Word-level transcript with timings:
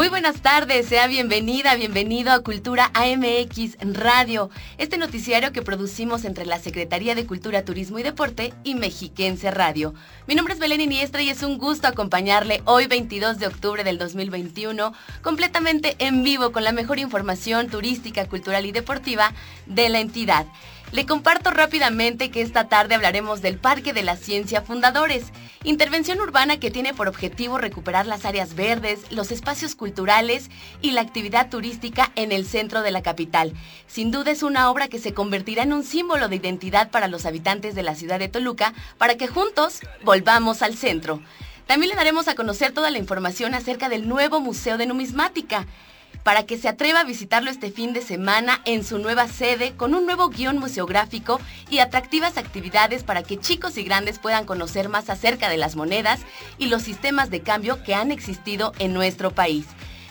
Muy 0.00 0.08
buenas 0.08 0.40
tardes, 0.40 0.86
sea 0.86 1.06
bienvenida, 1.08 1.74
bienvenido 1.74 2.32
a 2.32 2.42
Cultura 2.42 2.90
AMX 2.94 3.76
Radio, 3.82 4.48
este 4.78 4.96
noticiario 4.96 5.52
que 5.52 5.60
producimos 5.60 6.24
entre 6.24 6.46
la 6.46 6.58
Secretaría 6.58 7.14
de 7.14 7.26
Cultura, 7.26 7.66
Turismo 7.66 7.98
y 7.98 8.02
Deporte 8.02 8.54
y 8.64 8.76
Mexiquense 8.76 9.50
Radio. 9.50 9.92
Mi 10.26 10.34
nombre 10.34 10.54
es 10.54 10.58
Belén 10.58 10.80
Iniestra 10.80 11.20
y 11.20 11.28
es 11.28 11.42
un 11.42 11.58
gusto 11.58 11.86
acompañarle 11.86 12.62
hoy 12.64 12.86
22 12.86 13.38
de 13.38 13.48
octubre 13.48 13.84
del 13.84 13.98
2021, 13.98 14.94
completamente 15.20 15.96
en 15.98 16.22
vivo 16.24 16.50
con 16.50 16.64
la 16.64 16.72
mejor 16.72 16.98
información 16.98 17.68
turística, 17.68 18.26
cultural 18.26 18.64
y 18.64 18.72
deportiva 18.72 19.34
de 19.66 19.90
la 19.90 20.00
entidad. 20.00 20.46
Le 20.92 21.06
comparto 21.06 21.52
rápidamente 21.52 22.32
que 22.32 22.42
esta 22.42 22.68
tarde 22.68 22.96
hablaremos 22.96 23.42
del 23.42 23.58
Parque 23.58 23.92
de 23.92 24.02
la 24.02 24.16
Ciencia 24.16 24.62
Fundadores, 24.62 25.26
intervención 25.62 26.20
urbana 26.20 26.58
que 26.58 26.72
tiene 26.72 26.94
por 26.94 27.06
objetivo 27.06 27.58
recuperar 27.58 28.06
las 28.06 28.24
áreas 28.24 28.56
verdes, 28.56 28.98
los 29.12 29.30
espacios 29.30 29.76
culturales 29.76 30.50
y 30.82 30.90
la 30.90 31.02
actividad 31.02 31.48
turística 31.48 32.10
en 32.16 32.32
el 32.32 32.44
centro 32.44 32.82
de 32.82 32.90
la 32.90 33.02
capital. 33.02 33.52
Sin 33.86 34.10
duda 34.10 34.32
es 34.32 34.42
una 34.42 34.68
obra 34.68 34.88
que 34.88 34.98
se 34.98 35.14
convertirá 35.14 35.62
en 35.62 35.72
un 35.72 35.84
símbolo 35.84 36.26
de 36.26 36.36
identidad 36.36 36.90
para 36.90 37.06
los 37.06 37.24
habitantes 37.24 37.76
de 37.76 37.84
la 37.84 37.94
ciudad 37.94 38.18
de 38.18 38.28
Toluca 38.28 38.74
para 38.98 39.14
que 39.14 39.28
juntos 39.28 39.78
volvamos 40.02 40.60
al 40.60 40.76
centro. 40.76 41.22
También 41.68 41.90
le 41.90 41.96
daremos 41.96 42.26
a 42.26 42.34
conocer 42.34 42.72
toda 42.72 42.90
la 42.90 42.98
información 42.98 43.54
acerca 43.54 43.88
del 43.88 44.08
nuevo 44.08 44.40
Museo 44.40 44.76
de 44.76 44.86
Numismática 44.86 45.68
para 46.22 46.44
que 46.44 46.58
se 46.58 46.68
atreva 46.68 47.00
a 47.00 47.04
visitarlo 47.04 47.50
este 47.50 47.70
fin 47.70 47.92
de 47.92 48.02
semana 48.02 48.60
en 48.64 48.84
su 48.84 48.98
nueva 48.98 49.28
sede 49.28 49.72
con 49.76 49.94
un 49.94 50.06
nuevo 50.06 50.28
guion 50.28 50.58
museográfico 50.58 51.40
y 51.70 51.78
atractivas 51.78 52.36
actividades 52.36 53.02
para 53.02 53.22
que 53.22 53.38
chicos 53.38 53.76
y 53.78 53.84
grandes 53.84 54.18
puedan 54.18 54.44
conocer 54.44 54.88
más 54.88 55.10
acerca 55.10 55.48
de 55.48 55.56
las 55.56 55.76
monedas 55.76 56.20
y 56.58 56.66
los 56.66 56.82
sistemas 56.82 57.30
de 57.30 57.40
cambio 57.40 57.82
que 57.82 57.94
han 57.94 58.10
existido 58.10 58.72
en 58.78 58.92
nuestro 58.92 59.30
país. 59.30 59.66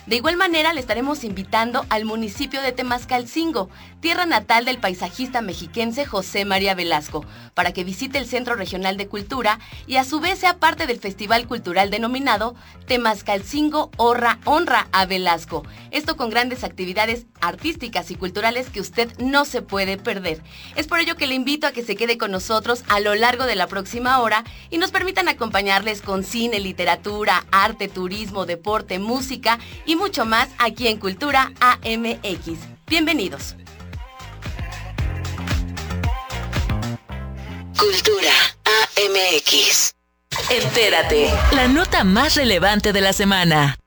De 0.06 0.16
igual 0.16 0.36
manera, 0.36 0.72
le 0.72 0.80
estaremos 0.80 1.24
invitando 1.24 1.84
al 1.90 2.04
municipio 2.04 2.62
de 2.62 2.72
Temascalcingo, 2.72 3.68
tierra 4.00 4.24
natal 4.24 4.64
del 4.64 4.78
paisajista 4.78 5.42
mexiquense 5.42 6.06
José 6.06 6.46
María 6.46 6.74
Velasco, 6.74 7.24
para 7.54 7.72
que 7.72 7.84
visite 7.84 8.16
el 8.16 8.26
Centro 8.26 8.54
Regional 8.54 8.96
de 8.96 9.08
Cultura 9.08 9.60
y 9.86 9.96
a 9.96 10.04
su 10.04 10.18
vez 10.18 10.38
sea 10.38 10.58
parte 10.58 10.86
del 10.86 10.98
festival 10.98 11.46
cultural 11.46 11.90
denominado 11.90 12.54
Temascalcingo 12.86 13.90
Honra, 13.98 14.38
Honra 14.46 14.88
a 14.90 15.04
Velasco. 15.04 15.64
Esto 15.90 16.16
con 16.16 16.30
grandes 16.30 16.64
actividades 16.64 17.26
artísticas 17.40 18.10
y 18.10 18.14
culturales 18.14 18.70
que 18.70 18.80
usted 18.80 19.12
no 19.18 19.44
se 19.44 19.60
puede 19.60 19.98
perder. 19.98 20.42
Es 20.76 20.86
por 20.86 21.00
ello 21.00 21.16
que 21.16 21.26
le 21.26 21.34
invito 21.34 21.66
a 21.66 21.72
que 21.72 21.84
se 21.84 21.94
quede 21.94 22.16
con 22.16 22.30
nosotros 22.30 22.84
a 22.88 23.00
lo 23.00 23.14
largo 23.14 23.44
de 23.44 23.56
la 23.56 23.66
próxima 23.66 24.20
hora 24.20 24.44
y 24.70 24.78
nos 24.78 24.92
permitan 24.92 25.28
acompañarles 25.28 26.00
con 26.00 26.24
cine, 26.24 26.58
literatura, 26.58 27.44
arte, 27.52 27.88
turismo, 27.88 28.46
deporte, 28.46 28.98
música 28.98 29.58
y 29.84 29.89
mucho 29.96 30.24
más 30.24 30.48
aquí 30.58 30.88
en 30.88 30.98
Cultura 30.98 31.52
AMX. 31.60 32.58
Bienvenidos. 32.86 33.56
Cultura 37.78 38.32
AMX. 38.64 39.94
Entérate, 40.50 41.30
la 41.54 41.68
nota 41.68 42.04
más 42.04 42.36
relevante 42.36 42.92
de 42.92 43.00
la 43.00 43.12
semana. 43.12 43.79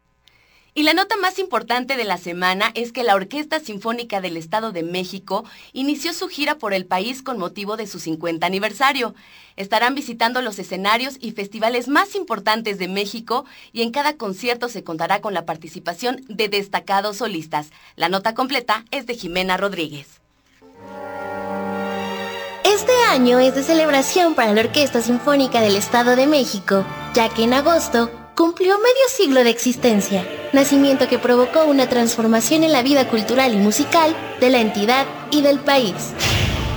Y 0.75 0.81
la 0.81 0.95
nota 0.95 1.17
más 1.17 1.37
importante 1.37 1.97
de 1.97 2.03
la 2.03 2.17
semana 2.17 2.71
es 2.73 2.91
que 2.91 3.03
la 3.03 3.13
Orquesta 3.13 3.59
Sinfónica 3.59 4.21
del 4.21 4.37
Estado 4.37 4.71
de 4.71 4.81
México 4.81 5.45
inició 5.71 6.13
su 6.13 6.27
gira 6.27 6.55
por 6.55 6.73
el 6.73 6.87
país 6.87 7.21
con 7.21 7.37
motivo 7.37 7.77
de 7.77 7.85
su 7.85 7.99
50 7.99 8.47
aniversario. 8.47 9.13
Estarán 9.55 9.93
visitando 9.93 10.41
los 10.41 10.57
escenarios 10.57 11.17
y 11.19 11.33
festivales 11.33 11.87
más 11.87 12.15
importantes 12.15 12.79
de 12.79 12.87
México 12.87 13.45
y 13.71 13.83
en 13.83 13.91
cada 13.91 14.17
concierto 14.17 14.67
se 14.67 14.83
contará 14.83 15.21
con 15.21 15.35
la 15.35 15.45
participación 15.45 16.25
de 16.27 16.49
destacados 16.49 17.17
solistas. 17.17 17.69
La 17.95 18.09
nota 18.09 18.33
completa 18.33 18.83
es 18.89 19.05
de 19.05 19.13
Jimena 19.13 19.57
Rodríguez. 19.57 20.21
Este 22.65 22.93
año 23.11 23.37
es 23.37 23.53
de 23.53 23.61
celebración 23.61 24.33
para 24.33 24.53
la 24.53 24.61
Orquesta 24.61 25.03
Sinfónica 25.03 25.61
del 25.61 25.75
Estado 25.75 26.15
de 26.15 26.25
México, 26.25 26.83
ya 27.13 27.29
que 27.29 27.43
en 27.43 27.53
agosto 27.53 28.09
cumplió 28.35 28.77
medio 28.79 29.07
siglo 29.09 29.43
de 29.43 29.51
existencia, 29.51 30.25
nacimiento 30.53 31.07
que 31.07 31.19
provocó 31.19 31.65
una 31.65 31.87
transformación 31.87 32.63
en 32.63 32.71
la 32.71 32.81
vida 32.81 33.07
cultural 33.07 33.53
y 33.53 33.57
musical 33.57 34.15
de 34.39 34.49
la 34.49 34.59
entidad 34.59 35.05
y 35.31 35.41
del 35.41 35.59
país. 35.59 35.93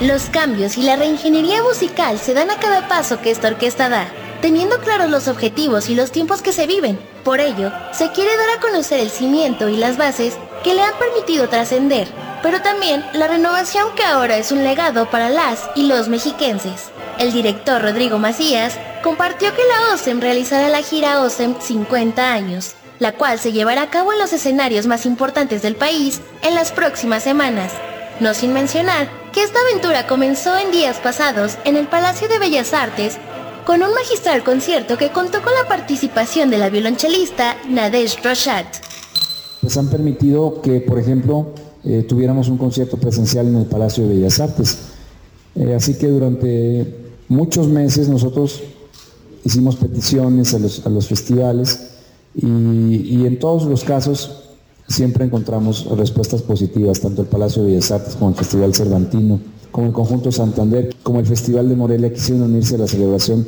Los 0.00 0.24
cambios 0.24 0.76
y 0.76 0.82
la 0.82 0.96
reingeniería 0.96 1.62
musical 1.62 2.18
se 2.18 2.34
dan 2.34 2.50
a 2.50 2.60
cada 2.60 2.88
paso 2.88 3.20
que 3.20 3.30
esta 3.30 3.48
orquesta 3.48 3.88
da, 3.88 4.08
teniendo 4.42 4.78
claros 4.80 5.10
los 5.10 5.28
objetivos 5.28 5.88
y 5.88 5.94
los 5.94 6.12
tiempos 6.12 6.42
que 6.42 6.52
se 6.52 6.66
viven. 6.66 6.98
Por 7.24 7.40
ello, 7.40 7.72
se 7.92 8.10
quiere 8.12 8.36
dar 8.36 8.58
a 8.58 8.60
conocer 8.60 9.00
el 9.00 9.10
cimiento 9.10 9.70
y 9.70 9.76
las 9.76 9.96
bases 9.96 10.36
que 10.62 10.74
le 10.74 10.82
han 10.82 10.98
permitido 10.98 11.48
trascender, 11.48 12.08
pero 12.42 12.60
también 12.60 13.04
la 13.14 13.28
renovación 13.28 13.94
que 13.94 14.04
ahora 14.04 14.36
es 14.36 14.52
un 14.52 14.62
legado 14.62 15.10
para 15.10 15.30
las 15.30 15.70
y 15.74 15.86
los 15.86 16.08
mexiquenses. 16.08 16.90
El 17.18 17.32
director 17.32 17.80
Rodrigo 17.80 18.18
Macías 18.18 18.78
compartió 19.02 19.48
que 19.54 19.62
la 19.62 19.94
OSEM 19.94 20.20
realizará 20.20 20.68
la 20.68 20.82
gira 20.82 21.22
OSEM 21.22 21.54
50 21.58 22.30
años, 22.30 22.74
la 22.98 23.12
cual 23.12 23.38
se 23.38 23.52
llevará 23.52 23.82
a 23.82 23.90
cabo 23.90 24.12
en 24.12 24.18
los 24.18 24.34
escenarios 24.34 24.86
más 24.86 25.06
importantes 25.06 25.62
del 25.62 25.76
país 25.76 26.20
en 26.42 26.54
las 26.54 26.72
próximas 26.72 27.22
semanas. 27.22 27.72
No 28.20 28.34
sin 28.34 28.52
mencionar 28.52 29.08
que 29.32 29.42
esta 29.42 29.58
aventura 29.60 30.06
comenzó 30.06 30.58
en 30.58 30.70
días 30.72 30.98
pasados 30.98 31.56
en 31.64 31.76
el 31.76 31.86
Palacio 31.86 32.28
de 32.28 32.38
Bellas 32.38 32.74
Artes 32.74 33.16
con 33.64 33.82
un 33.82 33.94
magistral 33.94 34.44
concierto 34.44 34.98
que 34.98 35.10
contó 35.10 35.40
con 35.40 35.54
la 35.54 35.66
participación 35.68 36.50
de 36.50 36.58
la 36.58 36.68
violonchelista 36.68 37.56
Nadej 37.66 38.22
Roshat. 38.22 38.66
Pues 39.62 39.76
han 39.78 39.88
permitido 39.88 40.60
que, 40.60 40.80
por 40.80 40.98
ejemplo, 40.98 41.54
eh, 41.82 42.04
tuviéramos 42.06 42.48
un 42.48 42.58
concierto 42.58 42.98
presencial 42.98 43.46
en 43.46 43.56
el 43.56 43.66
Palacio 43.66 44.06
de 44.06 44.16
Bellas 44.16 44.38
Artes. 44.38 44.78
Eh, 45.54 45.74
así 45.74 45.96
que 45.96 46.08
durante 46.08 47.05
muchos 47.28 47.68
meses 47.68 48.08
nosotros 48.08 48.62
hicimos 49.44 49.76
peticiones 49.76 50.54
a 50.54 50.90
los, 50.90 51.06
festivales 51.06 51.90
y, 52.34 53.24
en 53.24 53.38
todos 53.38 53.64
los 53.64 53.84
casos 53.84 54.42
siempre 54.88 55.24
encontramos 55.24 55.86
respuestas 55.96 56.42
positivas, 56.42 57.00
tanto 57.00 57.22
el 57.22 57.28
Palacio 57.28 57.62
de 57.62 57.70
Bellas 57.70 57.90
Artes 57.90 58.16
como 58.16 58.30
el 58.30 58.36
Festival 58.36 58.74
Cervantino, 58.74 59.40
como 59.70 59.88
el 59.88 59.92
Conjunto 59.92 60.30
Santander, 60.32 60.94
como 61.02 61.20
el 61.20 61.26
Festival 61.26 61.68
de 61.68 61.76
Morelia 61.76 62.12
quisieron 62.12 62.42
unirse 62.50 62.74
a 62.74 62.78
la 62.78 62.86
celebración 62.86 63.46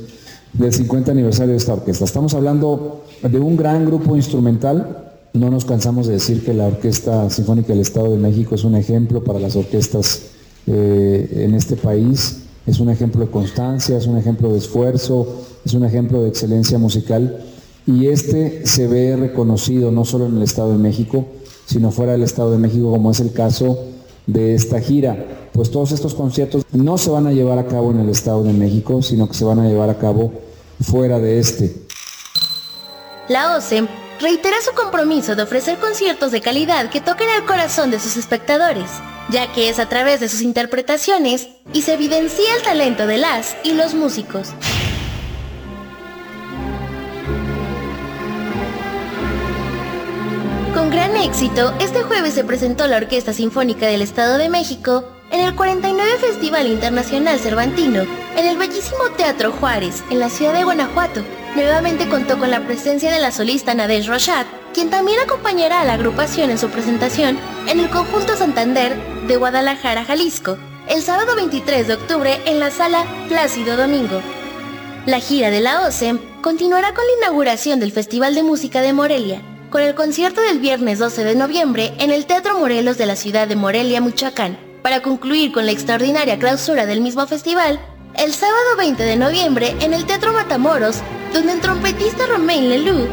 del 0.52 0.72
50 0.72 1.12
aniversario 1.12 1.52
de 1.52 1.58
esta 1.58 1.74
orquesta. 1.74 2.04
Estamos 2.04 2.34
hablando 2.34 3.04
de 3.22 3.38
un 3.38 3.56
gran 3.56 3.84
grupo 3.84 4.16
instrumental, 4.16 5.04
no 5.32 5.50
nos 5.50 5.64
cansamos 5.64 6.06
de 6.06 6.14
decir 6.14 6.44
que 6.44 6.54
la 6.54 6.66
Orquesta 6.66 7.28
Sinfónica 7.30 7.68
del 7.68 7.80
Estado 7.80 8.10
de 8.10 8.18
México 8.18 8.54
es 8.54 8.64
un 8.64 8.74
ejemplo 8.74 9.22
para 9.22 9.38
las 9.38 9.56
orquestas 9.56 10.22
eh, 10.66 11.44
en 11.44 11.54
este 11.54 11.76
país 11.76 12.47
es 12.68 12.80
un 12.80 12.90
ejemplo 12.90 13.24
de 13.24 13.30
constancia, 13.30 13.96
es 13.96 14.06
un 14.06 14.18
ejemplo 14.18 14.52
de 14.52 14.58
esfuerzo, 14.58 15.26
es 15.64 15.72
un 15.72 15.84
ejemplo 15.84 16.22
de 16.22 16.28
excelencia 16.28 16.78
musical 16.78 17.42
y 17.86 18.08
este 18.08 18.66
se 18.66 18.86
ve 18.86 19.16
reconocido 19.16 19.90
no 19.90 20.04
solo 20.04 20.26
en 20.26 20.36
el 20.36 20.42
Estado 20.42 20.72
de 20.72 20.78
México, 20.78 21.24
sino 21.64 21.90
fuera 21.90 22.12
del 22.12 22.24
Estado 22.24 22.52
de 22.52 22.58
México, 22.58 22.90
como 22.90 23.10
es 23.10 23.20
el 23.20 23.32
caso 23.32 23.78
de 24.26 24.54
esta 24.54 24.80
gira. 24.80 25.48
Pues 25.54 25.70
todos 25.70 25.92
estos 25.92 26.14
conciertos 26.14 26.64
no 26.70 26.98
se 26.98 27.08
van 27.08 27.26
a 27.26 27.32
llevar 27.32 27.58
a 27.58 27.66
cabo 27.66 27.90
en 27.90 28.00
el 28.00 28.10
Estado 28.10 28.42
de 28.42 28.52
México, 28.52 29.00
sino 29.00 29.26
que 29.28 29.34
se 29.34 29.46
van 29.46 29.60
a 29.60 29.66
llevar 29.66 29.88
a 29.88 29.96
cabo 29.96 30.30
fuera 30.82 31.18
de 31.18 31.38
este. 31.38 31.74
La 33.30 33.56
OSEM 33.56 33.88
reitera 34.20 34.56
su 34.62 34.74
compromiso 34.74 35.34
de 35.34 35.42
ofrecer 35.42 35.78
conciertos 35.78 36.32
de 36.32 36.42
calidad 36.42 36.90
que 36.90 37.00
toquen 37.00 37.28
el 37.34 37.46
corazón 37.46 37.90
de 37.90 37.98
sus 37.98 38.18
espectadores 38.18 38.90
ya 39.30 39.52
que 39.52 39.68
es 39.68 39.78
a 39.78 39.88
través 39.88 40.20
de 40.20 40.28
sus 40.28 40.42
interpretaciones 40.42 41.48
y 41.72 41.82
se 41.82 41.94
evidencia 41.94 42.54
el 42.56 42.62
talento 42.62 43.06
de 43.06 43.18
las 43.18 43.56
y 43.62 43.72
los 43.72 43.94
músicos. 43.94 44.48
Con 50.74 50.90
gran 50.90 51.16
éxito, 51.16 51.74
este 51.80 52.02
jueves 52.02 52.34
se 52.34 52.44
presentó 52.44 52.86
la 52.86 52.98
Orquesta 52.98 53.32
Sinfónica 53.32 53.86
del 53.86 54.02
Estado 54.02 54.38
de 54.38 54.48
México 54.48 55.04
en 55.30 55.40
el 55.40 55.54
49 55.54 56.18
Festival 56.20 56.66
Internacional 56.68 57.38
Cervantino, 57.38 58.02
en 58.36 58.46
el 58.46 58.56
bellísimo 58.56 59.00
Teatro 59.16 59.52
Juárez, 59.52 60.02
en 60.10 60.20
la 60.20 60.30
ciudad 60.30 60.54
de 60.54 60.64
Guanajuato. 60.64 61.22
Nuevamente 61.54 62.08
contó 62.08 62.38
con 62.38 62.50
la 62.50 62.60
presencia 62.60 63.12
de 63.12 63.20
la 63.20 63.32
solista 63.32 63.74
Nadej 63.74 64.06
Rochat, 64.06 64.46
quien 64.72 64.88
también 64.88 65.18
acompañará 65.20 65.80
a 65.80 65.84
la 65.84 65.94
agrupación 65.94 66.50
en 66.50 66.58
su 66.58 66.68
presentación 66.68 67.38
en 67.66 67.80
el 67.80 67.90
Conjunto 67.90 68.36
Santander 68.36 68.96
de 69.28 69.36
Guadalajara, 69.36 70.06
Jalisco, 70.06 70.56
el 70.88 71.02
sábado 71.02 71.36
23 71.36 71.86
de 71.86 71.94
octubre 71.94 72.40
en 72.46 72.58
la 72.58 72.70
sala 72.70 73.04
Plácido 73.28 73.76
Domingo. 73.76 74.22
La 75.04 75.20
gira 75.20 75.50
de 75.50 75.60
la 75.60 75.86
OSEM 75.86 76.18
continuará 76.40 76.94
con 76.94 77.04
la 77.04 77.26
inauguración 77.26 77.78
del 77.78 77.92
Festival 77.92 78.34
de 78.34 78.42
Música 78.42 78.80
de 78.80 78.94
Morelia, 78.94 79.42
con 79.68 79.82
el 79.82 79.94
concierto 79.94 80.40
del 80.40 80.60
viernes 80.60 80.98
12 80.98 81.24
de 81.24 81.34
noviembre 81.34 81.92
en 81.98 82.10
el 82.10 82.24
Teatro 82.24 82.58
Morelos 82.58 82.96
de 82.96 83.04
la 83.04 83.16
ciudad 83.16 83.46
de 83.46 83.54
Morelia, 83.54 84.00
Michoacán, 84.00 84.58
para 84.82 85.02
concluir 85.02 85.52
con 85.52 85.66
la 85.66 85.72
extraordinaria 85.72 86.38
clausura 86.38 86.86
del 86.86 87.02
mismo 87.02 87.26
festival 87.26 87.78
el 88.14 88.32
sábado 88.32 88.76
20 88.78 89.02
de 89.02 89.16
noviembre 89.16 89.76
en 89.80 89.92
el 89.92 90.06
Teatro 90.06 90.32
Matamoros, 90.32 91.02
donde 91.34 91.52
el 91.52 91.60
trompetista 91.60 92.26
Romain 92.26 92.70
Leloup 92.70 93.08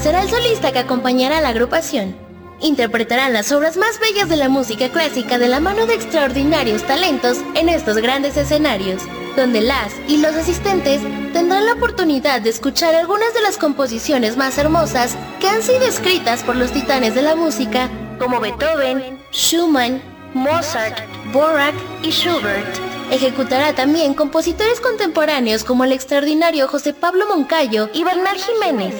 será 0.00 0.22
el 0.22 0.30
solista 0.30 0.72
que 0.72 0.78
acompañará 0.78 1.38
a 1.38 1.40
la 1.40 1.48
agrupación. 1.48 2.25
Interpretarán 2.60 3.34
las 3.34 3.52
obras 3.52 3.76
más 3.76 4.00
bellas 4.00 4.28
de 4.28 4.36
la 4.36 4.48
música 4.48 4.88
clásica 4.88 5.38
de 5.38 5.48
la 5.48 5.60
mano 5.60 5.86
de 5.86 5.94
extraordinarios 5.94 6.82
talentos 6.84 7.38
en 7.54 7.68
estos 7.68 7.98
grandes 7.98 8.36
escenarios, 8.36 9.02
donde 9.36 9.60
las 9.60 9.92
y 10.08 10.16
los 10.16 10.34
asistentes 10.34 11.02
tendrán 11.34 11.66
la 11.66 11.74
oportunidad 11.74 12.40
de 12.40 12.50
escuchar 12.50 12.94
algunas 12.94 13.34
de 13.34 13.42
las 13.42 13.58
composiciones 13.58 14.38
más 14.38 14.56
hermosas 14.56 15.16
que 15.38 15.48
han 15.48 15.62
sido 15.62 15.82
escritas 15.82 16.42
por 16.42 16.56
los 16.56 16.72
titanes 16.72 17.14
de 17.14 17.22
la 17.22 17.36
música, 17.36 17.90
como 18.18 18.40
Beethoven, 18.40 19.18
Schumann, 19.32 20.00
Mozart, 20.32 20.98
Borak 21.32 21.74
y 22.02 22.10
Schubert. 22.10 22.74
Ejecutará 23.10 23.74
también 23.74 24.14
compositores 24.14 24.80
contemporáneos 24.80 25.62
como 25.62 25.84
el 25.84 25.92
extraordinario 25.92 26.66
José 26.68 26.94
Pablo 26.94 27.26
Moncayo 27.28 27.90
y 27.92 28.02
Bernal 28.02 28.36
Jiménez, 28.36 28.94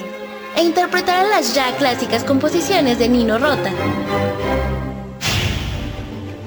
e 0.57 0.63
interpretará 0.63 1.23
las 1.25 1.55
ya 1.55 1.77
clásicas 1.77 2.25
composiciones 2.25 2.99
de 2.99 3.09
Nino 3.09 3.39
Rota. 3.39 3.71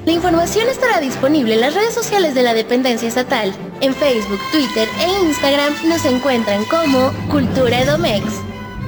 La 0.05 0.11
información 0.11 0.67
estará 0.67 0.99
disponible 0.99 1.53
en 1.53 1.61
las 1.61 1.75
redes 1.75 1.93
sociales 1.93 2.33
de 2.33 2.41
la 2.41 2.53
dependencia 2.53 3.07
estatal. 3.07 3.53
En 3.79 3.93
Facebook, 3.93 4.39
Twitter 4.51 4.87
e 4.99 5.25
Instagram 5.25 5.73
nos 5.87 6.03
encuentran 6.05 6.65
como 6.65 7.11
Cultura 7.29 7.81
Edomex. 7.81 8.25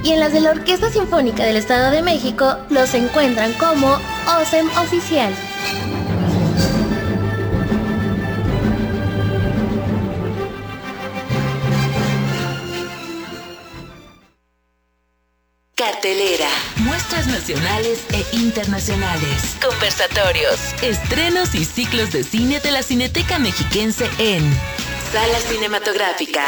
Y 0.02 0.10
en 0.10 0.20
las 0.20 0.32
de 0.32 0.40
la 0.40 0.50
Orquesta 0.50 0.90
Sinfónica 0.90 1.44
del 1.44 1.56
Estado 1.56 1.92
de 1.92 2.02
México 2.02 2.56
los 2.70 2.92
encuentran 2.94 3.52
como 3.52 3.98
OSEM 4.40 4.66
Oficial. 4.78 5.32
Cartelera. 15.82 16.46
Muestras 16.84 17.26
nacionales 17.26 18.06
e 18.12 18.36
internacionales. 18.36 19.56
Conversatorios. 19.60 20.60
Estrenos 20.80 21.56
y 21.56 21.64
ciclos 21.64 22.12
de 22.12 22.22
cine 22.22 22.60
de 22.60 22.70
la 22.70 22.84
Cineteca 22.84 23.40
Mexiquense 23.40 24.08
en 24.20 24.48
Sala 25.10 25.40
Cinematográfica. 25.40 26.46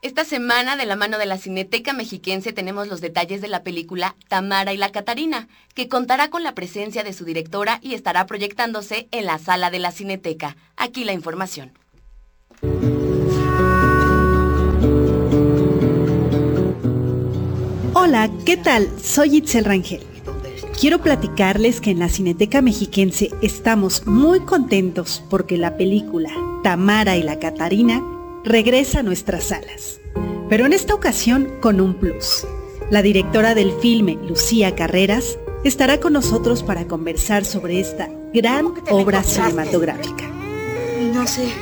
Esta 0.00 0.24
semana, 0.24 0.76
de 0.76 0.86
la 0.86 0.96
mano 0.96 1.18
de 1.18 1.26
la 1.26 1.36
Cineteca 1.36 1.92
Mexiquense, 1.92 2.54
tenemos 2.54 2.88
los 2.88 3.02
detalles 3.02 3.42
de 3.42 3.48
la 3.48 3.62
película 3.62 4.16
Tamara 4.28 4.72
y 4.72 4.78
la 4.78 4.90
Catarina, 4.90 5.48
que 5.74 5.90
contará 5.90 6.30
con 6.30 6.42
la 6.42 6.54
presencia 6.54 7.04
de 7.04 7.12
su 7.12 7.26
directora 7.26 7.78
y 7.82 7.92
estará 7.92 8.24
proyectándose 8.24 9.06
en 9.10 9.26
la 9.26 9.38
sala 9.38 9.70
de 9.70 9.80
la 9.80 9.92
Cineteca. 9.92 10.56
Aquí 10.78 11.04
la 11.04 11.12
información. 11.12 11.78
Hola, 18.08 18.30
¿qué 18.46 18.56
tal? 18.56 18.88
Soy 19.02 19.36
Itzel 19.36 19.66
Rangel. 19.66 20.00
Quiero 20.80 21.02
platicarles 21.02 21.82
que 21.82 21.90
en 21.90 21.98
la 21.98 22.08
Cineteca 22.08 22.62
Mexiquense 22.62 23.30
estamos 23.42 24.06
muy 24.06 24.40
contentos 24.40 25.22
porque 25.28 25.58
la 25.58 25.76
película 25.76 26.30
Tamara 26.64 27.18
y 27.18 27.22
la 27.22 27.38
Catarina 27.38 28.02
regresa 28.44 29.00
a 29.00 29.02
nuestras 29.02 29.44
salas. 29.44 30.00
Pero 30.48 30.64
en 30.64 30.72
esta 30.72 30.94
ocasión 30.94 31.50
con 31.60 31.82
un 31.82 31.92
plus. 31.92 32.46
La 32.90 33.02
directora 33.02 33.54
del 33.54 33.72
filme, 33.72 34.16
Lucía 34.26 34.74
Carreras, 34.74 35.38
estará 35.62 36.00
con 36.00 36.14
nosotros 36.14 36.62
para 36.62 36.86
conversar 36.86 37.44
sobre 37.44 37.78
esta 37.78 38.08
gran 38.32 38.72
obra 38.88 39.22
cinematográfica. 39.22 40.24
No 41.12 41.26
sé, 41.26 41.52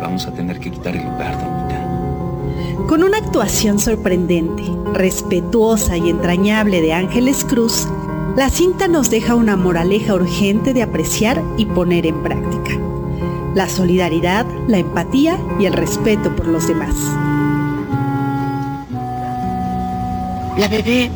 vamos 0.00 0.26
a 0.26 0.32
tener 0.32 0.58
que 0.58 0.70
quitar 0.70 0.96
el 0.96 1.04
lugar, 1.04 1.38
Donita. 1.38 2.86
Con 2.88 3.02
una 3.02 3.18
actuación 3.18 3.78
sorprendente, 3.78 4.62
respetuosa 4.92 5.96
y 5.96 6.10
entrañable 6.10 6.80
de 6.80 6.92
Ángeles 6.92 7.44
Cruz, 7.44 7.86
la 8.36 8.50
cinta 8.50 8.88
nos 8.88 9.10
deja 9.10 9.34
una 9.34 9.56
moraleja 9.56 10.14
urgente 10.14 10.74
de 10.74 10.82
apreciar 10.82 11.42
y 11.56 11.66
poner 11.66 12.06
en 12.06 12.22
práctica. 12.22 12.78
La 13.54 13.68
solidaridad, 13.68 14.46
la 14.66 14.78
empatía 14.78 15.38
y 15.60 15.66
el 15.66 15.72
respeto 15.72 16.34
por 16.34 16.46
los 16.46 16.66
demás. 16.66 16.94
La 20.58 20.68
bebé 20.68 21.10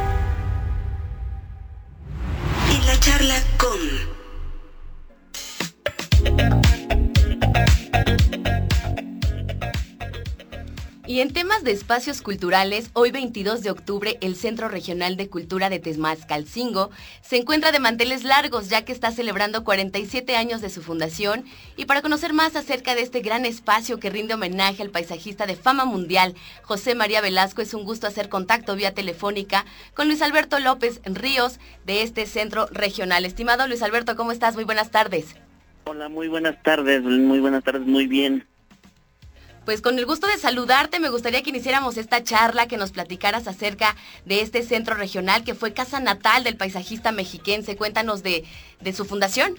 De 11.65 11.71
espacios 11.71 12.21
culturales, 12.21 12.91
hoy 12.93 13.09
22 13.09 13.63
de 13.63 13.71
octubre 13.71 14.19
el 14.21 14.35
Centro 14.35 14.69
Regional 14.69 15.17
de 15.17 15.29
Cultura 15.29 15.71
de 15.71 15.81
Calcingo 16.27 16.91
se 17.21 17.37
encuentra 17.37 17.71
de 17.71 17.79
manteles 17.79 18.23
largos 18.23 18.69
ya 18.69 18.85
que 18.85 18.91
está 18.91 19.11
celebrando 19.11 19.63
47 19.63 20.35
años 20.35 20.61
de 20.61 20.69
su 20.69 20.83
fundación 20.83 21.43
y 21.75 21.85
para 21.85 22.03
conocer 22.03 22.33
más 22.33 22.55
acerca 22.55 22.93
de 22.93 23.01
este 23.01 23.21
gran 23.21 23.45
espacio 23.45 23.99
que 23.99 24.11
rinde 24.11 24.35
homenaje 24.35 24.83
al 24.83 24.91
paisajista 24.91 25.47
de 25.47 25.55
fama 25.55 25.85
mundial, 25.85 26.35
José 26.61 26.93
María 26.93 27.19
Velasco, 27.19 27.63
es 27.63 27.73
un 27.73 27.83
gusto 27.83 28.05
hacer 28.05 28.29
contacto 28.29 28.75
vía 28.75 28.93
telefónica 28.93 29.65
con 29.95 30.07
Luis 30.07 30.21
Alberto 30.21 30.59
López 30.59 31.01
Ríos 31.03 31.59
de 31.83 32.03
este 32.03 32.27
Centro 32.27 32.67
Regional. 32.67 33.25
Estimado 33.25 33.67
Luis 33.67 33.81
Alberto, 33.81 34.15
¿cómo 34.15 34.31
estás? 34.31 34.53
Muy 34.53 34.65
buenas 34.65 34.91
tardes. 34.91 35.35
Hola, 35.85 36.09
muy 36.09 36.27
buenas 36.27 36.61
tardes, 36.61 37.01
muy 37.01 37.39
buenas 37.39 37.63
tardes, 37.63 37.87
muy 37.87 38.05
bien. 38.05 38.45
Pues 39.65 39.81
con 39.81 39.97
el 39.97 40.05
gusto 40.05 40.27
de 40.27 40.37
saludarte, 40.37 40.99
me 40.99 41.09
gustaría 41.09 41.41
que 41.41 41.49
iniciáramos 41.49 41.97
esta 41.97 42.23
charla, 42.23 42.67
que 42.67 42.77
nos 42.77 42.91
platicaras 42.91 43.47
acerca 43.47 43.95
de 44.25 44.41
este 44.41 44.61
centro 44.61 44.93
regional 44.95 45.43
que 45.43 45.55
fue 45.55 45.73
casa 45.73 45.99
natal 45.99 46.43
del 46.43 46.55
paisajista 46.55 47.11
mexiquense. 47.11 47.75
Cuéntanos 47.75 48.21
de, 48.21 48.43
de 48.79 48.93
su 48.93 49.05
fundación. 49.05 49.55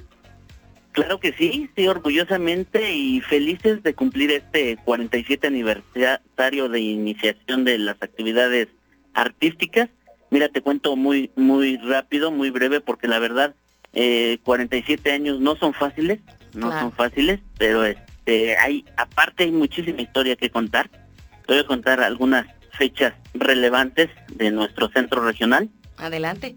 Claro 0.92 1.20
que 1.20 1.32
sí, 1.34 1.68
sí, 1.76 1.88
orgullosamente 1.88 2.94
y 2.94 3.20
felices 3.20 3.82
de 3.82 3.94
cumplir 3.94 4.30
este 4.30 4.78
47 4.84 5.46
aniversario 5.46 6.68
de 6.70 6.80
iniciación 6.80 7.64
de 7.64 7.76
las 7.76 7.96
actividades 8.00 8.68
artísticas. 9.12 9.90
Mira, 10.30 10.48
te 10.48 10.62
cuento 10.62 10.96
muy, 10.96 11.30
muy 11.36 11.76
rápido, 11.78 12.30
muy 12.30 12.50
breve, 12.50 12.80
porque 12.80 13.08
la 13.08 13.18
verdad, 13.18 13.54
eh, 13.92 14.38
47 14.44 15.12
años 15.12 15.40
no 15.40 15.56
son 15.56 15.74
fáciles, 15.74 16.20
no 16.54 16.70
son 16.70 16.92
fáciles, 16.92 17.40
pero 17.58 17.84
es 17.84 17.98
este, 18.26 18.58
hay, 18.58 18.84
aparte 18.96 19.44
hay 19.44 19.52
muchísima 19.52 20.02
historia 20.02 20.34
que 20.36 20.50
contar. 20.50 20.90
Te 20.90 21.52
voy 21.52 21.58
a 21.58 21.66
contar 21.66 22.00
algunas 22.00 22.46
fechas 22.72 23.14
relevantes 23.34 24.10
de 24.34 24.50
nuestro 24.50 24.88
centro 24.88 25.24
regional. 25.24 25.70
Adelante. 25.96 26.56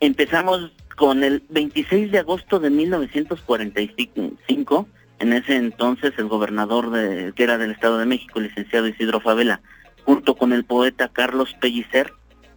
Empezamos 0.00 0.72
con 0.96 1.22
el 1.22 1.44
26 1.50 2.10
de 2.10 2.18
agosto 2.18 2.58
de 2.58 2.70
1945. 2.70 4.88
En 5.20 5.32
ese 5.32 5.54
entonces 5.54 6.12
el 6.18 6.26
gobernador 6.26 6.90
de, 6.90 7.32
que 7.34 7.44
era 7.44 7.58
del 7.58 7.70
Estado 7.70 7.98
de 7.98 8.06
México, 8.06 8.40
el 8.40 8.48
licenciado 8.48 8.88
Isidro 8.88 9.20
Favela, 9.20 9.60
junto 10.04 10.34
con 10.34 10.52
el 10.52 10.64
poeta 10.64 11.08
Carlos 11.08 11.54
Pellicer, 11.60 12.12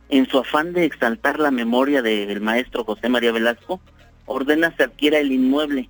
en 0.10 0.28
su 0.28 0.40
afán 0.40 0.74
de 0.74 0.86
exaltar 0.86 1.40
la 1.40 1.52
memoria 1.52 2.02
del 2.02 2.42
maestro 2.42 2.84
José 2.84 3.08
María 3.08 3.32
Velasco, 3.32 3.80
ordena 4.26 4.76
se 4.76 4.84
adquiera 4.84 5.20
el 5.20 5.32
inmueble 5.32 5.90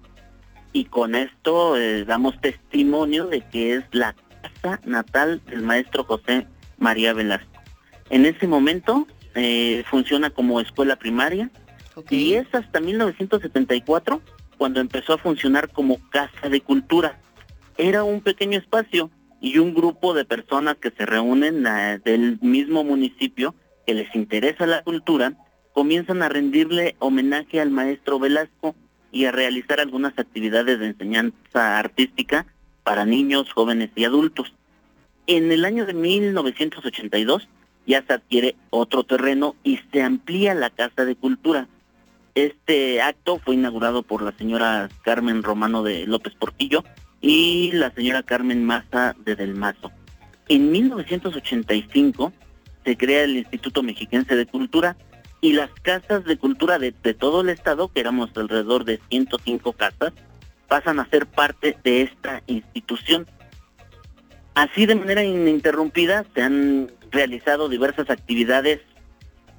y 0.73 0.85
con 0.85 1.15
esto 1.15 1.77
eh, 1.77 2.05
damos 2.05 2.39
testimonio 2.41 3.25
de 3.25 3.41
que 3.41 3.75
es 3.75 3.83
la 3.91 4.15
casa 4.41 4.79
natal 4.85 5.41
del 5.47 5.61
maestro 5.61 6.03
José 6.03 6.47
María 6.77 7.13
Velasco. 7.13 7.61
En 8.09 8.25
ese 8.25 8.47
momento 8.47 9.07
eh, 9.35 9.83
funciona 9.89 10.29
como 10.29 10.59
escuela 10.61 10.95
primaria 10.95 11.49
y 12.09 12.33
es 12.33 12.47
hasta 12.53 12.79
1974 12.79 14.21
cuando 14.57 14.79
empezó 14.79 15.13
a 15.13 15.17
funcionar 15.17 15.69
como 15.69 15.97
casa 16.09 16.49
de 16.49 16.61
cultura. 16.61 17.19
Era 17.77 18.03
un 18.03 18.21
pequeño 18.21 18.57
espacio 18.57 19.09
y 19.39 19.59
un 19.59 19.73
grupo 19.73 20.13
de 20.13 20.25
personas 20.25 20.77
que 20.77 20.91
se 20.91 21.05
reúnen 21.05 21.65
eh, 21.67 21.99
del 22.03 22.39
mismo 22.41 22.83
municipio 22.83 23.55
que 23.85 23.93
les 23.93 24.13
interesa 24.15 24.65
la 24.65 24.83
cultura 24.83 25.33
comienzan 25.73 26.23
a 26.23 26.29
rendirle 26.29 26.95
homenaje 26.99 27.61
al 27.61 27.69
maestro 27.69 28.17
Velasco 28.19 28.75
y 29.17 29.25
a 29.25 29.31
realizar 29.31 29.79
algunas 29.79 30.13
actividades 30.19 30.79
de 30.79 30.85
enseñanza 30.85 31.79
artística 31.79 32.45
para 32.83 33.03
niños, 33.03 33.51
jóvenes 33.51 33.89
y 33.95 34.05
adultos. 34.05 34.53
En 35.25 35.51
el 35.51 35.65
año 35.65 35.87
de 35.87 35.95
1982 35.95 37.49
ya 37.87 38.03
se 38.05 38.13
adquiere 38.13 38.55
otro 38.69 39.03
terreno 39.05 39.55
y 39.63 39.79
se 39.91 40.03
amplía 40.03 40.53
la 40.53 40.69
Casa 40.69 41.03
de 41.03 41.15
Cultura. 41.15 41.67
Este 42.35 43.01
acto 43.01 43.39
fue 43.39 43.55
inaugurado 43.55 44.03
por 44.03 44.21
la 44.21 44.33
señora 44.33 44.87
Carmen 45.01 45.41
Romano 45.41 45.81
de 45.81 46.05
López 46.05 46.35
Portillo 46.35 46.83
y 47.19 47.71
la 47.71 47.89
señora 47.95 48.21
Carmen 48.21 48.63
Maza 48.65 49.15
de 49.25 49.35
Del 49.35 49.55
Mazo. 49.55 49.91
En 50.47 50.69
1985 50.71 52.33
se 52.85 52.95
crea 52.95 53.23
el 53.23 53.37
Instituto 53.37 53.81
Mexiquense 53.81 54.35
de 54.35 54.45
Cultura 54.45 54.95
y 55.41 55.53
las 55.53 55.69
casas 55.81 56.23
de 56.25 56.37
cultura 56.37 56.79
de, 56.79 56.91
todo 56.91 57.41
el 57.41 57.49
estado, 57.49 57.89
que 57.89 57.99
éramos 57.99 58.31
alrededor 58.35 58.85
de 58.85 58.99
105 59.09 59.73
casas, 59.73 60.13
pasan 60.67 60.99
a 60.99 61.09
ser 61.09 61.25
parte 61.27 61.77
de 61.83 62.01
esta 62.01 62.41
institución. 62.47 63.27
Así 64.55 64.85
de 64.85 64.95
manera 64.95 65.23
ininterrumpida 65.23 66.25
se 66.33 66.41
han 66.41 66.91
realizado 67.11 67.69
diversas 67.69 68.09
actividades 68.09 68.81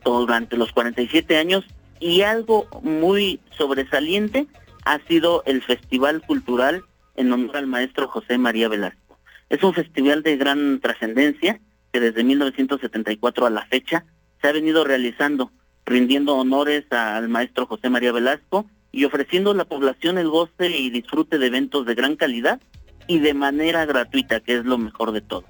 durante 0.05 0.57
los 0.57 0.73
47 0.73 1.37
años 1.37 1.65
y 2.01 2.23
algo 2.23 2.67
muy 2.83 3.41
sobresaliente 3.57 4.47
ha 4.85 4.99
sido 5.07 5.43
el 5.47 5.63
Festival 5.63 6.23
Cultural 6.23 6.85
en 7.17 7.33
honor 7.33 7.57
al 7.57 7.67
maestro 7.67 8.09
José 8.09 8.39
María 8.39 8.69
Velasco. 8.69 9.19
Es 9.49 9.63
un 9.63 9.75
festival 9.75 10.23
de 10.23 10.37
gran 10.37 10.81
trascendencia 10.81 11.61
que 11.93 12.01
desde 12.01 12.25
1974 12.25 13.47
a 13.47 13.51
la 13.51 13.67
fecha 13.67 14.05
se 14.41 14.49
ha 14.49 14.53
venido 14.53 14.85
realizando 14.85 15.51
rindiendo 15.88 16.37
honores 16.37 16.85
al 16.92 17.28
maestro 17.28 17.66
José 17.66 17.90
María 17.90 18.12
Velasco 18.12 18.66
y 18.92 19.04
ofreciendo 19.04 19.50
a 19.50 19.54
la 19.54 19.64
población 19.64 20.18
el 20.18 20.28
goce 20.28 20.71
y 20.71 20.90
disfrute 20.90 21.38
de 21.38 21.47
eventos 21.47 21.87
de 21.87 21.95
gran 21.95 22.16
calidad 22.16 22.61
y 23.07 23.18
de 23.18 23.35
manera 23.35 23.87
gratuita, 23.87 24.40
que 24.40 24.57
es 24.57 24.64
lo 24.64 24.78
mejor 24.78 25.12
de 25.12 25.21
todo. 25.21 25.45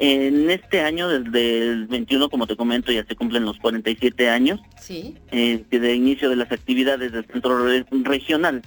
En 0.00 0.48
este 0.48 0.80
año, 0.80 1.08
desde 1.08 1.70
el 1.70 1.86
21, 1.88 2.28
como 2.28 2.46
te 2.46 2.54
comento, 2.54 2.92
ya 2.92 3.04
se 3.04 3.16
cumplen 3.16 3.44
los 3.44 3.58
47 3.58 4.30
años 4.30 4.60
¿Sí? 4.80 5.16
eh, 5.32 5.64
de 5.68 5.94
inicio 5.94 6.30
de 6.30 6.36
las 6.36 6.52
actividades 6.52 7.10
del 7.10 7.26
centro 7.26 7.66
regional. 7.90 8.62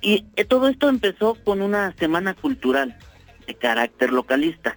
Y 0.00 0.24
eh, 0.36 0.44
todo 0.44 0.68
esto 0.68 0.88
empezó 0.88 1.34
con 1.42 1.60
una 1.60 1.92
semana 1.96 2.34
cultural 2.34 2.96
de 3.46 3.54
carácter 3.54 4.12
localista, 4.12 4.76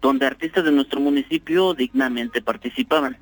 donde 0.00 0.26
artistas 0.26 0.64
de 0.64 0.72
nuestro 0.72 1.00
municipio 1.00 1.74
dignamente 1.74 2.42
participaban. 2.42 3.16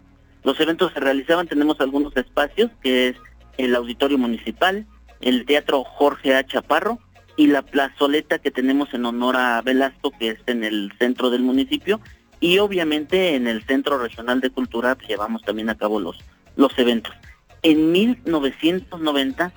Los 0.44 0.58
eventos 0.60 0.92
se 0.92 1.00
realizaban, 1.00 1.48
tenemos 1.48 1.80
algunos 1.80 2.16
espacios, 2.16 2.70
que 2.82 3.08
es 3.08 3.16
el 3.56 3.74
Auditorio 3.74 4.18
Municipal, 4.18 4.86
el 5.20 5.44
Teatro 5.46 5.84
Jorge 5.84 6.34
A. 6.34 6.46
Chaparro 6.46 6.98
y 7.36 7.48
la 7.48 7.62
plazoleta 7.62 8.38
que 8.38 8.50
tenemos 8.50 8.92
en 8.94 9.04
honor 9.04 9.36
a 9.36 9.60
Velasco, 9.62 10.12
que 10.18 10.30
es 10.30 10.38
en 10.46 10.64
el 10.64 10.92
centro 10.98 11.30
del 11.30 11.42
municipio, 11.42 12.00
y 12.40 12.58
obviamente 12.58 13.34
en 13.34 13.46
el 13.46 13.62
Centro 13.64 13.98
Regional 13.98 14.40
de 14.40 14.50
Cultura 14.50 14.94
pues, 14.94 15.08
llevamos 15.08 15.42
también 15.42 15.70
a 15.70 15.76
cabo 15.76 16.00
los, 16.00 16.18
los 16.56 16.76
eventos. 16.78 17.14
En 17.62 17.90
1990 17.90 19.52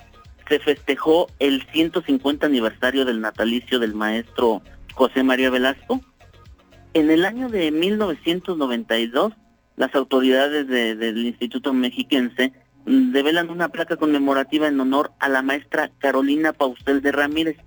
se 0.47 0.59
festejó 0.59 1.27
el 1.39 1.65
150 1.71 2.45
aniversario 2.45 3.05
del 3.05 3.21
natalicio 3.21 3.79
del 3.79 3.93
maestro 3.93 4.61
José 4.93 5.23
María 5.23 5.49
Velasco. 5.49 6.01
En 6.93 7.09
el 7.09 7.25
año 7.25 7.49
de 7.49 7.71
1992 7.71 9.33
las 9.75 9.93
autoridades 9.95 10.67
del 10.67 11.25
Instituto 11.25 11.73
Mexiquense 11.73 12.53
develan 12.85 13.49
una 13.49 13.69
placa 13.69 13.95
conmemorativa 13.95 14.67
en 14.67 14.79
honor 14.79 15.11
a 15.19 15.29
la 15.29 15.41
maestra 15.41 15.91
Carolina 15.99 16.53
Paustel 16.53 17.01
de 17.01 17.11
Ramírez 17.11 17.57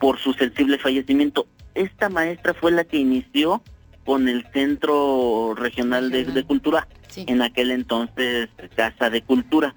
por 0.00 0.18
su 0.18 0.32
sensible 0.32 0.78
fallecimiento. 0.78 1.46
Esta 1.74 2.08
maestra 2.08 2.54
fue 2.54 2.72
la 2.72 2.84
que 2.84 2.96
inició 2.98 3.62
con 4.04 4.28
el 4.28 4.46
Centro 4.52 5.54
Regional 5.56 6.10
de, 6.10 6.44
Cultura, 6.44 6.88
en 7.16 7.42
aquel 7.42 7.70
entonces 7.70 8.48
Casa 8.74 9.10
de 9.10 9.22
Cultura. 9.22 9.74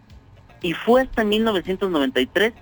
Y 0.62 0.74
fue 0.74 1.02
hasta 1.02 1.24
1993 1.24 2.54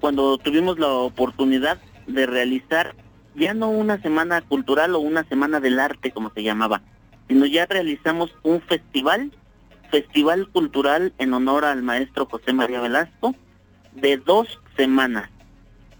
cuando 0.00 0.38
tuvimos 0.38 0.78
la 0.78 0.88
oportunidad 0.88 1.78
de 2.06 2.26
realizar 2.26 2.94
ya 3.34 3.54
no 3.54 3.70
una 3.70 4.00
semana 4.00 4.40
cultural 4.42 4.94
o 4.94 5.00
una 5.00 5.24
semana 5.24 5.58
del 5.58 5.80
arte 5.80 6.12
como 6.12 6.30
se 6.30 6.42
llamaba, 6.42 6.82
sino 7.28 7.46
ya 7.46 7.66
realizamos 7.66 8.34
un 8.42 8.60
festival, 8.60 9.32
festival 9.90 10.48
cultural 10.48 11.12
en 11.18 11.34
honor 11.34 11.64
al 11.64 11.82
maestro 11.82 12.26
José 12.26 12.52
María 12.52 12.80
Velasco, 12.80 13.34
de 13.92 14.16
dos 14.18 14.60
semanas. 14.76 15.30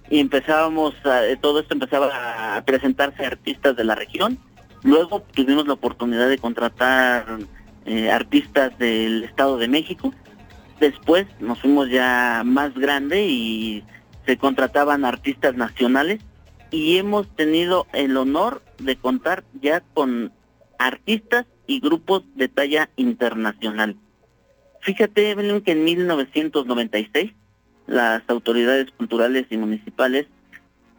Y 0.09 0.21
empezábamos, 0.21 0.95
todo 1.41 1.61
esto 1.61 1.75
empezaba 1.75 2.57
a 2.57 2.65
presentarse 2.65 3.27
artistas 3.27 3.77
de 3.77 3.85
la 3.85 3.95
región. 3.95 4.39
Luego 4.85 5.21
tuvimos 5.35 5.67
la 5.67 5.73
oportunidad 5.73 6.29
de 6.29 6.39
contratar 6.39 7.39
eh, 7.87 8.11
artistas 8.11 8.77
del 8.79 9.25
Estado 9.25 9.59
de 9.59 9.67
México. 9.67 10.13
Después 10.79 11.27
nos 11.41 11.61
fuimos 11.61 11.89
ya 11.89 12.43
más 12.45 12.75
grande 12.75 13.27
y 13.27 13.85
se 14.27 14.37
contrataban 14.37 15.05
artistas 15.05 15.55
nacionales 15.57 16.21
y 16.71 16.99
hemos 16.99 17.29
tenido 17.35 17.87
el 17.93 18.17
honor 18.17 18.63
de 18.79 18.97
contar 18.97 19.45
ya 19.61 19.83
con 19.95 20.33
artistas 20.79 21.47
y 21.67 21.81
grupos 21.81 22.23
de 22.35 22.49
talla 22.49 22.91
internacional. 22.97 23.97
Fíjate, 24.81 25.31
Evelyn, 25.31 25.63
que 25.63 25.73
en 25.73 25.85
1996 25.85 27.33
las 27.87 28.23
autoridades 28.29 28.91
culturales 28.93 29.47
y 29.51 29.57
municipales 29.57 30.27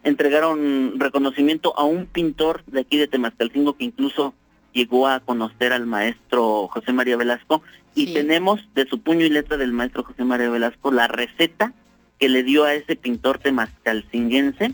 entregaron 0.03 0.99
reconocimiento 0.99 1.77
a 1.77 1.83
un 1.83 2.05
pintor 2.05 2.63
de 2.65 2.81
aquí 2.81 2.97
de 2.97 3.07
Temascalcingo 3.07 3.77
que 3.77 3.85
incluso 3.85 4.33
llegó 4.73 5.07
a 5.07 5.19
conocer 5.19 5.73
al 5.73 5.85
maestro 5.85 6.67
José 6.67 6.93
María 6.93 7.17
Velasco 7.17 7.61
y 7.95 8.13
tenemos 8.13 8.61
de 8.75 8.87
su 8.87 9.01
puño 9.01 9.25
y 9.25 9.29
letra 9.29 9.57
del 9.57 9.73
maestro 9.73 10.03
José 10.03 10.23
María 10.23 10.49
Velasco 10.49 10.91
la 10.91 11.07
receta 11.07 11.73
que 12.19 12.29
le 12.29 12.43
dio 12.43 12.63
a 12.63 12.73
ese 12.73 12.95
pintor 12.95 13.39
temascalcinguense 13.39 14.73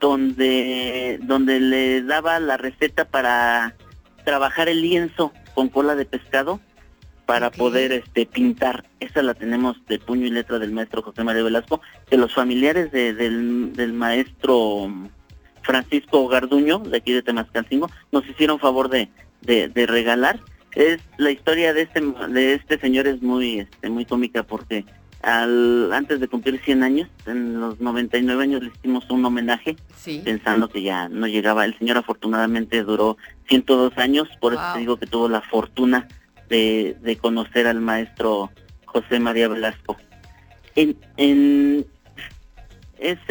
donde 0.00 1.18
donde 1.22 1.60
le 1.60 2.02
daba 2.02 2.38
la 2.40 2.56
receta 2.56 3.04
para 3.06 3.74
trabajar 4.24 4.68
el 4.68 4.80
lienzo 4.80 5.32
con 5.54 5.68
cola 5.68 5.94
de 5.94 6.04
pescado 6.04 6.60
para 7.26 7.50
poder 7.50 7.92
este 7.92 8.26
pintar. 8.26 8.84
Esa 9.00 9.22
la 9.22 9.34
tenemos 9.34 9.76
de 9.86 9.98
puño 9.98 10.26
y 10.26 10.30
letra 10.30 10.58
del 10.58 10.72
maestro 10.72 11.02
José 11.02 11.24
María 11.24 11.42
Velasco, 11.42 11.80
que 12.08 12.16
los 12.16 12.34
familiares 12.34 12.92
del, 12.92 13.72
del 13.72 13.92
maestro 13.92 14.90
Francisco 15.62 16.28
Garduño, 16.28 16.78
de 16.80 16.98
aquí 16.98 17.12
de 17.12 17.22
Temascalcingo, 17.22 17.90
nos 18.12 18.28
hicieron 18.28 18.58
favor 18.58 18.88
de, 18.90 19.08
de, 19.42 19.86
regalar. 19.86 20.40
Es 20.72 21.00
la 21.16 21.30
historia 21.30 21.72
de 21.72 21.82
este 21.82 22.00
de 22.00 22.54
este 22.54 22.78
señor 22.78 23.06
es 23.06 23.22
muy 23.22 23.60
este, 23.60 23.88
muy 23.88 24.04
cómica 24.04 24.42
porque 24.42 24.84
al 25.24 25.92
antes 25.92 26.20
de 26.20 26.28
cumplir 26.28 26.60
100 26.64 26.82
años, 26.82 27.08
en 27.26 27.60
los 27.60 27.80
99 27.80 28.42
años 28.42 28.62
le 28.62 28.68
hicimos 28.68 29.08
un 29.10 29.24
homenaje 29.24 29.76
pensando 30.24 30.68
que 30.68 30.82
ya 30.82 31.08
no 31.08 31.26
llegaba. 31.26 31.64
El 31.64 31.76
señor 31.78 31.96
afortunadamente 31.96 32.82
duró 32.82 33.16
102 33.48 33.96
años, 33.98 34.28
por 34.40 34.54
eso 34.54 34.62
te 34.74 34.80
digo 34.80 34.96
que 34.96 35.06
tuvo 35.06 35.28
la 35.28 35.40
fortuna 35.40 36.08
de, 36.48 36.96
de 37.00 37.16
conocer 37.16 37.66
al 37.66 37.80
maestro 37.80 38.50
José 38.84 39.18
María 39.18 39.48
Velasco. 39.48 39.96
En, 40.76 40.96
en 41.16 41.86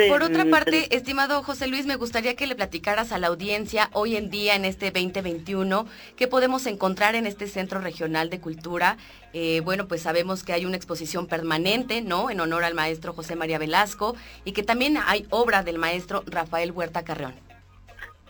por 0.09 0.23
otra 0.23 0.45
parte, 0.45 0.95
estimado 0.95 1.41
José 1.43 1.67
Luis, 1.67 1.85
me 1.85 1.95
gustaría 1.95 2.35
que 2.35 2.47
le 2.47 2.55
platicaras 2.55 3.11
a 3.11 3.17
la 3.17 3.27
audiencia 3.27 3.89
hoy 3.93 4.15
en 4.15 4.29
día, 4.29 4.55
en 4.55 4.65
este 4.65 4.91
2021, 4.91 5.87
qué 6.15 6.27
podemos 6.27 6.65
encontrar 6.65 7.15
en 7.15 7.25
este 7.25 7.47
Centro 7.47 7.79
Regional 7.79 8.29
de 8.29 8.39
Cultura. 8.39 8.97
Eh, 9.33 9.61
bueno, 9.63 9.87
pues 9.87 10.01
sabemos 10.01 10.43
que 10.43 10.53
hay 10.53 10.65
una 10.65 10.77
exposición 10.77 11.27
permanente, 11.27 12.01
¿no? 12.01 12.29
En 12.29 12.39
honor 12.39 12.63
al 12.63 12.75
maestro 12.75 13.13
José 13.13 13.35
María 13.35 13.57
Velasco 13.57 14.15
y 14.45 14.51
que 14.51 14.63
también 14.63 14.97
hay 14.97 15.25
obra 15.29 15.63
del 15.63 15.77
maestro 15.77 16.23
Rafael 16.27 16.71
Huerta 16.71 17.03
Carreón. 17.03 17.33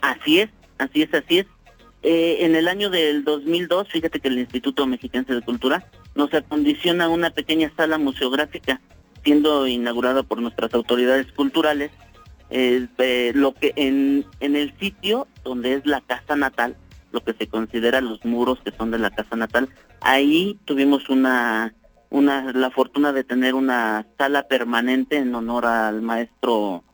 Así 0.00 0.40
es, 0.40 0.50
así 0.78 1.02
es, 1.02 1.12
así 1.12 1.38
es. 1.38 1.46
Eh, 2.02 2.44
en 2.44 2.54
el 2.54 2.68
año 2.68 2.90
del 2.90 3.24
2002, 3.24 3.88
fíjate 3.88 4.20
que 4.20 4.28
el 4.28 4.38
Instituto 4.38 4.86
Mexiquense 4.86 5.34
de 5.34 5.40
Cultura 5.40 5.88
nos 6.14 6.32
acondiciona 6.34 7.08
una 7.08 7.30
pequeña 7.30 7.72
sala 7.76 7.96
museográfica, 7.96 8.80
siendo 9.24 9.66
inaugurada 9.66 10.22
por 10.22 10.40
nuestras 10.40 10.72
autoridades 10.74 11.30
culturales, 11.32 11.90
eh, 12.50 13.32
lo 13.34 13.54
que 13.54 13.72
en, 13.76 14.26
en 14.40 14.54
el 14.54 14.78
sitio 14.78 15.26
donde 15.42 15.74
es 15.74 15.86
la 15.86 16.00
casa 16.02 16.36
natal, 16.36 16.76
lo 17.10 17.24
que 17.24 17.32
se 17.32 17.48
considera 17.48 18.00
los 18.00 18.24
muros 18.24 18.58
que 18.64 18.72
son 18.72 18.90
de 18.90 18.98
la 18.98 19.10
casa 19.10 19.36
natal, 19.36 19.68
ahí 20.00 20.58
tuvimos 20.64 21.08
una, 21.08 21.74
una 22.10 22.52
la 22.52 22.70
fortuna 22.70 23.12
de 23.12 23.24
tener 23.24 23.54
una 23.54 24.06
sala 24.18 24.46
permanente 24.46 25.16
en 25.16 25.34
honor 25.34 25.66
al 25.66 26.02
maestro 26.02 26.84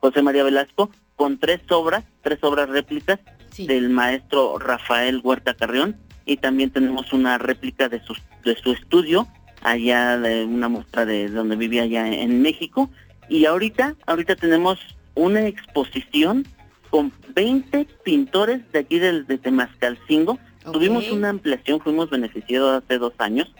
José 0.00 0.22
María 0.22 0.44
Velasco, 0.44 0.90
con 1.16 1.38
tres 1.38 1.60
obras, 1.70 2.04
tres 2.22 2.38
obras 2.42 2.68
réplicas 2.68 3.18
del 3.56 3.88
maestro 3.88 4.58
Rafael 4.58 5.20
Huerta 5.24 5.54
Carrión 5.54 5.96
y 6.24 6.36
también 6.36 6.70
tenemos 6.70 7.12
una 7.12 7.38
réplica 7.38 7.88
de 7.88 8.00
su, 8.04 8.14
de 8.44 8.54
su 8.56 8.72
estudio 8.72 9.26
allá 9.62 10.18
de 10.18 10.44
una 10.44 10.68
muestra 10.68 11.04
de 11.04 11.28
donde 11.28 11.56
vivía 11.56 11.82
allá 11.82 12.08
en 12.08 12.42
México 12.42 12.90
y 13.28 13.44
ahorita 13.44 13.96
ahorita 14.06 14.36
tenemos 14.36 14.78
una 15.14 15.46
exposición 15.46 16.46
con 16.90 17.12
20 17.34 17.86
pintores 18.04 18.60
de 18.72 18.78
aquí 18.78 18.98
del 18.98 19.26
de 19.26 19.38
Temascalcingo. 19.38 20.38
Tuvimos 20.72 21.10
una 21.10 21.30
ampliación, 21.30 21.80
fuimos 21.80 22.10
beneficiados 22.10 22.82
hace 22.82 22.98
dos 22.98 23.14
años, 23.18 23.52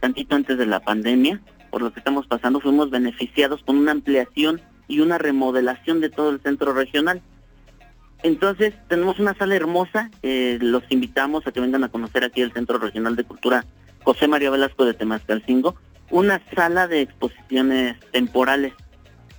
tantito 0.00 0.34
antes 0.34 0.58
de 0.58 0.66
la 0.66 0.80
pandemia, 0.80 1.40
por 1.70 1.82
lo 1.82 1.92
que 1.92 2.00
estamos 2.00 2.26
pasando, 2.26 2.60
fuimos 2.60 2.90
beneficiados 2.90 3.62
con 3.64 3.76
una 3.76 3.92
ampliación 3.92 4.60
y 4.88 5.00
una 5.00 5.18
remodelación 5.18 6.00
de 6.00 6.10
todo 6.10 6.30
el 6.30 6.40
centro 6.40 6.72
regional. 6.72 7.22
Entonces, 8.22 8.74
tenemos 8.88 9.18
una 9.18 9.34
sala 9.34 9.54
hermosa, 9.54 10.10
eh, 10.22 10.58
los 10.60 10.82
invitamos 10.88 11.46
a 11.46 11.52
que 11.52 11.60
vengan 11.60 11.84
a 11.84 11.90
conocer 11.90 12.24
aquí 12.24 12.40
el 12.40 12.52
Centro 12.52 12.78
Regional 12.78 13.16
de 13.16 13.24
Cultura 13.24 13.66
José 14.04 14.28
María 14.28 14.50
Velasco 14.50 14.84
de 14.84 14.94
Temascalcingo, 14.94 15.74
una 16.10 16.42
sala 16.54 16.86
de 16.86 17.00
exposiciones 17.00 17.98
temporales 18.12 18.74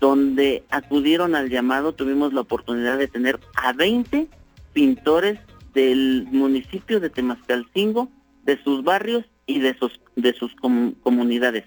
donde 0.02 0.64
acudieron 0.70 1.36
al 1.36 1.50
llamado, 1.50 1.94
tuvimos 1.94 2.34
la 2.34 2.42
oportunidad 2.42 2.98
de 2.98 3.08
tener 3.08 3.40
a 3.56 3.74
20 3.74 4.28
pintores 4.74 5.40
del 5.74 6.28
municipio 6.32 7.00
de 7.00 7.10
Temascalcingo, 7.10 8.10
de 8.44 8.62
sus 8.64 8.84
barrios 8.84 9.24
y 9.46 9.60
de 9.60 9.78
sus, 9.78 10.00
de 10.16 10.34
sus 10.34 10.54
comunidades. 10.56 11.66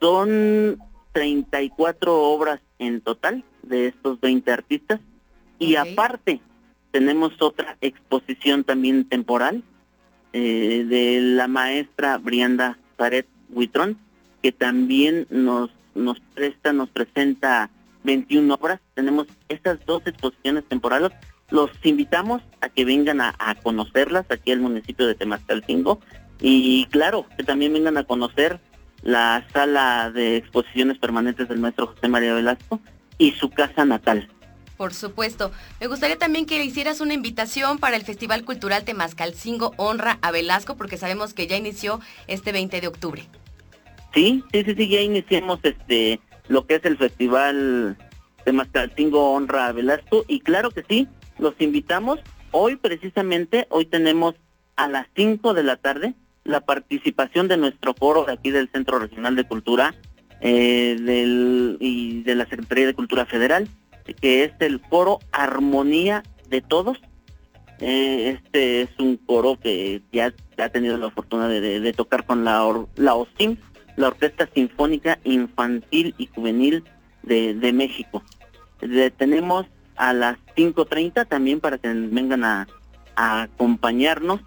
Son 0.00 0.78
34 1.12 2.16
obras 2.16 2.60
en 2.78 3.00
total 3.00 3.44
de 3.62 3.88
estos 3.88 4.20
20 4.20 4.50
artistas 4.50 5.00
y 5.58 5.76
aparte, 5.76 6.40
tenemos 6.90 7.40
otra 7.40 7.76
exposición 7.80 8.64
también 8.64 9.08
temporal 9.08 9.62
eh, 10.32 10.84
de 10.88 11.20
la 11.20 11.48
maestra 11.48 12.18
Brianda 12.18 12.78
Zaret 12.96 13.26
Huitrón, 13.50 13.98
que 14.42 14.52
también 14.52 15.26
nos, 15.30 15.70
nos 15.94 16.20
presta, 16.34 16.72
nos 16.72 16.88
presenta 16.90 17.70
21 18.04 18.54
obras. 18.54 18.80
Tenemos 18.94 19.26
estas 19.48 19.84
dos 19.86 20.02
exposiciones 20.06 20.64
temporales. 20.64 21.12
Los 21.50 21.70
invitamos 21.84 22.42
a 22.60 22.68
que 22.68 22.84
vengan 22.84 23.20
a, 23.20 23.34
conocerlas 23.62 24.24
aquí 24.30 24.52
al 24.52 24.60
municipio 24.60 25.06
de 25.06 25.14
Temascalcingo 25.14 26.00
y 26.40 26.86
claro, 26.86 27.26
que 27.36 27.44
también 27.44 27.72
vengan 27.72 27.98
a 27.98 28.04
conocer 28.04 28.58
la 29.02 29.46
sala 29.52 30.10
de 30.10 30.36
exposiciones 30.36 30.98
permanentes 30.98 31.48
del 31.48 31.58
maestro 31.58 31.88
José 31.88 32.08
María 32.08 32.34
Velasco 32.34 32.80
y 33.18 33.32
su 33.32 33.50
casa 33.50 33.84
natal. 33.84 34.28
Por 34.76 34.94
supuesto. 34.94 35.52
Me 35.80 35.86
gustaría 35.86 36.18
también 36.18 36.46
que 36.46 36.58
le 36.58 36.64
hicieras 36.64 37.00
una 37.00 37.14
invitación 37.14 37.78
para 37.78 37.96
el 37.96 38.02
Festival 38.02 38.44
Cultural 38.44 38.84
Temascalcingo 38.84 39.72
Honra 39.76 40.18
a 40.22 40.30
Velasco, 40.30 40.76
porque 40.76 40.96
sabemos 40.96 41.34
que 41.34 41.46
ya 41.46 41.56
inició 41.56 42.00
este 42.26 42.52
20 42.52 42.80
de 42.80 42.88
octubre. 42.88 43.28
Sí, 44.14 44.44
sí, 44.52 44.64
sí, 44.64 44.74
sí, 44.74 44.88
ya 44.88 45.00
iniciamos 45.00 45.60
este 45.62 46.20
lo 46.48 46.66
que 46.66 46.74
es 46.74 46.84
el 46.84 46.98
Festival 46.98 47.96
Temascalcingo 48.44 49.32
Honra 49.32 49.68
a 49.68 49.72
Velasco 49.72 50.24
y 50.28 50.40
claro 50.40 50.70
que 50.70 50.84
sí, 50.88 51.08
los 51.38 51.54
invitamos. 51.60 52.18
Hoy 52.50 52.76
precisamente, 52.76 53.66
hoy 53.70 53.86
tenemos 53.86 54.34
a 54.76 54.88
las 54.88 55.06
5 55.16 55.54
de 55.54 55.62
la 55.62 55.76
tarde 55.76 56.14
la 56.44 56.60
participación 56.60 57.48
de 57.48 57.56
nuestro 57.56 57.94
coro 57.94 58.24
de 58.24 58.32
aquí 58.32 58.50
del 58.50 58.68
Centro 58.70 58.98
Regional 58.98 59.36
de 59.36 59.44
Cultura 59.44 59.94
eh, 60.40 60.96
y 61.78 62.22
de 62.22 62.34
la 62.34 62.46
Secretaría 62.46 62.86
de 62.86 62.94
Cultura 62.94 63.26
Federal 63.26 63.68
que 64.20 64.44
es 64.44 64.52
el 64.60 64.80
coro 64.80 65.20
Armonía 65.32 66.22
de 66.48 66.60
Todos. 66.60 66.98
Eh, 67.80 68.38
este 68.38 68.82
es 68.82 68.90
un 68.98 69.16
coro 69.16 69.58
que 69.58 70.02
ya 70.12 70.32
ha 70.58 70.68
tenido 70.68 70.96
la 70.96 71.10
fortuna 71.10 71.48
de, 71.48 71.92
tocar 71.92 72.24
con 72.24 72.44
la, 72.44 72.86
la 72.96 73.14
OSIM, 73.14 73.56
la 73.96 74.08
Orquesta 74.08 74.48
Sinfónica 74.54 75.18
Infantil 75.24 76.14
y 76.18 76.26
Juvenil 76.26 76.84
de, 77.22 77.72
México. 77.72 78.22
tenemos 79.16 79.66
a 79.96 80.12
las 80.12 80.38
5.30 80.56 81.26
también 81.28 81.60
para 81.60 81.78
que 81.78 81.88
vengan 81.88 82.44
a 82.44 82.66
acompañarnos. 83.16 84.40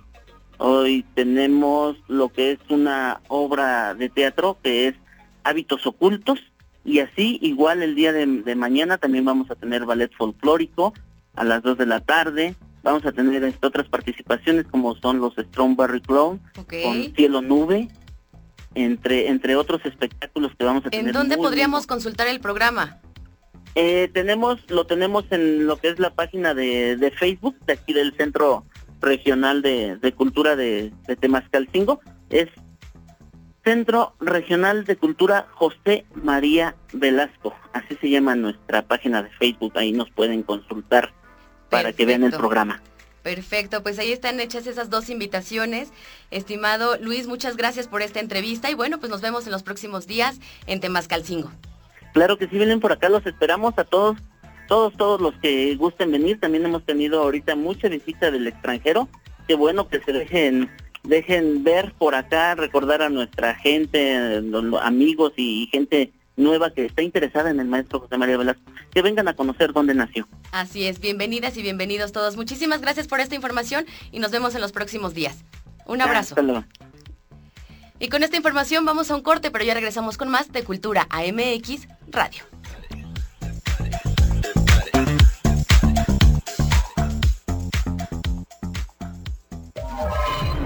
Hoy 0.57 1.05
tenemos 1.15 1.97
lo 2.07 2.29
que 2.29 2.51
es 2.51 2.59
una 2.69 3.19
obra 3.27 3.93
de 3.93 4.09
teatro 4.09 4.57
que 4.63 4.87
es 4.87 4.95
Hábitos 5.43 5.85
Ocultos, 5.85 6.39
y 6.85 6.99
así, 6.99 7.39
igual 7.41 7.81
el 7.81 7.95
día 7.95 8.13
de, 8.13 8.55
mañana 8.55 8.99
también 8.99 9.25
vamos 9.25 9.49
a 9.49 9.55
tener 9.55 9.85
ballet 9.85 10.11
folclórico 10.15 10.93
a 11.33 11.43
las 11.43 11.63
2 11.63 11.79
de 11.79 11.85
la 11.87 11.99
tarde. 11.99 12.55
Vamos 12.83 13.03
a 13.05 13.11
tener 13.11 13.43
este, 13.43 13.65
otras 13.65 13.89
participaciones 13.89 14.67
como 14.67 14.95
son 14.95 15.19
los 15.19 15.33
Strongberry 15.35 16.01
Clown 16.01 16.39
con 16.53 17.15
Cielo 17.15 17.41
Nube, 17.41 17.87
entre, 18.75 19.29
entre 19.29 19.55
otros 19.55 19.83
espectáculos 19.83 20.51
que 20.57 20.63
vamos 20.63 20.85
a 20.85 20.91
tener. 20.91 21.07
¿En 21.07 21.13
dónde 21.13 21.37
podríamos 21.37 21.87
consultar 21.87 22.27
el 22.27 22.39
programa? 22.39 23.01
Eh, 23.73 24.11
tenemos, 24.13 24.59
lo 24.69 24.85
tenemos 24.85 25.25
en 25.31 25.65
lo 25.65 25.77
que 25.77 25.89
es 25.89 25.97
la 25.97 26.11
página 26.11 26.53
de, 26.53 27.11
Facebook 27.17 27.57
de 27.65 27.73
aquí 27.73 27.93
del 27.93 28.15
Centro 28.15 28.63
Regional 29.01 29.63
de, 29.63 30.13
Cultura 30.15 30.55
de, 30.55 30.93
de 31.07 31.15
Temascalcingo. 31.15 31.99
Es 32.29 32.49
Centro 33.65 34.13
Regional 34.19 34.85
de 34.85 34.95
Cultura 34.95 35.47
José 35.51 36.05
María 36.13 36.75
Velasco. 36.93 37.53
Así 37.73 37.97
se 37.99 38.09
llama 38.09 38.35
nuestra 38.35 38.83
página 38.83 39.23
de 39.23 39.29
Facebook. 39.31 39.73
Ahí 39.75 39.91
nos 39.91 40.09
pueden 40.11 40.43
consultar 40.43 41.11
para 41.69 41.91
que 41.91 42.05
vean 42.05 42.23
el 42.23 42.31
programa. 42.31 42.81
Perfecto, 43.23 43.81
pues 43.81 43.97
ahí 43.97 44.11
están 44.11 44.39
hechas 44.39 44.67
esas 44.67 44.91
dos 44.91 45.09
invitaciones. 45.09 45.89
Estimado 46.29 46.97
Luis, 46.99 47.25
muchas 47.25 47.57
gracias 47.57 47.87
por 47.87 48.03
esta 48.03 48.19
entrevista 48.19 48.69
y 48.69 48.75
bueno, 48.75 48.99
pues 48.99 49.09
nos 49.09 49.21
vemos 49.21 49.47
en 49.47 49.51
los 49.51 49.63
próximos 49.63 50.05
días 50.05 50.39
en 50.67 50.79
Temascalcingo. 50.79 51.51
Claro 52.13 52.37
que 52.37 52.47
sí, 52.47 52.55
vienen 52.55 52.79
por 52.79 52.91
acá, 52.91 53.09
los 53.09 53.25
esperamos 53.25 53.73
a 53.79 53.83
todos 53.83 54.17
todos, 54.67 54.93
todos 54.93 55.21
los 55.21 55.35
que 55.35 55.75
gusten 55.75 56.11
venir, 56.11 56.39
también 56.39 56.65
hemos 56.65 56.83
tenido 56.83 57.21
ahorita 57.21 57.55
mucha 57.55 57.87
visita 57.87 58.31
del 58.31 58.47
extranjero, 58.47 59.07
qué 59.47 59.55
bueno 59.55 59.87
que 59.87 60.01
se 60.01 60.11
dejen 60.11 60.69
dejen 61.07 61.63
ver 61.63 61.93
por 61.97 62.15
acá, 62.15 62.55
recordar 62.55 63.01
a 63.01 63.09
nuestra 63.09 63.55
gente, 63.55 64.41
amigos 64.81 65.33
y 65.37 65.67
gente 65.71 66.11
nueva 66.37 66.71
que 66.71 66.85
está 66.85 67.01
interesada 67.01 67.49
en 67.49 67.59
el 67.59 67.67
maestro 67.67 68.01
José 68.01 68.17
María 68.17 68.37
Velasco, 68.37 68.61
que 68.91 69.01
vengan 69.01 69.27
a 69.27 69.35
conocer 69.35 69.71
dónde 69.73 69.93
nació. 69.93 70.27
Así 70.51 70.85
es, 70.85 70.99
bienvenidas 70.99 71.55
y 71.57 71.61
bienvenidos 71.61 72.11
todos. 72.11 72.35
Muchísimas 72.35 72.81
gracias 72.81 73.07
por 73.07 73.19
esta 73.19 73.35
información 73.35 73.85
y 74.11 74.19
nos 74.19 74.31
vemos 74.31 74.55
en 74.55 74.61
los 74.61 74.71
próximos 74.71 75.13
días. 75.13 75.45
Un 75.85 76.01
abrazo. 76.01 76.35
Y 77.99 78.09
con 78.09 78.23
esta 78.23 78.35
información 78.35 78.83
vamos 78.83 79.09
a 79.09 79.15
un 79.15 79.21
corte, 79.21 79.51
pero 79.51 79.63
ya 79.63 79.73
regresamos 79.73 80.17
con 80.17 80.27
más 80.29 80.51
de 80.51 80.63
Cultura 80.63 81.07
AMX 81.09 81.87
Radio. 82.07 82.43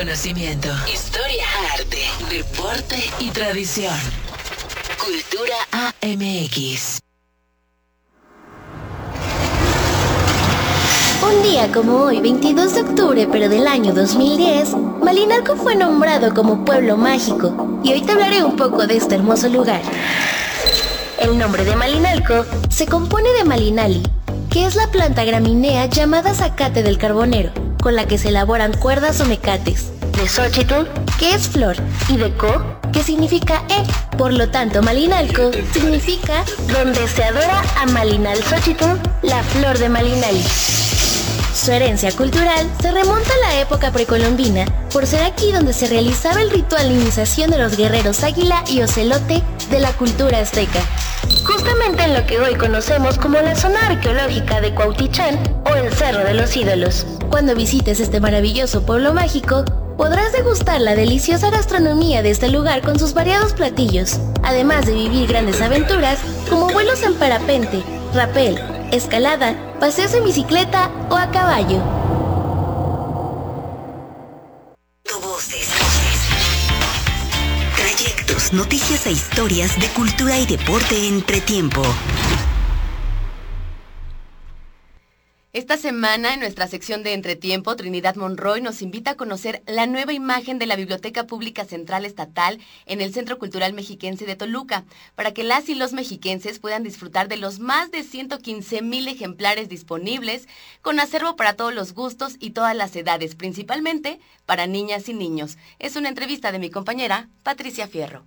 Conocimiento, 0.00 0.70
historia, 0.90 1.44
arte, 1.74 1.98
deporte 2.34 2.96
y 3.18 3.28
tradición. 3.28 3.92
Cultura 4.96 5.56
AMX. 6.00 7.00
Un 11.22 11.42
día 11.42 11.70
como 11.70 11.96
hoy, 11.98 12.22
22 12.22 12.74
de 12.76 12.80
octubre, 12.80 13.28
pero 13.30 13.50
del 13.50 13.66
año 13.66 13.92
2010, 13.92 14.74
Malinalco 15.04 15.56
fue 15.56 15.76
nombrado 15.76 16.32
como 16.32 16.64
pueblo 16.64 16.96
mágico 16.96 17.78
y 17.84 17.92
hoy 17.92 18.00
te 18.00 18.12
hablaré 18.12 18.42
un 18.42 18.56
poco 18.56 18.86
de 18.86 18.96
este 18.96 19.16
hermoso 19.16 19.50
lugar. 19.50 19.82
El 21.18 21.36
nombre 21.36 21.62
de 21.66 21.76
Malinalco 21.76 22.46
se 22.70 22.86
compone 22.86 23.28
de 23.34 23.44
Malinali, 23.44 24.02
que 24.48 24.64
es 24.64 24.76
la 24.76 24.90
planta 24.90 25.24
graminea 25.24 25.84
llamada 25.84 26.32
zacate 26.32 26.82
del 26.82 26.96
carbonero, 26.96 27.52
con 27.80 27.96
la 27.96 28.06
que 28.06 28.18
se 28.18 28.28
elaboran 28.28 28.72
cuerdas 28.72 29.20
o 29.20 29.24
mecates, 29.24 29.90
de 30.12 30.28
Xochitl, 30.28 30.86
que 31.18 31.34
es 31.34 31.48
flor, 31.48 31.76
y 32.08 32.16
de 32.16 32.32
Co, 32.36 32.62
que 32.92 33.02
significa 33.02 33.62
E. 33.68 34.16
Por 34.16 34.32
lo 34.32 34.48
tanto, 34.50 34.82
Malinalco 34.82 35.50
significa 35.72 36.44
donde 36.72 37.06
se 37.08 37.24
adora 37.24 37.62
a 37.78 37.86
Malinal 37.86 38.42
Xochitl, 38.44 38.98
la 39.22 39.42
flor 39.42 39.78
de 39.78 39.88
Malinali. 39.88 40.44
Su 41.60 41.72
herencia 41.72 42.10
cultural 42.12 42.70
se 42.80 42.90
remonta 42.90 43.28
a 43.34 43.48
la 43.48 43.60
época 43.60 43.92
precolombina, 43.92 44.64
por 44.90 45.06
ser 45.06 45.22
aquí 45.24 45.52
donde 45.52 45.74
se 45.74 45.88
realizaba 45.88 46.40
el 46.40 46.48
ritual 46.48 46.88
de 46.88 46.94
iniciación 46.94 47.50
de 47.50 47.58
los 47.58 47.76
guerreros 47.76 48.24
águila 48.24 48.64
y 48.66 48.80
ocelote 48.80 49.42
de 49.68 49.78
la 49.78 49.92
cultura 49.92 50.38
azteca. 50.38 50.80
Justamente 51.44 52.04
en 52.04 52.14
lo 52.14 52.24
que 52.24 52.40
hoy 52.40 52.54
conocemos 52.54 53.18
como 53.18 53.38
la 53.40 53.54
zona 53.54 53.88
arqueológica 53.88 54.62
de 54.62 54.74
Cuautichán 54.74 55.38
o 55.70 55.74
el 55.74 55.92
Cerro 55.92 56.24
de 56.24 56.32
los 56.32 56.56
Ídolos. 56.56 57.06
Cuando 57.28 57.54
visites 57.54 58.00
este 58.00 58.20
maravilloso 58.20 58.86
pueblo 58.86 59.12
mágico, 59.12 59.66
podrás 59.98 60.32
degustar 60.32 60.80
la 60.80 60.94
deliciosa 60.94 61.50
gastronomía 61.50 62.22
de 62.22 62.30
este 62.30 62.48
lugar 62.48 62.80
con 62.80 62.98
sus 62.98 63.12
variados 63.12 63.52
platillos, 63.52 64.18
además 64.42 64.86
de 64.86 64.94
vivir 64.94 65.28
grandes 65.28 65.60
aventuras 65.60 66.20
como 66.48 66.70
vuelos 66.70 67.02
en 67.02 67.16
parapente, 67.16 67.82
rapel, 68.14 68.58
escalada, 68.92 69.54
paseos 69.78 70.14
en 70.14 70.24
bicicleta 70.24 70.90
o 71.08 71.16
a 71.16 71.30
caballo. 71.30 71.82
Trayectos, 77.76 78.52
noticias 78.52 79.06
e 79.06 79.12
historias 79.12 79.78
de 79.80 79.88
cultura 79.88 80.38
y 80.38 80.46
deporte 80.46 81.08
entre 81.08 81.40
tiempo. 81.40 81.82
Esta 85.52 85.76
semana, 85.76 86.34
en 86.34 86.38
nuestra 86.38 86.68
sección 86.68 87.02
de 87.02 87.12
Entretiempo, 87.12 87.74
Trinidad 87.74 88.14
Monroy 88.14 88.60
nos 88.60 88.82
invita 88.82 89.10
a 89.10 89.16
conocer 89.16 89.64
la 89.66 89.88
nueva 89.88 90.12
imagen 90.12 90.60
de 90.60 90.66
la 90.66 90.76
Biblioteca 90.76 91.26
Pública 91.26 91.64
Central 91.64 92.04
Estatal 92.04 92.60
en 92.86 93.00
el 93.00 93.12
Centro 93.12 93.36
Cultural 93.36 93.72
Mexiquense 93.72 94.26
de 94.26 94.36
Toluca, 94.36 94.84
para 95.16 95.34
que 95.34 95.42
las 95.42 95.68
y 95.68 95.74
los 95.74 95.92
mexiquenses 95.92 96.60
puedan 96.60 96.84
disfrutar 96.84 97.26
de 97.26 97.36
los 97.36 97.58
más 97.58 97.90
de 97.90 98.04
115 98.04 98.80
mil 98.82 99.08
ejemplares 99.08 99.68
disponibles, 99.68 100.46
con 100.82 101.00
acervo 101.00 101.34
para 101.34 101.54
todos 101.54 101.74
los 101.74 101.94
gustos 101.94 102.36
y 102.38 102.50
todas 102.50 102.76
las 102.76 102.94
edades, 102.94 103.34
principalmente 103.34 104.20
para 104.46 104.68
niñas 104.68 105.08
y 105.08 105.14
niños. 105.14 105.58
Es 105.80 105.96
una 105.96 106.10
entrevista 106.10 106.52
de 106.52 106.60
mi 106.60 106.70
compañera 106.70 107.28
Patricia 107.42 107.88
Fierro. 107.88 108.24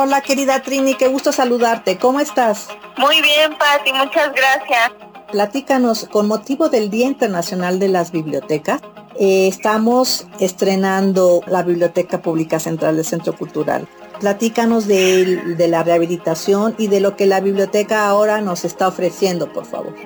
Hola 0.00 0.20
querida 0.20 0.62
Trini, 0.62 0.94
qué 0.94 1.08
gusto 1.08 1.32
saludarte. 1.32 1.98
¿Cómo 1.98 2.20
estás? 2.20 2.68
Muy 2.98 3.20
bien, 3.20 3.50
Pati, 3.58 3.92
muchas 3.92 4.32
gracias. 4.32 4.92
Platícanos, 5.32 6.06
con 6.08 6.28
motivo 6.28 6.68
del 6.68 6.88
Día 6.88 7.06
Internacional 7.06 7.80
de 7.80 7.88
las 7.88 8.12
Bibliotecas, 8.12 8.80
eh, 9.18 9.48
estamos 9.48 10.28
estrenando 10.38 11.42
la 11.48 11.64
Biblioteca 11.64 12.22
Pública 12.22 12.60
Central 12.60 12.94
del 12.94 13.04
Centro 13.04 13.32
Cultural. 13.36 13.88
Platícanos 14.20 14.86
de, 14.86 15.56
de 15.56 15.66
la 15.66 15.82
rehabilitación 15.82 16.76
y 16.78 16.86
de 16.86 17.00
lo 17.00 17.16
que 17.16 17.26
la 17.26 17.40
biblioteca 17.40 18.06
ahora 18.06 18.40
nos 18.40 18.64
está 18.64 18.86
ofreciendo, 18.86 19.52
por 19.52 19.66
favor. 19.66 19.96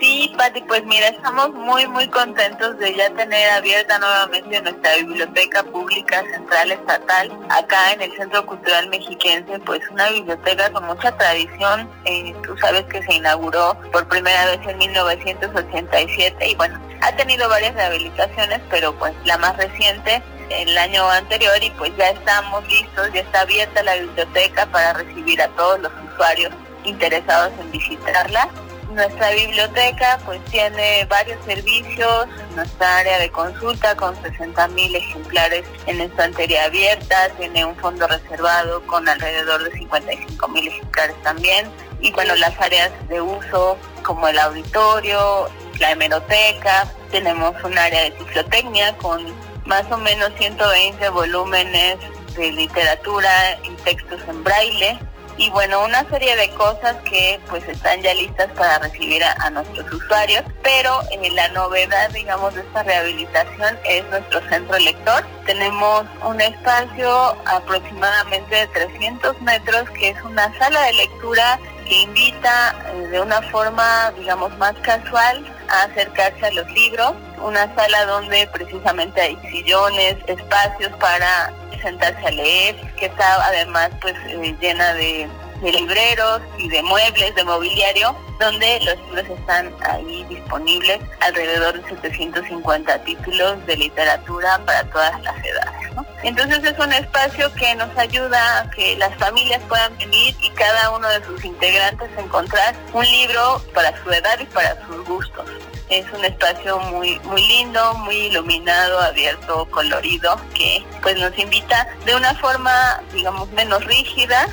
Sí, 0.00 0.32
Pati, 0.34 0.62
pues 0.62 0.82
mira, 0.86 1.08
estamos 1.08 1.52
muy, 1.52 1.86
muy 1.86 2.08
contentos 2.08 2.78
de 2.78 2.94
ya 2.94 3.10
tener 3.10 3.50
abierta 3.50 3.98
nuevamente 3.98 4.62
nuestra 4.62 4.96
biblioteca 4.96 5.62
pública 5.62 6.22
central 6.32 6.72
estatal 6.72 7.30
acá 7.50 7.92
en 7.92 8.00
el 8.00 8.16
Centro 8.16 8.46
Cultural 8.46 8.88
Mexiquense, 8.88 9.58
pues 9.58 9.82
una 9.90 10.08
biblioteca 10.08 10.72
con 10.72 10.86
mucha 10.86 11.14
tradición. 11.18 11.86
Eh, 12.06 12.34
tú 12.42 12.56
sabes 12.56 12.84
que 12.84 13.02
se 13.02 13.12
inauguró 13.12 13.76
por 13.92 14.08
primera 14.08 14.46
vez 14.46 14.60
en 14.66 14.78
1987 14.78 16.48
y 16.48 16.54
bueno, 16.54 16.80
ha 17.02 17.14
tenido 17.16 17.46
varias 17.50 17.74
rehabilitaciones, 17.74 18.62
pero 18.70 18.94
pues 18.94 19.12
la 19.26 19.36
más 19.36 19.54
reciente 19.58 20.22
el 20.48 20.78
año 20.78 21.10
anterior 21.10 21.62
y 21.62 21.68
pues 21.72 21.94
ya 21.98 22.08
estamos 22.08 22.66
listos, 22.68 23.12
ya 23.12 23.20
está 23.20 23.42
abierta 23.42 23.82
la 23.82 23.96
biblioteca 23.96 24.64
para 24.64 24.94
recibir 24.94 25.42
a 25.42 25.48
todos 25.48 25.78
los 25.80 25.92
usuarios 26.10 26.54
interesados 26.84 27.52
en 27.60 27.70
visitarla 27.70 28.48
nuestra 28.90 29.30
biblioteca 29.30 30.18
pues 30.24 30.44
tiene 30.46 31.04
varios 31.06 31.42
servicios, 31.44 32.26
nuestra 32.54 32.98
área 32.98 33.18
de 33.18 33.30
consulta 33.30 33.94
con 33.96 34.14
60.000 34.16 34.96
ejemplares 34.96 35.64
en 35.86 36.00
estantería 36.00 36.64
abierta, 36.64 37.28
tiene 37.38 37.64
un 37.64 37.76
fondo 37.76 38.06
reservado 38.06 38.84
con 38.86 39.08
alrededor 39.08 39.64
de 39.64 39.72
55.000 39.72 40.68
ejemplares 40.68 41.22
también 41.22 41.70
y 42.00 42.10
bueno, 42.12 42.34
las 42.36 42.58
áreas 42.60 42.90
de 43.08 43.20
uso 43.20 43.76
como 44.02 44.28
el 44.28 44.38
auditorio, 44.38 45.48
la 45.78 45.92
hemeroteca, 45.92 46.86
tenemos 47.10 47.54
un 47.62 47.76
área 47.78 48.02
de 48.02 48.16
ciclotecnia 48.18 48.96
con 48.96 49.24
más 49.66 49.84
o 49.90 49.98
menos 49.98 50.30
120 50.38 51.08
volúmenes 51.10 51.96
de 52.34 52.52
literatura 52.52 53.58
y 53.64 53.70
textos 53.82 54.20
en 54.28 54.42
braille 54.42 54.98
y 55.40 55.48
bueno, 55.48 55.82
una 55.82 56.06
serie 56.10 56.36
de 56.36 56.50
cosas 56.50 56.96
que 57.08 57.40
pues 57.48 57.66
están 57.66 58.02
ya 58.02 58.12
listas 58.12 58.48
para 58.58 58.78
recibir 58.78 59.24
a, 59.24 59.48
nuestros 59.48 59.90
usuarios, 59.90 60.44
pero 60.62 61.00
eh, 61.10 61.30
la 61.30 61.48
novedad, 61.48 62.10
digamos, 62.10 62.54
de 62.54 62.60
esta 62.60 62.82
rehabilitación 62.82 63.78
es 63.84 64.04
nuestro 64.10 64.46
centro 64.50 64.78
lector. 64.78 65.24
Tenemos 65.46 66.04
un 66.26 66.42
espacio 66.42 67.10
aproximadamente 67.46 68.54
de 68.54 68.66
300 68.66 69.40
metros 69.40 69.88
que 69.98 70.10
es 70.10 70.22
una 70.24 70.56
sala 70.58 70.78
de 70.82 70.92
lectura 70.92 71.58
que 71.90 72.02
invita 72.02 72.76
eh, 72.86 73.08
de 73.08 73.20
una 73.20 73.42
forma, 73.50 74.12
digamos, 74.16 74.56
más 74.58 74.74
casual 74.82 75.44
a 75.68 75.82
acercarse 75.82 76.46
a 76.46 76.52
los 76.52 76.70
libros, 76.70 77.14
una 77.42 77.74
sala 77.74 78.06
donde 78.06 78.48
precisamente 78.52 79.20
hay 79.20 79.36
sillones, 79.50 80.16
espacios 80.28 80.92
para 81.00 81.52
sentarse 81.82 82.24
a 82.24 82.30
leer, 82.30 82.76
que 82.94 83.06
está 83.06 83.44
además 83.44 83.90
pues 84.00 84.14
eh, 84.28 84.56
llena 84.60 84.94
de, 84.94 85.28
de 85.60 85.72
libreros 85.72 86.40
y 86.58 86.68
de 86.68 86.82
muebles, 86.82 87.34
de 87.34 87.44
mobiliario, 87.44 88.16
donde 88.38 88.80
los 88.80 88.96
libros 89.06 89.38
están 89.38 89.72
ahí 89.88 90.24
disponibles, 90.28 91.00
alrededor 91.20 91.82
de 91.82 91.88
750 91.88 93.04
títulos 93.04 93.66
de 93.66 93.76
literatura 93.76 94.60
para 94.64 94.84
todas 94.90 95.22
las 95.22 95.36
edades. 95.44 95.90
Entonces 96.22 96.62
es 96.64 96.78
un 96.78 96.92
espacio 96.92 97.52
que 97.54 97.74
nos 97.76 97.96
ayuda 97.96 98.60
a 98.60 98.70
que 98.70 98.96
las 98.96 99.14
familias 99.16 99.60
puedan 99.68 99.96
venir 99.98 100.34
y 100.40 100.50
cada 100.50 100.90
uno 100.90 101.08
de 101.08 101.24
sus 101.24 101.44
integrantes 101.44 102.10
encontrar 102.18 102.74
un 102.92 103.04
libro 103.04 103.62
para 103.74 104.02
su 104.02 104.10
edad 104.10 104.38
y 104.38 104.44
para 104.46 104.76
sus 104.86 105.04
gustos. 105.06 105.46
Es 105.88 106.06
un 106.12 106.24
espacio 106.24 106.78
muy 106.78 107.18
muy 107.20 107.42
lindo, 107.48 107.94
muy 107.94 108.14
iluminado, 108.14 109.00
abierto, 109.00 109.66
colorido, 109.70 110.40
que 110.54 110.84
pues 111.02 111.16
nos 111.18 111.36
invita 111.36 111.88
de 112.04 112.14
una 112.14 112.34
forma, 112.34 113.02
digamos, 113.12 113.50
menos 113.50 113.84
rígida 113.84 114.46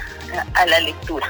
a 0.53 0.65
la 0.65 0.79
lectura. 0.79 1.27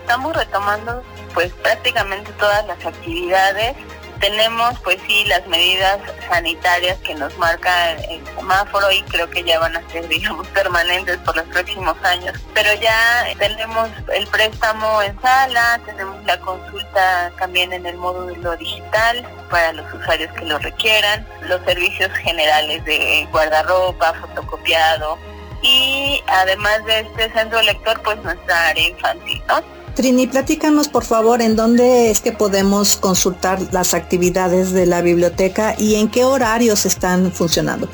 Estamos 0.00 0.36
retomando 0.36 1.02
pues 1.34 1.52
prácticamente 1.62 2.32
todas 2.32 2.66
las 2.66 2.84
actividades 2.84 3.76
tenemos 4.20 4.78
pues 4.80 4.98
sí 5.06 5.24
las 5.24 5.46
medidas 5.46 5.98
sanitarias 6.28 6.98
que 6.98 7.14
nos 7.14 7.36
marca 7.38 7.92
el 7.92 8.24
semáforo 8.36 8.92
y 8.92 9.02
creo 9.04 9.28
que 9.30 9.42
ya 9.42 9.58
van 9.58 9.76
a 9.76 9.90
ser 9.90 10.06
digamos 10.08 10.46
permanentes 10.48 11.16
por 11.18 11.36
los 11.36 11.46
próximos 11.46 11.96
años 12.02 12.34
pero 12.54 12.72
ya 12.74 13.24
tenemos 13.38 13.88
el 14.12 14.26
préstamo 14.26 15.02
en 15.02 15.20
sala 15.20 15.80
tenemos 15.86 16.22
la 16.24 16.38
consulta 16.40 17.32
también 17.38 17.72
en 17.72 17.86
el 17.86 17.96
módulo 17.96 18.56
digital 18.56 19.26
para 19.50 19.72
los 19.72 19.92
usuarios 19.94 20.30
que 20.34 20.44
lo 20.44 20.58
requieran 20.58 21.26
los 21.48 21.60
servicios 21.64 22.12
generales 22.18 22.84
de 22.84 23.26
guardarropa 23.32 24.12
fotocopiado 24.14 25.18
y 25.62 26.22
además 26.26 26.84
de 26.86 27.00
este 27.00 27.32
centro 27.32 27.60
lector 27.62 28.00
pues 28.02 28.22
nuestra 28.22 28.68
área 28.68 28.88
infantil 28.88 29.42
¿no? 29.48 29.80
Trini, 29.94 30.26
platícanos 30.26 30.88
por 30.88 31.04
favor 31.04 31.42
en 31.42 31.56
dónde 31.56 32.10
es 32.10 32.20
que 32.20 32.32
podemos 32.32 32.96
consultar 32.96 33.58
las 33.72 33.92
actividades 33.92 34.72
de 34.72 34.86
la 34.86 35.02
biblioteca 35.02 35.74
y 35.76 35.96
en 35.96 36.08
qué 36.08 36.24
horarios 36.24 36.86
están 36.86 37.32
funcionando. 37.32 37.88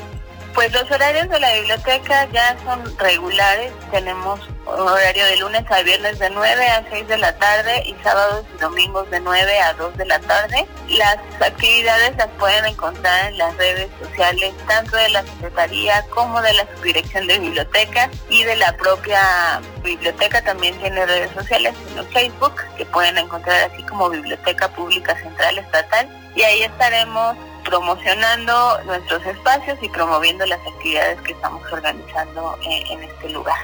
Pues 0.53 0.71
los 0.73 0.89
horarios 0.89 1.27
de 1.29 1.39
la 1.39 1.53
biblioteca 1.55 2.27
ya 2.31 2.55
son 2.63 2.97
regulares. 2.97 3.71
Tenemos 3.91 4.39
horario 4.67 5.25
de 5.25 5.37
lunes 5.37 5.63
a 5.69 5.81
viernes 5.81 6.19
de 6.19 6.29
9 6.29 6.67
a 6.67 6.83
6 6.89 7.07
de 7.07 7.17
la 7.17 7.37
tarde 7.37 7.83
y 7.85 7.95
sábados 8.03 8.45
y 8.55 8.59
domingos 8.59 9.09
de 9.09 9.19
9 9.19 9.59
a 9.59 9.73
2 9.73 9.97
de 9.97 10.05
la 10.05 10.19
tarde. 10.19 10.67
Las 10.89 11.17
actividades 11.39 12.15
las 12.17 12.27
pueden 12.39 12.65
encontrar 12.65 13.29
en 13.29 13.37
las 13.37 13.55
redes 13.57 13.89
sociales 14.01 14.53
tanto 14.67 14.95
de 14.97 15.09
la 15.09 15.23
Secretaría 15.23 16.05
como 16.09 16.41
de 16.41 16.53
la 16.53 16.67
Subdirección 16.75 17.27
de 17.27 17.39
Bibliotecas 17.39 18.09
y 18.29 18.43
de 18.43 18.55
la 18.55 18.75
propia 18.77 19.61
biblioteca 19.83 20.41
también 20.41 20.77
tiene 20.79 21.05
redes 21.05 21.31
sociales 21.31 21.73
en 21.95 22.05
Facebook 22.07 22.55
que 22.77 22.85
pueden 22.85 23.17
encontrar 23.17 23.71
así 23.71 23.83
como 23.83 24.09
Biblioteca 24.09 24.67
Pública 24.69 25.15
Central 25.21 25.57
Estatal 25.57 26.07
y 26.35 26.43
ahí 26.43 26.63
estaremos 26.63 27.35
promocionando 27.67 28.81
nuestros 28.85 29.25
espacios 29.25 29.77
y 29.81 29.89
promoviendo 29.89 30.45
las 30.45 30.59
actividades 30.59 31.19
que 31.21 31.33
estamos 31.33 31.61
organizando 31.71 32.57
en, 32.63 33.03
este 33.03 33.29
lugar. 33.29 33.57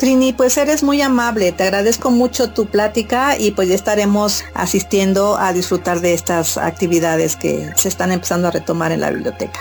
Trini, 0.00 0.32
pues 0.32 0.56
eres 0.56 0.82
muy 0.82 1.02
amable, 1.02 1.52
te 1.52 1.64
agradezco 1.64 2.10
mucho 2.10 2.54
tu 2.54 2.64
plática 2.64 3.36
y 3.36 3.50
pues 3.50 3.68
ya 3.68 3.74
estaremos 3.74 4.42
asistiendo 4.54 5.36
a 5.36 5.52
disfrutar 5.52 6.00
de 6.00 6.14
estas 6.14 6.56
actividades 6.56 7.36
que 7.36 7.70
se 7.76 7.88
están 7.88 8.10
empezando 8.10 8.48
a 8.48 8.50
retomar 8.50 8.92
en 8.92 9.02
la 9.02 9.10
biblioteca. 9.10 9.60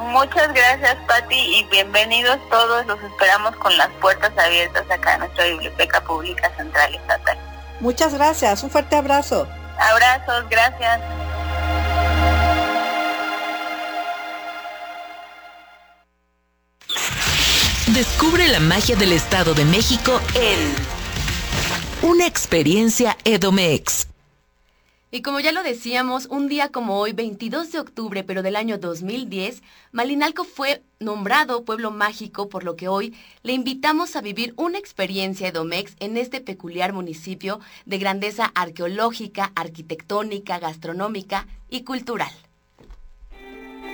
Muchas 0.00 0.52
gracias 0.52 0.96
Patti 1.06 1.60
y 1.60 1.64
bienvenidos 1.70 2.38
todos, 2.50 2.84
los 2.86 3.00
esperamos 3.04 3.54
con 3.54 3.78
las 3.78 3.88
puertas 4.00 4.32
abiertas 4.36 4.82
acá 4.90 5.14
en 5.14 5.20
nuestra 5.20 5.44
Biblioteca 5.44 6.00
Pública 6.02 6.50
Central 6.56 6.96
Estatal. 6.96 7.38
Muchas 7.78 8.14
gracias, 8.14 8.64
un 8.64 8.70
fuerte 8.70 8.96
abrazo. 8.96 9.46
Abrazos, 9.78 10.44
gracias. 10.50 11.00
Descubre 17.94 18.48
la 18.48 18.58
magia 18.58 18.96
del 18.96 19.12
Estado 19.12 19.52
de 19.52 19.66
México 19.66 20.18
en 20.34 22.08
Una 22.08 22.26
experiencia 22.26 23.18
Edomex. 23.26 24.08
Y 25.10 25.20
como 25.20 25.40
ya 25.40 25.52
lo 25.52 25.62
decíamos, 25.62 26.24
un 26.30 26.48
día 26.48 26.70
como 26.70 26.98
hoy, 26.98 27.12
22 27.12 27.70
de 27.70 27.80
octubre, 27.80 28.24
pero 28.24 28.42
del 28.42 28.56
año 28.56 28.78
2010, 28.78 29.62
Malinalco 29.90 30.44
fue 30.44 30.82
nombrado 31.00 31.66
pueblo 31.66 31.90
mágico, 31.90 32.48
por 32.48 32.64
lo 32.64 32.76
que 32.76 32.88
hoy 32.88 33.14
le 33.42 33.52
invitamos 33.52 34.16
a 34.16 34.22
vivir 34.22 34.54
una 34.56 34.78
experiencia 34.78 35.48
Edomex 35.48 35.94
en 36.00 36.16
este 36.16 36.40
peculiar 36.40 36.94
municipio 36.94 37.60
de 37.84 37.98
grandeza 37.98 38.52
arqueológica, 38.54 39.52
arquitectónica, 39.54 40.58
gastronómica 40.58 41.46
y 41.68 41.82
cultural. 41.84 42.32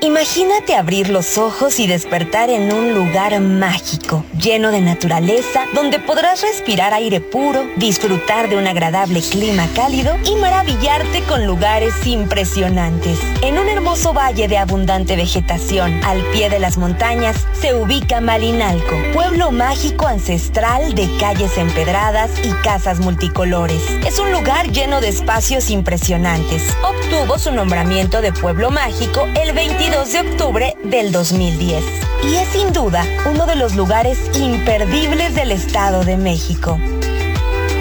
Imagínate 0.00 0.76
abrir 0.76 1.08
los 1.08 1.38
ojos 1.38 1.80
y 1.80 1.88
despertar 1.88 2.50
en 2.50 2.72
un 2.72 2.94
lugar 2.94 3.40
mágico, 3.40 4.24
lleno 4.40 4.70
de 4.70 4.80
naturaleza, 4.80 5.64
donde 5.74 5.98
podrás 5.98 6.40
respirar 6.40 6.94
aire 6.94 7.20
puro, 7.20 7.66
disfrutar 7.76 8.48
de 8.48 8.56
un 8.56 8.68
agradable 8.68 9.20
clima 9.20 9.66
cálido 9.74 10.16
y 10.24 10.36
maravillarte 10.36 11.22
con 11.22 11.46
lugares 11.46 12.06
impresionantes. 12.06 13.18
En 13.42 13.58
un 13.58 13.68
hermoso 13.68 14.14
valle 14.14 14.46
de 14.46 14.58
abundante 14.58 15.16
vegetación, 15.16 16.00
al 16.04 16.22
pie 16.30 16.48
de 16.48 16.60
las 16.60 16.78
montañas, 16.78 17.36
se 17.60 17.74
ubica 17.74 18.20
Malinalco, 18.20 18.94
pueblo 19.12 19.50
mágico 19.50 20.06
ancestral 20.06 20.94
de 20.94 21.10
calles 21.18 21.58
empedradas 21.58 22.30
y 22.44 22.52
casas 22.62 23.00
multicolores. 23.00 23.82
Es 24.06 24.20
un 24.20 24.30
lugar 24.30 24.70
lleno 24.70 25.00
de 25.00 25.08
espacios 25.08 25.70
impresionantes. 25.70 26.62
Obtuvo 26.84 27.36
su 27.40 27.50
nombramiento 27.50 28.20
de 28.20 28.32
pueblo 28.32 28.70
mágico 28.70 29.26
el 29.34 29.52
22 29.52 29.87
2 29.90 30.12
de 30.12 30.20
octubre 30.20 30.76
del 30.84 31.12
2010 31.12 31.82
y 32.24 32.36
es 32.36 32.48
sin 32.48 32.72
duda 32.72 33.04
uno 33.30 33.46
de 33.46 33.56
los 33.56 33.74
lugares 33.74 34.18
imperdibles 34.36 35.34
del 35.34 35.50
Estado 35.50 36.04
de 36.04 36.16
México. 36.16 36.78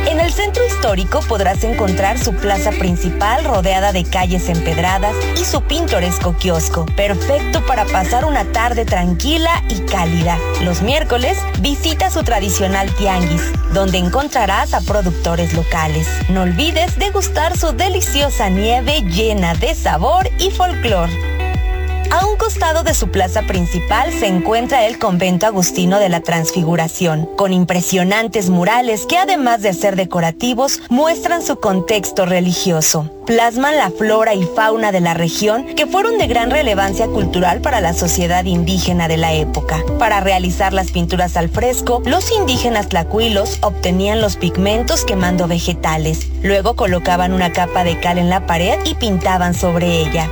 En 0.07 0.21
el 0.21 0.31
centro 0.31 0.65
histórico 0.65 1.19
podrás 1.27 1.63
encontrar 1.65 2.17
su 2.17 2.33
plaza 2.33 2.71
principal 2.71 3.43
rodeada 3.43 3.91
de 3.91 4.05
calles 4.05 4.47
empedradas 4.47 5.15
y 5.35 5.43
su 5.43 5.61
pintoresco 5.61 6.33
kiosco, 6.37 6.85
perfecto 6.95 7.65
para 7.65 7.83
pasar 7.85 8.23
una 8.23 8.45
tarde 8.53 8.85
tranquila 8.85 9.63
y 9.69 9.81
cálida. 9.81 10.37
Los 10.63 10.81
miércoles 10.81 11.37
visita 11.59 12.09
su 12.09 12.23
tradicional 12.23 12.89
tianguis, 12.95 13.43
donde 13.73 13.97
encontrarás 13.97 14.73
a 14.73 14.81
productores 14.81 15.53
locales. 15.53 16.07
No 16.29 16.43
olvides 16.43 16.97
degustar 16.97 17.57
su 17.57 17.73
deliciosa 17.73 18.49
nieve 18.49 19.01
llena 19.01 19.55
de 19.55 19.75
sabor 19.75 20.29
y 20.39 20.51
folclor. 20.51 21.09
A 22.09 22.25
un 22.25 22.37
costado 22.37 22.83
de 22.83 22.93
su 22.93 23.09
plaza 23.09 23.41
principal 23.41 24.13
se 24.13 24.27
encuentra 24.27 24.85
el 24.87 24.97
convento 24.97 25.45
agustino 25.45 25.99
de 25.99 26.07
la 26.07 26.21
Transfiguración, 26.21 27.29
con 27.35 27.51
impresionantes 27.51 28.49
murales 28.49 29.05
que 29.05 29.17
además 29.17 29.61
de 29.61 29.73
ser 29.73 29.97
decorativos, 29.97 30.79
muestran 30.89 31.41
su 31.41 31.59
contexto 31.59 32.25
religioso. 32.25 33.11
Plasman 33.25 33.75
la 33.75 33.91
flora 33.91 34.33
y 34.35 34.43
fauna 34.43 34.93
de 34.93 35.01
la 35.01 35.13
región 35.13 35.65
que 35.75 35.85
fueron 35.85 36.17
de 36.17 36.27
gran 36.27 36.49
relevancia 36.49 37.07
cultural 37.07 37.59
para 37.59 37.81
la 37.81 37.93
sociedad 37.93 38.45
indígena 38.45 39.09
de 39.09 39.17
la 39.17 39.33
época. 39.33 39.83
Para 39.99 40.21
realizar 40.21 40.71
las 40.71 40.91
pinturas 40.91 41.35
al 41.35 41.49
fresco, 41.49 42.01
los 42.05 42.31
indígenas 42.31 42.87
tlacuilos 42.87 43.59
obtenían 43.61 44.21
los 44.21 44.37
pigmentos 44.37 45.03
quemando 45.03 45.49
vegetales. 45.49 46.29
Luego 46.41 46.77
colocaban 46.77 47.33
una 47.33 47.51
capa 47.51 47.83
de 47.83 47.99
cal 47.99 48.17
en 48.17 48.29
la 48.29 48.47
pared 48.47 48.79
y 48.85 48.95
pintaban 48.95 49.53
sobre 49.53 49.99
ella. 49.99 50.29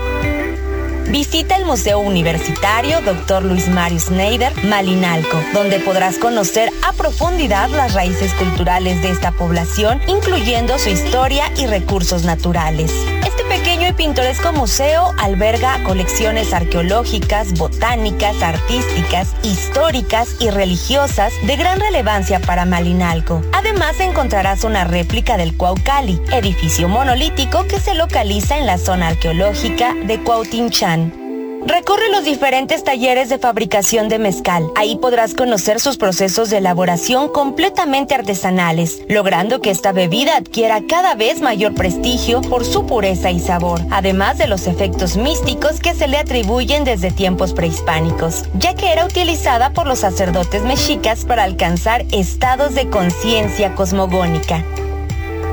Visita 1.10 1.56
el 1.56 1.66
Museo 1.66 2.00
Universitario 2.00 3.02
Dr. 3.02 3.44
Luis 3.46 3.68
Mario 3.68 4.00
Schneider 4.00 4.52
Malinalco, 4.66 5.40
donde 5.54 5.80
podrás 5.80 6.18
conocer 6.18 6.72
a 6.84 6.94
profundidad 6.94 7.70
las 7.70 7.94
raíces 7.94 8.34
culturales 8.34 9.02
de 9.02 9.12
esta 9.12 9.32
población, 9.32 10.02
incluyendo 10.08 10.80
su 10.80 10.90
historia 10.90 11.52
y 11.58 11.68
recursos 11.68 12.24
naturales. 12.24 12.92
Este 13.26 13.44
pequeño 13.44 13.75
y 13.88 13.94
pintoresco 13.94 14.54
museo 14.54 15.14
alberga 15.20 15.84
colecciones 15.84 16.54
arqueológicas, 16.54 17.54
botánicas, 17.54 18.42
artísticas, 18.42 19.36
históricas 19.44 20.36
y 20.40 20.50
religiosas 20.50 21.34
de 21.46 21.56
gran 21.56 21.80
relevancia 21.80 22.40
para 22.40 22.66
Malinalco. 22.66 23.42
Además 23.54 24.00
encontrarás 24.00 24.64
una 24.64 24.86
réplica 24.86 25.38
del 25.38 25.56
Cuaucali, 25.56 26.22
edificio 26.32 26.88
monolítico 26.88 27.66
que 27.68 27.80
se 27.80 27.96
localiza 27.96 28.58
en 28.58 28.66
la 28.66 28.78
zona 28.78 29.10
arqueológica 29.10 29.94
de 30.06 30.22
Cuautinchan. 30.22 31.25
Recorre 31.66 32.10
los 32.12 32.24
diferentes 32.24 32.84
talleres 32.84 33.28
de 33.30 33.40
fabricación 33.40 34.08
de 34.08 34.20
mezcal. 34.20 34.72
Ahí 34.76 34.98
podrás 34.98 35.34
conocer 35.34 35.80
sus 35.80 35.98
procesos 35.98 36.52
de 36.52 36.58
elaboración 36.58 37.28
completamente 37.28 38.14
artesanales, 38.14 39.02
logrando 39.10 39.62
que 39.62 39.72
esta 39.72 39.92
bebida 39.92 40.38
adquiera 40.38 40.84
cada 40.88 41.16
vez 41.16 41.42
mayor 41.42 41.74
prestigio 41.74 42.42
por 42.42 42.66
su 42.66 42.86
pureza 42.86 43.32
y 43.32 43.40
sabor, 43.40 43.82
además 43.90 44.38
de 44.38 44.46
los 44.46 44.68
efectos 44.68 45.18
místicos 45.18 45.80
que 45.80 45.96
se 45.96 46.08
le 46.08 46.18
atribuyen 46.18 46.84
desde 46.84 47.10
tiempos 47.10 47.54
prehispánicos, 47.54 48.44
ya 48.54 48.76
que 48.76 48.92
era 48.92 49.04
utilizada 49.04 49.72
por 49.72 49.88
los 49.88 50.00
sacerdotes 50.00 50.62
mexicas 50.62 51.26
para 51.26 51.46
alcanzar 51.46 52.06
estados 52.12 52.76
de 52.76 52.92
conciencia 52.92 53.74
cosmogónica. 53.74 54.64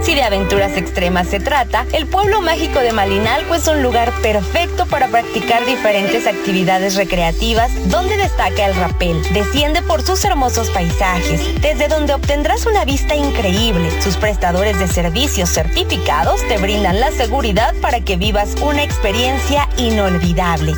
Si 0.02 0.16
de 0.16 0.24
aventuras 0.24 0.76
extremas 0.76 1.28
se 1.28 1.38
trata, 1.38 1.86
el 1.92 2.06
pueblo 2.06 2.40
mágico 2.42 2.80
de 2.80 2.92
Malinalco 2.92 3.54
es 3.54 3.68
un 3.68 3.82
lugar 3.82 4.12
perfecto 4.20 4.84
para 4.86 5.06
practicar 5.06 5.64
diferentes 5.64 6.26
actividades 6.26 6.96
recreativas 6.96 7.70
donde 7.88 8.16
destaca 8.16 8.66
el 8.66 8.74
rapel. 8.74 9.22
Desciende 9.32 9.80
por 9.80 10.02
sus 10.02 10.24
hermosos 10.24 10.70
paisajes, 10.70 11.40
desde 11.60 11.86
donde 11.86 12.14
obtendrás 12.14 12.66
una 12.66 12.84
vista 12.84 13.14
increíble. 13.14 13.90
Sus 14.02 14.16
prestadores 14.16 14.78
de 14.80 14.88
servicios 14.88 15.50
certificados 15.50 16.46
te 16.48 16.58
brindan 16.58 16.98
la 16.98 17.12
seguridad 17.12 17.72
para 17.80 18.00
que 18.00 18.16
vivas 18.16 18.56
una 18.60 18.82
experiencia 18.82 19.68
inolvidable. 19.76 20.74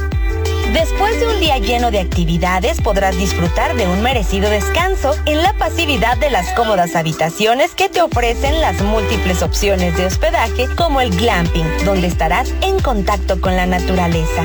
Después 0.74 1.20
de 1.20 1.28
un 1.28 1.38
día 1.38 1.58
lleno 1.58 1.92
de 1.92 2.00
actividades, 2.00 2.80
podrás 2.80 3.16
disfrutar 3.16 3.76
de 3.76 3.86
un 3.86 4.02
merecido 4.02 4.50
descanso 4.50 5.14
en 5.24 5.40
la 5.40 5.52
pasividad 5.52 6.16
de 6.18 6.30
las 6.30 6.52
cómodas 6.54 6.96
habitaciones 6.96 7.76
que 7.76 7.88
te 7.88 8.02
ofrecen 8.02 8.60
las 8.60 8.82
múltiples 8.82 9.42
opciones 9.42 9.96
de 9.96 10.06
hospedaje 10.06 10.66
como 10.76 11.00
el 11.00 11.10
glamping, 11.16 11.64
donde 11.84 12.08
estarás 12.08 12.52
en 12.60 12.80
contacto 12.80 13.40
con 13.40 13.54
la 13.54 13.66
naturaleza. 13.66 14.42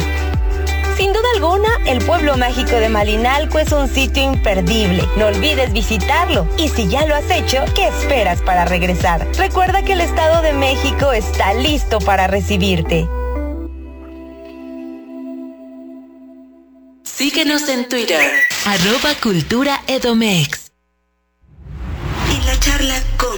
Sin 0.96 1.13
duda 1.13 1.28
alguna, 1.34 1.70
el 1.88 1.98
pueblo 2.06 2.38
mágico 2.38 2.76
de 2.76 2.89
Malinalco 2.89 3.58
es 3.58 3.72
un 3.72 3.88
sitio 3.88 4.22
imperdible. 4.22 5.02
No 5.18 5.28
olvides 5.28 5.74
visitarlo. 5.74 6.48
Y 6.58 6.70
si 6.70 6.88
ya 6.88 7.08
lo 7.08 7.15
has 7.15 7.32
hecho, 7.32 7.65
¿qué 7.74 7.88
esperas 7.88 8.39
para 8.42 8.65
regresar? 8.65 9.26
Recuerda 9.36 9.82
que 9.82 9.94
el 9.94 10.02
Estado 10.02 10.44
de 10.44 10.54
México 10.54 11.12
está 11.12 11.56
listo 11.56 11.98
para 12.00 12.28
recibirte. 12.28 13.08
Síguenos 17.30 17.70
en 17.70 17.88
Twitter, 17.88 18.20
arroba 18.65 19.13
Cultura 19.22 19.82
Edomex. 19.86 20.72
En 22.34 22.44
la 22.44 22.60
charla 22.60 22.96
con... 23.20 23.38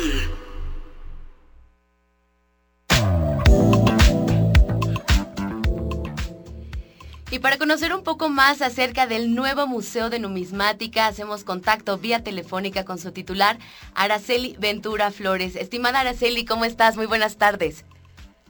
Y 7.32 7.40
para 7.40 7.58
conocer 7.58 7.94
un 7.94 8.04
poco 8.04 8.30
más 8.30 8.62
acerca 8.62 9.08
del 9.08 9.36
nuevo 9.36 9.68
Museo 9.68 10.10
de 10.10 10.20
Numismática, 10.20 11.08
hacemos 11.08 11.44
contacto 11.44 11.98
vía 11.98 12.24
telefónica 12.24 12.86
con 12.86 12.98
su 12.98 13.12
titular, 13.12 13.60
Araceli 13.94 14.56
Ventura 14.58 15.12
Flores. 15.12 15.58
Estimada 15.58 16.00
Araceli, 16.00 16.46
¿cómo 16.46 16.64
estás? 16.64 16.96
Muy 16.96 17.08
buenas 17.08 17.36
tardes. 17.36 17.84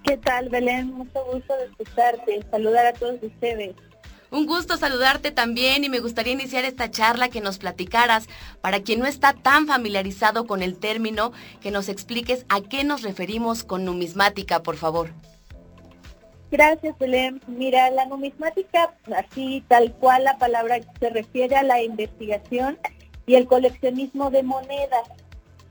¿Qué 0.03 0.17
tal, 0.17 0.49
Belén? 0.49 0.93
Mucho 0.93 1.25
gusto 1.25 1.57
de 1.57 1.65
escucharte. 1.65 2.45
Saludar 2.51 2.85
a 2.85 2.93
todos 2.93 3.15
ustedes. 3.23 3.73
Un 4.31 4.45
gusto 4.45 4.77
saludarte 4.77 5.31
también 5.31 5.83
y 5.83 5.89
me 5.89 5.99
gustaría 5.99 6.31
iniciar 6.31 6.63
esta 6.63 6.89
charla 6.89 7.27
que 7.27 7.41
nos 7.41 7.57
platicaras, 7.57 8.29
para 8.61 8.81
quien 8.81 9.01
no 9.01 9.05
está 9.05 9.33
tan 9.33 9.67
familiarizado 9.67 10.47
con 10.47 10.61
el 10.61 10.79
término, 10.79 11.33
que 11.59 11.69
nos 11.69 11.89
expliques 11.89 12.45
a 12.47 12.61
qué 12.61 12.85
nos 12.85 13.01
referimos 13.01 13.65
con 13.65 13.83
numismática, 13.83 14.63
por 14.63 14.77
favor. 14.77 15.09
Gracias, 16.49 16.97
Belén. 16.97 17.41
Mira, 17.47 17.89
la 17.91 18.05
numismática, 18.05 18.93
así 19.13 19.65
tal 19.67 19.91
cual 19.95 20.23
la 20.23 20.37
palabra 20.37 20.79
se 20.97 21.09
refiere 21.09 21.57
a 21.57 21.63
la 21.63 21.83
investigación 21.83 22.77
y 23.25 23.35
el 23.35 23.47
coleccionismo 23.47 24.31
de 24.31 24.43
monedas. 24.43 25.09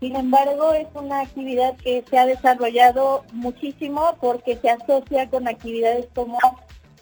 Sin 0.01 0.17
embargo, 0.17 0.75
es 0.75 0.87
una 0.95 1.21
actividad 1.21 1.77
que 1.79 2.05
se 2.11 2.19
ha 2.19 2.27
desarrollado 2.27 3.25
muchísimo 3.33 4.17
porque 4.21 4.57
se 4.57 4.69
asocia 4.69 5.31
con 5.31 5.49
actividades 5.49 6.09
como 6.15 6.39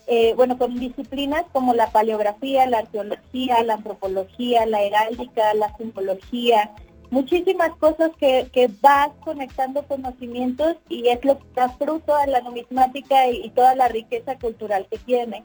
eh, 0.09 0.33
bueno, 0.35 0.57
con 0.57 0.75
disciplinas 0.79 1.45
como 1.53 1.75
la 1.75 1.91
paleografía, 1.91 2.67
la 2.67 2.79
arqueología, 2.79 3.63
la 3.63 3.75
antropología, 3.75 4.65
la 4.67 4.83
heráldica, 4.83 5.53
la 5.55 5.77
simbología, 5.77 6.73
muchísimas 7.11 7.77
cosas 7.77 8.11
que, 8.19 8.49
que 8.53 8.71
vas 8.81 9.11
conectando 9.25 9.83
conocimientos 9.83 10.77
y 10.89 11.09
es 11.09 11.23
lo 11.25 11.39
que 11.39 11.45
da 11.55 11.69
fruto 11.71 12.15
a 12.17 12.27
la 12.27 12.41
numismática 12.41 13.29
y, 13.29 13.45
y 13.45 13.51
toda 13.51 13.75
la 13.75 13.89
riqueza 13.89 14.39
cultural 14.39 14.87
que 14.91 14.99
tiene. 14.99 15.45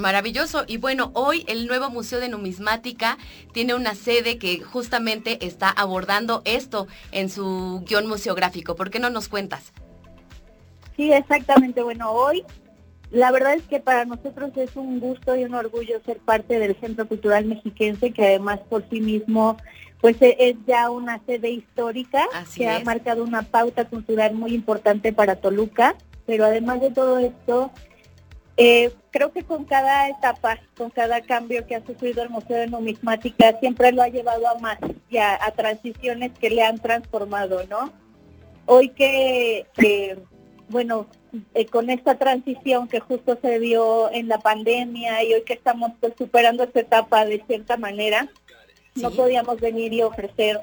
Maravilloso. 0.00 0.64
Y 0.66 0.78
bueno, 0.78 1.12
hoy 1.14 1.44
el 1.46 1.66
nuevo 1.66 1.88
Museo 1.88 2.20
de 2.20 2.28
Numismática 2.28 3.16
tiene 3.52 3.74
una 3.74 3.94
sede 3.94 4.38
que 4.38 4.60
justamente 4.60 5.44
está 5.46 5.68
abordando 5.70 6.42
esto 6.44 6.88
en 7.12 7.30
su 7.30 7.84
guion 7.86 8.08
museográfico. 8.08 8.74
¿Por 8.74 8.90
qué 8.90 8.98
no 8.98 9.10
nos 9.10 9.28
cuentas? 9.28 9.72
Sí, 10.96 11.12
exactamente. 11.12 11.82
Bueno, 11.82 12.10
hoy 12.10 12.44
la 13.14 13.30
verdad 13.30 13.54
es 13.54 13.62
que 13.62 13.78
para 13.78 14.04
nosotros 14.04 14.50
es 14.56 14.74
un 14.74 14.98
gusto 14.98 15.36
y 15.36 15.44
un 15.44 15.54
orgullo 15.54 16.02
ser 16.04 16.18
parte 16.18 16.58
del 16.58 16.74
Centro 16.80 17.06
Cultural 17.06 17.44
Mexiquense, 17.44 18.10
que 18.10 18.26
además 18.26 18.58
por 18.68 18.88
sí 18.90 19.00
mismo 19.00 19.56
pues 20.00 20.20
e, 20.20 20.36
es 20.38 20.56
ya 20.66 20.90
una 20.90 21.24
sede 21.24 21.50
histórica 21.50 22.26
que 22.56 22.68
ha 22.68 22.80
marcado 22.80 23.22
una 23.22 23.42
pauta 23.42 23.84
cultural 23.84 24.34
muy 24.34 24.52
importante 24.52 25.12
para 25.12 25.36
Toluca, 25.36 25.94
pero 26.26 26.44
además 26.44 26.80
de 26.80 26.90
todo 26.90 27.18
esto, 27.18 27.70
eh, 28.56 28.92
creo 29.12 29.30
que 29.32 29.44
con 29.44 29.64
cada 29.64 30.08
etapa, 30.08 30.58
con 30.76 30.90
cada 30.90 31.20
cambio 31.20 31.66
que 31.66 31.76
ha 31.76 31.86
sufrido 31.86 32.20
el 32.22 32.30
Museo 32.30 32.56
de 32.56 32.66
Numismática, 32.66 33.58
siempre 33.60 33.92
lo 33.92 34.02
ha 34.02 34.08
llevado 34.08 34.48
a 34.48 34.58
más 34.58 34.78
y 35.08 35.18
a, 35.18 35.38
transiciones 35.56 36.32
que 36.32 36.50
le 36.50 36.64
han 36.64 36.78
transformado, 36.78 37.64
¿no? 37.70 37.92
Hoy 38.66 38.88
que, 38.88 39.66
que 39.74 40.18
bueno, 40.74 41.06
eh, 41.54 41.66
con 41.66 41.88
esta 41.88 42.16
transición 42.16 42.88
que 42.88 42.98
justo 42.98 43.38
se 43.40 43.60
dio 43.60 44.10
en 44.10 44.26
la 44.26 44.38
pandemia 44.38 45.22
y 45.22 45.32
hoy 45.32 45.42
que 45.42 45.52
estamos 45.52 45.92
pues, 46.00 46.14
superando 46.18 46.64
esta 46.64 46.80
etapa 46.80 47.24
de 47.24 47.44
cierta 47.46 47.76
manera, 47.76 48.28
no 48.96 49.12
podíamos 49.12 49.60
venir 49.60 49.92
y 49.92 50.02
ofrecer 50.02 50.60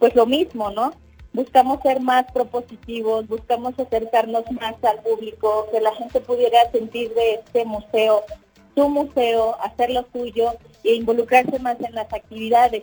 pues 0.00 0.16
lo 0.16 0.26
mismo, 0.26 0.72
¿no? 0.72 0.92
Buscamos 1.32 1.80
ser 1.80 2.00
más 2.00 2.24
propositivos, 2.32 3.28
buscamos 3.28 3.78
acercarnos 3.78 4.42
más 4.50 4.74
al 4.82 4.98
público, 5.00 5.68
que 5.70 5.80
la 5.80 5.94
gente 5.94 6.20
pudiera 6.20 6.68
sentir 6.72 7.14
de 7.14 7.34
este 7.34 7.64
museo, 7.64 8.24
su 8.74 8.88
museo, 8.88 9.56
hacer 9.60 9.90
lo 9.90 10.04
suyo 10.12 10.54
e 10.82 10.94
involucrarse 10.94 11.60
más 11.60 11.80
en 11.80 11.94
las 11.94 12.12
actividades. 12.12 12.82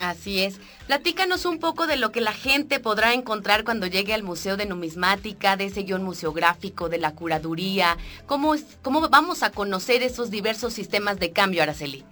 Así 0.00 0.42
es. 0.42 0.58
Platícanos 0.86 1.44
un 1.44 1.58
poco 1.58 1.86
de 1.86 1.96
lo 1.96 2.10
que 2.10 2.22
la 2.22 2.32
gente 2.32 2.80
podrá 2.80 3.12
encontrar 3.12 3.64
cuando 3.64 3.86
llegue 3.86 4.14
al 4.14 4.22
Museo 4.22 4.56
de 4.56 4.64
Numismática, 4.64 5.56
de 5.56 5.66
ese 5.66 5.82
guion 5.82 6.02
museográfico, 6.02 6.88
de 6.88 6.96
la 6.96 7.14
curaduría. 7.14 7.98
¿Cómo, 8.26 8.54
cómo 8.80 9.06
vamos 9.10 9.42
a 9.42 9.50
conocer 9.50 10.02
esos 10.02 10.30
diversos 10.30 10.72
sistemas 10.72 11.18
de 11.20 11.32
cambio, 11.32 11.62
Araceli? 11.62 12.02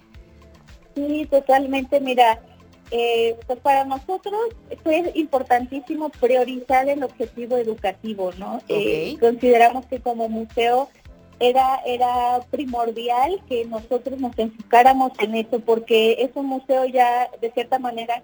Sí, 0.94 1.26
totalmente. 1.30 1.98
Mira, 1.98 2.42
eh, 2.90 3.36
pues 3.46 3.58
para 3.60 3.84
nosotros 3.84 4.34
fue 4.82 5.10
importantísimo 5.14 6.10
priorizar 6.10 6.88
el 6.88 7.02
objetivo 7.02 7.56
educativo, 7.56 8.32
¿no? 8.38 8.62
Eh, 8.68 9.16
consideramos 9.18 9.86
que 9.86 10.00
como 10.00 10.28
museo 10.28 10.88
era, 11.40 11.80
era 11.86 12.40
primordial 12.50 13.40
que 13.48 13.64
nosotros 13.64 14.20
nos 14.20 14.38
enfocáramos 14.38 15.12
en 15.18 15.34
eso, 15.34 15.60
porque 15.60 16.16
es 16.20 16.30
un 16.34 16.46
museo 16.46 16.84
ya 16.86 17.30
de 17.40 17.50
cierta 17.52 17.78
manera 17.78 18.22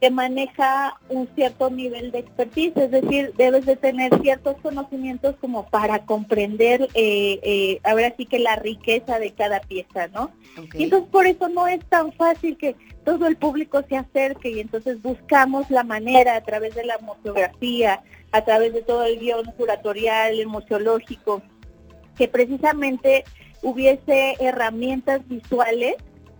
que 0.00 0.10
maneja 0.10 0.98
un 1.10 1.28
cierto 1.34 1.68
nivel 1.68 2.10
de 2.10 2.20
expertise, 2.20 2.74
es 2.76 2.90
decir, 2.90 3.34
debes 3.36 3.66
de 3.66 3.76
tener 3.76 4.10
ciertos 4.22 4.56
conocimientos 4.62 5.36
como 5.40 5.66
para 5.66 6.06
comprender 6.06 6.88
eh, 6.94 7.38
eh, 7.42 7.80
ahora 7.84 8.14
sí 8.16 8.24
que 8.24 8.38
la 8.38 8.56
riqueza 8.56 9.18
de 9.18 9.32
cada 9.32 9.60
pieza, 9.60 10.08
¿no? 10.08 10.30
Y 10.72 10.84
entonces 10.84 11.10
por 11.10 11.26
eso 11.26 11.50
no 11.50 11.68
es 11.68 11.84
tan 11.84 12.12
fácil 12.12 12.56
que 12.56 12.76
todo 13.04 13.26
el 13.26 13.36
público 13.36 13.82
se 13.88 13.96
acerque 13.96 14.50
y 14.50 14.60
entonces 14.60 15.02
buscamos 15.02 15.70
la 15.70 15.84
manera 15.84 16.34
a 16.34 16.40
través 16.40 16.74
de 16.74 16.84
la 16.84 16.96
museografía, 16.98 18.02
a 18.32 18.42
través 18.42 18.72
de 18.72 18.82
todo 18.82 19.04
el 19.04 19.18
guion 19.18 19.52
curatorial, 19.56 20.38
el 20.38 20.46
museológico, 20.46 21.42
que 22.20 22.28
precisamente 22.28 23.24
hubiese 23.62 24.36
herramientas 24.40 25.26
visuales 25.26 25.94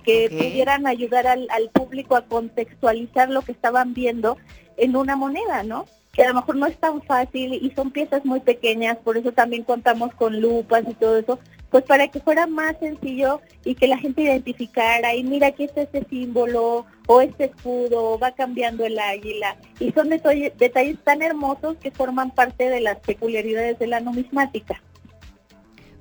que 0.05 0.29
pudieran 0.29 0.87
ayudar 0.87 1.27
al, 1.27 1.71
público 1.73 2.17
a 2.17 2.27
contextualizar 2.27 3.31
lo 3.31 3.41
que 3.41 3.53
estaban 3.53 3.95
viendo 3.95 4.37
en 4.77 4.95
una 4.95 5.17
moneda, 5.17 5.63
¿no? 5.63 5.87
Que 6.13 6.25
a 6.25 6.29
lo 6.29 6.35
mejor 6.35 6.57
no 6.57 6.67
es 6.67 6.77
tan 6.77 7.01
fácil 7.01 7.55
y 7.55 7.71
son 7.75 7.93
piezas 7.93 8.27
muy 8.27 8.41
pequeñas, 8.41 8.99
por 8.99 9.17
eso 9.17 9.33
también 9.33 9.65
contamos 9.65 10.13
con 10.17 10.39
lupas 10.43 10.85
y 10.87 10.93
todo 10.93 11.17
eso, 11.17 11.39
pues 11.71 11.83
para 11.85 12.09
que 12.09 12.21
fuera 12.21 12.47
más 12.47 12.77
sencillo 12.79 13.41
y 13.65 13.75
que 13.75 13.89
la 13.89 13.97
gente 13.97 14.21
identificara, 14.21 15.15
y 15.15 15.25
mira 15.25 15.47
aquí 15.47 15.65
está 15.65 15.81
este 15.81 16.05
símbolo, 16.11 16.85
o 17.07 17.21
este 17.23 17.45
escudo, 17.45 18.19
va 18.19 18.33
cambiando 18.33 18.85
el 18.85 18.99
águila, 18.99 19.57
y 19.79 19.93
son 19.93 20.11
detalles 20.11 20.99
tan 21.05 21.23
hermosos 21.23 21.79
que 21.79 21.91
forman 21.91 22.33
parte 22.33 22.69
de 22.69 22.83
las 22.83 22.99
peculiaridades 22.99 23.79
de 23.79 23.87
la 23.87 24.01
numismática. 24.01 24.83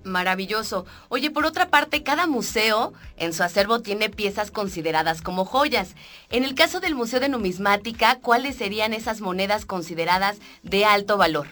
Maravilloso. 0.03 0.85
Oye, 1.09 1.29
por 1.29 1.45
otra 1.45 1.69
parte, 1.69 2.03
cada 2.03 2.25
museo 2.25 2.93
en 3.17 3.33
su 3.33 3.43
acervo 3.43 3.81
tiene 3.81 4.09
piezas 4.09 4.49
consideradas 4.49 5.21
como 5.21 5.45
joyas. 5.45 5.95
En 6.29 6.43
el 6.43 6.55
caso 6.55 6.79
del 6.79 6.95
Museo 6.95 7.19
de 7.19 7.29
Numismática, 7.29 8.19
¿cuáles 8.21 8.55
serían 8.55 8.93
esas 8.93 9.19
monedas 9.21 9.65
consideradas 9.65 10.39
de 10.63 10.85
alto 10.85 11.17
valor? 11.17 11.47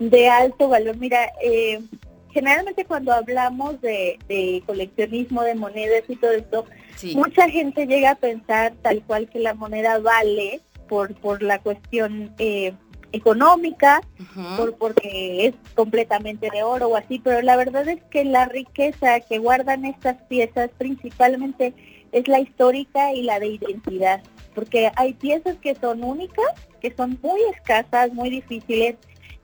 De 0.00 0.28
alto 0.28 0.68
valor, 0.68 0.96
mira, 0.96 1.30
eh, 1.42 1.80
generalmente 2.32 2.84
cuando 2.84 3.12
hablamos 3.12 3.80
de, 3.80 4.62
coleccionismo 4.66 5.42
de 5.42 5.54
monedas 5.54 6.02
y 6.08 6.16
todo 6.16 6.32
esto, 6.32 6.64
mucha 7.14 7.48
gente 7.48 7.86
llega 7.86 8.10
a 8.10 8.14
pensar 8.16 8.74
tal 8.82 9.02
cual 9.04 9.28
que 9.28 9.38
la 9.38 9.54
moneda 9.54 9.98
vale 9.98 10.60
por, 10.88 11.14
por 11.16 11.42
la 11.42 11.60
cuestión 11.60 12.34
eh, 12.38 12.74
económica, 13.12 14.00
por, 14.56 14.74
porque 14.76 15.46
es 15.46 15.54
completamente 15.74 16.48
de 16.50 16.62
oro 16.62 16.88
o 16.88 16.96
así, 16.96 17.18
pero 17.18 17.42
la 17.42 17.56
verdad 17.56 17.88
es 17.88 18.02
que 18.10 18.24
la 18.24 18.46
riqueza 18.46 19.20
que 19.20 19.38
guardan 19.38 19.84
estas 19.84 20.16
piezas 20.24 20.70
principalmente 20.76 21.74
es 22.12 22.28
la 22.28 22.40
histórica 22.40 23.12
y 23.12 23.22
la 23.22 23.38
de 23.40 23.48
identidad, 23.48 24.22
porque 24.54 24.90
hay 24.96 25.14
piezas 25.14 25.56
que 25.56 25.74
son 25.74 26.02
únicas, 26.04 26.46
que 26.80 26.94
son 26.94 27.18
muy 27.22 27.40
escasas, 27.54 28.12
muy 28.12 28.30
difíciles, 28.30 28.96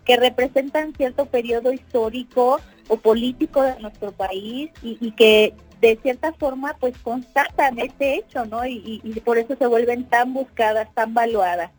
que 0.04 0.16
representan 0.16 0.94
cierto 0.94 1.26
periodo 1.26 1.72
histórico 1.72 2.60
o 2.88 2.96
político 2.96 3.62
de 3.62 3.80
nuestro 3.80 4.12
país 4.12 4.70
y, 4.82 5.10
que 5.12 5.54
de 5.80 5.98
cierta 6.02 6.32
forma 6.34 6.76
pues 6.78 6.96
constatan 6.98 7.78
este 7.78 8.16
hecho, 8.16 8.44
¿no? 8.44 8.66
Y, 8.66 9.00
y 9.02 9.20
por 9.20 9.38
eso 9.38 9.56
se 9.56 9.66
vuelven 9.66 10.04
tan 10.04 10.34
buscadas, 10.34 10.92
tan 10.94 11.14
valuadas. 11.14 11.70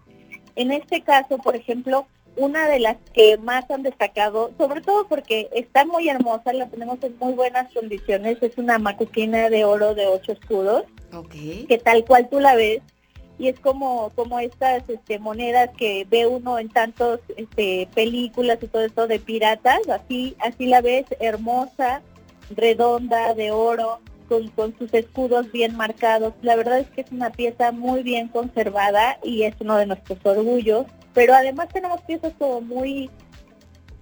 En 0.56 0.72
este 0.72 1.02
caso, 1.02 1.38
por 1.38 1.56
ejemplo, 1.56 2.08
una 2.38 2.68
de 2.68 2.80
las 2.80 2.98
que 3.14 3.38
más 3.38 3.70
han 3.72 3.84
destacado, 3.84 4.52
sobre 4.58 4.82
todo 4.82 5.08
porque 5.08 5.50
está 5.54 5.86
muy 5.86 6.10
hermosa, 6.10 6.54
la 6.54 6.68
tenemos 6.68 7.02
en 7.02 7.18
muy 7.20 7.34
buenas 7.34 7.72
condiciones, 7.74 8.38
es 8.42 8.58
una 8.58 8.78
macuquina 8.78 9.50
de 9.50 9.66
oro 9.66 9.96
de 9.96 10.08
ocho 10.08 10.34
escudos, 10.34 10.84
que 11.68 11.78
tal 11.78 12.04
cual 12.04 12.28
tú 12.30 12.40
la 12.40 12.56
ves, 12.56 12.82
y 13.38 13.50
es 13.50 13.60
como, 13.60 14.12
como 14.16 14.40
estas 14.40 14.88
este, 14.90 15.20
monedas 15.20 15.70
que 15.78 16.06
ve 16.10 16.26
uno 16.26 16.58
en 16.58 16.70
tantos 16.70 17.20
este, 17.36 17.88
películas 17.94 18.60
y 18.62 18.68
todo 18.68 18.84
esto 18.84 19.08
de 19.08 19.20
piratas, 19.20 19.80
así, 19.90 20.36
así 20.40 20.66
la 20.66 20.82
ves, 20.82 21.06
hermosa, 21.20 22.02
redonda, 22.50 23.34
de 23.34 23.52
oro, 23.52 24.00
con, 24.26 24.48
con, 24.50 24.78
sus 24.78 24.94
escudos 24.94 25.52
bien 25.52 25.76
marcados. 25.76 26.34
La 26.42 26.56
verdad 26.56 26.80
es 26.80 26.88
que 26.90 27.02
es 27.02 27.12
una 27.12 27.32
pieza 27.32 27.72
muy 27.72 28.04
bien 28.04 28.28
conservada 28.28 29.18
y 29.24 29.44
es 29.44 29.56
uno 29.60 29.78
de 29.78 29.86
nuestros 29.86 30.20
orgullos. 30.24 30.86
Pero 31.14 31.34
además 31.34 31.70
tenemos 31.70 32.02
piezas 32.02 32.34
como 32.38 32.62
muy, 32.62 33.10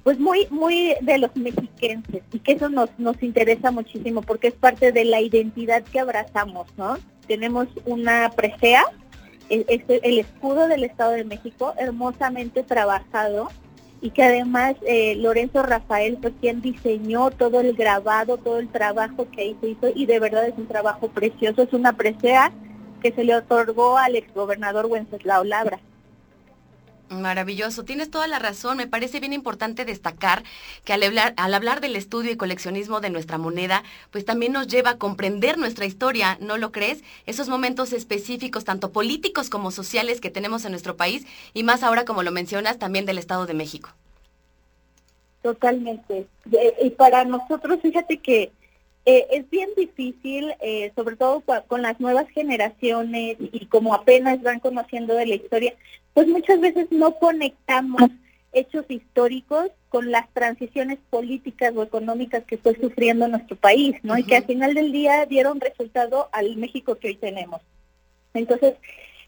pues 0.03 0.19
muy, 0.19 0.47
muy 0.49 0.95
de 1.01 1.17
los 1.19 1.35
mexiquenses 1.35 2.23
y 2.31 2.39
que 2.39 2.53
eso 2.53 2.69
nos, 2.69 2.89
nos 2.97 3.21
interesa 3.21 3.71
muchísimo 3.71 4.21
porque 4.21 4.47
es 4.47 4.55
parte 4.55 4.91
de 4.91 5.05
la 5.05 5.21
identidad 5.21 5.83
que 5.83 5.99
abrazamos, 5.99 6.67
¿no? 6.77 6.97
Tenemos 7.27 7.67
una 7.85 8.31
presea, 8.31 8.83
el, 9.49 9.65
el 9.67 10.19
escudo 10.19 10.67
del 10.67 10.83
Estado 10.83 11.11
de 11.11 11.23
México, 11.23 11.73
hermosamente 11.77 12.63
trabajado 12.63 13.49
y 14.03 14.11
que 14.11 14.21
además 14.21 14.75
eh, 14.85 15.15
Lorenzo 15.15 15.63
Rafael 15.63 16.17
fue 16.19 16.33
quien 16.33 16.59
diseñó 16.59 17.31
todo 17.31 17.61
el 17.61 17.73
grabado, 17.73 18.35
todo 18.35 18.59
el 18.59 18.67
trabajo 18.67 19.29
que 19.31 19.41
ahí 19.41 19.57
se 19.61 19.69
hizo 19.69 19.87
y 19.95 20.05
de 20.05 20.19
verdad 20.19 20.45
es 20.45 20.57
un 20.57 20.67
trabajo 20.67 21.07
precioso, 21.07 21.61
es 21.61 21.71
una 21.71 21.93
presea 21.93 22.51
que 23.01 23.13
se 23.13 23.23
le 23.23 23.33
otorgó 23.33 23.97
al 23.97 24.17
exgobernador 24.17 24.87
Wenceslao 24.87 25.45
Labra. 25.45 25.79
Maravilloso, 27.21 27.83
tienes 27.83 28.09
toda 28.09 28.27
la 28.27 28.39
razón. 28.39 28.77
Me 28.77 28.87
parece 28.87 29.19
bien 29.19 29.33
importante 29.33 29.85
destacar 29.85 30.43
que 30.83 30.93
al 30.93 31.03
hablar, 31.03 31.33
al 31.37 31.53
hablar 31.53 31.81
del 31.81 31.95
estudio 31.95 32.31
y 32.31 32.37
coleccionismo 32.37 33.01
de 33.01 33.09
nuestra 33.09 33.37
moneda, 33.37 33.83
pues 34.11 34.25
también 34.25 34.53
nos 34.53 34.67
lleva 34.67 34.91
a 34.91 34.97
comprender 34.97 35.57
nuestra 35.57 35.85
historia, 35.85 36.37
¿no 36.39 36.57
lo 36.57 36.71
crees? 36.71 37.03
Esos 37.25 37.49
momentos 37.49 37.93
específicos, 37.93 38.65
tanto 38.65 38.91
políticos 38.91 39.49
como 39.49 39.71
sociales 39.71 40.21
que 40.21 40.29
tenemos 40.29 40.65
en 40.65 40.71
nuestro 40.71 40.97
país 40.97 41.25
y 41.53 41.63
más 41.63 41.83
ahora, 41.83 42.05
como 42.05 42.23
lo 42.23 42.31
mencionas, 42.31 42.79
también 42.79 43.05
del 43.05 43.17
Estado 43.17 43.45
de 43.45 43.53
México. 43.53 43.89
Totalmente. 45.41 46.27
Y 46.81 46.89
para 46.91 47.25
nosotros, 47.25 47.79
fíjate 47.81 48.17
que 48.17 48.51
eh, 49.05 49.27
es 49.31 49.49
bien 49.49 49.69
difícil, 49.75 50.53
eh, 50.61 50.93
sobre 50.95 51.17
todo 51.17 51.43
con 51.67 51.81
las 51.81 51.99
nuevas 51.99 52.29
generaciones 52.29 53.35
y 53.39 53.65
como 53.65 53.93
apenas 53.93 54.41
van 54.41 54.61
conociendo 54.61 55.13
de 55.15 55.25
la 55.25 55.35
historia, 55.35 55.73
pues 56.13 56.27
muchas 56.27 56.59
veces 56.59 56.87
no 56.91 57.15
conectamos 57.15 58.03
hechos 58.51 58.85
históricos 58.89 59.69
con 59.89 60.11
las 60.11 60.31
transiciones 60.33 60.99
políticas 61.09 61.73
o 61.75 61.83
económicas 61.83 62.43
que 62.45 62.57
fue 62.57 62.75
sufriendo 62.79 63.27
nuestro 63.27 63.55
país, 63.55 63.95
¿no? 64.03 64.17
Y 64.17 64.23
que 64.23 64.37
al 64.37 64.45
final 64.45 64.73
del 64.73 64.91
día 64.91 65.25
dieron 65.25 65.59
resultado 65.59 66.29
al 66.31 66.55
México 66.57 66.95
que 66.95 67.09
hoy 67.09 67.15
tenemos. 67.15 67.61
Entonces, 68.33 68.75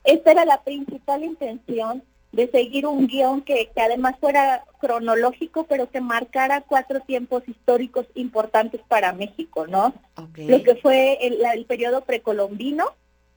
esta 0.03 0.31
era 0.31 0.45
la 0.45 0.63
principal 0.63 1.23
intención 1.23 2.03
de 2.31 2.49
seguir 2.51 2.86
un 2.86 3.07
guion 3.07 3.41
que, 3.41 3.71
además 3.77 4.15
fuera 4.19 4.65
cronológico, 4.79 5.63
pero 5.63 5.89
que 5.89 6.01
marcara 6.01 6.61
cuatro 6.61 6.99
tiempos 6.99 7.47
históricos 7.47 8.05
importantes 8.13 8.81
para 8.88 9.13
México, 9.13 9.67
¿no? 9.67 9.93
Lo 10.36 10.61
que 10.63 10.75
fue 10.75 11.17
el, 11.21 11.65
periodo 11.65 12.01
precolombino, 12.01 12.91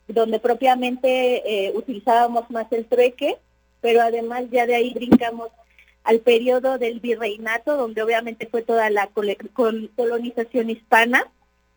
donde 0.08 0.40
propiamente 0.40 1.68
eh, 1.68 1.72
utilizábamos 1.74 2.50
más 2.50 2.66
el 2.72 2.86
trueque, 2.86 3.36
pero 3.80 4.00
además 4.02 4.44
ya 4.50 4.66
de 4.66 4.74
ahí 4.74 4.92
brincamos 4.94 5.50
al 6.04 6.20
periodo 6.20 6.78
del 6.78 7.00
virreinato, 7.00 7.76
donde 7.76 8.02
obviamente 8.02 8.46
fue 8.46 8.62
toda 8.62 8.88
la 8.90 9.08
colonización 9.94 10.70
hispana, 10.70 11.30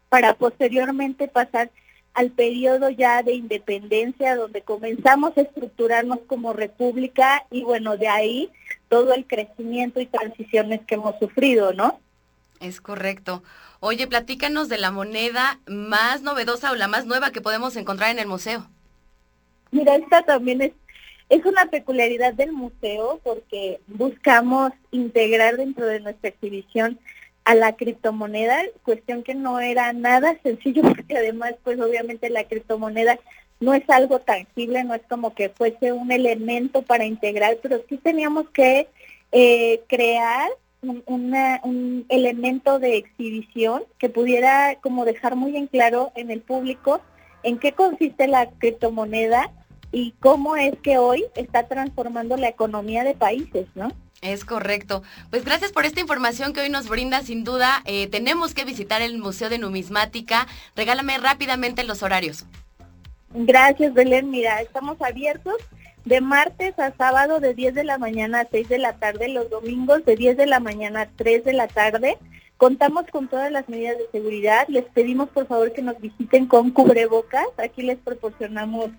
para 0.09 0.33
posteriormente 0.33 1.27
pasar 1.27 1.69
al 2.13 2.31
periodo 2.31 2.89
ya 2.89 3.23
de 3.23 3.33
independencia, 3.33 4.35
donde 4.35 4.61
comenzamos 4.61 5.37
a 5.37 5.41
estructurarnos 5.41 6.19
como 6.27 6.53
república 6.53 7.45
y 7.49 7.63
bueno, 7.63 7.95
de 7.97 8.07
ahí 8.07 8.49
todo 8.89 9.13
el 9.13 9.25
crecimiento 9.25 10.01
y 10.01 10.07
transiciones 10.07 10.81
que 10.85 10.95
hemos 10.95 11.17
sufrido, 11.19 11.71
¿no? 11.71 11.99
Es 12.59 12.81
correcto. 12.81 13.43
Oye, 13.83 14.05
platícanos 14.05 14.69
de 14.69 14.77
la 14.77 14.91
moneda 14.91 15.59
más 15.65 16.21
novedosa 16.21 16.71
o 16.71 16.75
la 16.75 16.87
más 16.87 17.07
nueva 17.07 17.31
que 17.31 17.41
podemos 17.41 17.75
encontrar 17.75 18.11
en 18.11 18.19
el 18.19 18.27
museo. 18.27 18.67
Mira, 19.71 19.95
esta 19.95 20.21
también 20.21 20.61
es, 20.61 20.71
es 21.29 21.43
una 21.45 21.65
peculiaridad 21.65 22.35
del 22.35 22.51
museo 22.51 23.19
porque 23.23 23.81
buscamos 23.87 24.71
integrar 24.91 25.57
dentro 25.57 25.87
de 25.87 25.99
nuestra 25.99 26.29
exhibición 26.29 26.99
a 27.43 27.55
la 27.55 27.75
criptomoneda, 27.75 28.61
cuestión 28.83 29.23
que 29.23 29.33
no 29.33 29.59
era 29.59 29.93
nada 29.93 30.37
sencillo 30.43 30.83
porque 30.87 31.17
además 31.17 31.55
pues 31.63 31.81
obviamente 31.81 32.29
la 32.29 32.43
criptomoneda 32.43 33.17
no 33.59 33.73
es 33.73 33.89
algo 33.89 34.19
tangible, 34.19 34.83
no 34.83 34.93
es 34.93 35.01
como 35.09 35.33
que 35.33 35.49
fuese 35.49 35.91
un 35.91 36.11
elemento 36.11 36.83
para 36.83 37.05
integrar, 37.05 37.57
pero 37.63 37.81
sí 37.89 37.97
teníamos 37.97 38.47
que 38.51 38.87
eh, 39.31 39.81
crear 39.87 40.51
un, 40.81 41.03
un 41.05 42.05
elemento 42.09 42.79
de 42.79 42.97
exhibición 42.97 43.83
que 43.97 44.09
pudiera 44.09 44.75
como 44.81 45.05
dejar 45.05 45.35
muy 45.35 45.55
en 45.57 45.67
claro 45.67 46.11
en 46.15 46.31
el 46.31 46.41
público 46.41 47.01
en 47.43 47.57
qué 47.57 47.73
consiste 47.73 48.27
la 48.27 48.49
criptomoneda 48.49 49.51
y 49.91 50.13
cómo 50.19 50.55
es 50.55 50.73
que 50.83 50.97
hoy 50.97 51.25
está 51.35 51.67
transformando 51.67 52.37
la 52.37 52.47
economía 52.47 53.03
de 53.03 53.13
países, 53.13 53.67
¿no? 53.75 53.91
Es 54.21 54.45
correcto. 54.45 55.01
Pues 55.31 55.43
gracias 55.43 55.71
por 55.71 55.85
esta 55.85 55.99
información 55.99 56.53
que 56.53 56.61
hoy 56.61 56.69
nos 56.69 56.87
brinda. 56.87 57.23
Sin 57.23 57.43
duda, 57.43 57.81
eh, 57.85 58.07
tenemos 58.07 58.53
que 58.53 58.65
visitar 58.65 59.01
el 59.01 59.17
Museo 59.17 59.49
de 59.49 59.57
Numismática. 59.57 60.47
Regálame 60.75 61.17
rápidamente 61.17 61.83
los 61.83 62.03
horarios. 62.03 62.45
Gracias, 63.33 63.93
Belén. 63.93 64.29
Mira, 64.29 64.61
estamos 64.61 65.01
abiertos 65.01 65.55
de 66.05 66.21
martes 66.21 66.77
a 66.79 66.91
sábado 66.95 67.39
de 67.39 67.53
10 67.53 67.75
de 67.75 67.83
la 67.83 67.97
mañana 67.97 68.41
a 68.41 68.47
6 68.49 68.69
de 68.69 68.77
la 68.77 68.93
tarde, 68.93 69.27
los 69.27 69.49
domingos 69.49 70.03
de 70.05 70.15
10 70.15 70.37
de 70.37 70.47
la 70.47 70.59
mañana 70.59 71.01
a 71.01 71.09
3 71.09 71.43
de 71.43 71.53
la 71.53 71.67
tarde. 71.67 72.17
Contamos 72.57 73.05
con 73.11 73.27
todas 73.27 73.51
las 73.51 73.67
medidas 73.69 73.97
de 73.97 74.07
seguridad. 74.11 74.67
Les 74.67 74.85
pedimos 74.85 75.29
por 75.29 75.47
favor 75.47 75.73
que 75.73 75.81
nos 75.81 75.99
visiten 75.99 76.47
con 76.47 76.71
cubrebocas. 76.71 77.47
Aquí 77.57 77.81
les 77.81 77.97
proporcionamos 77.97 78.91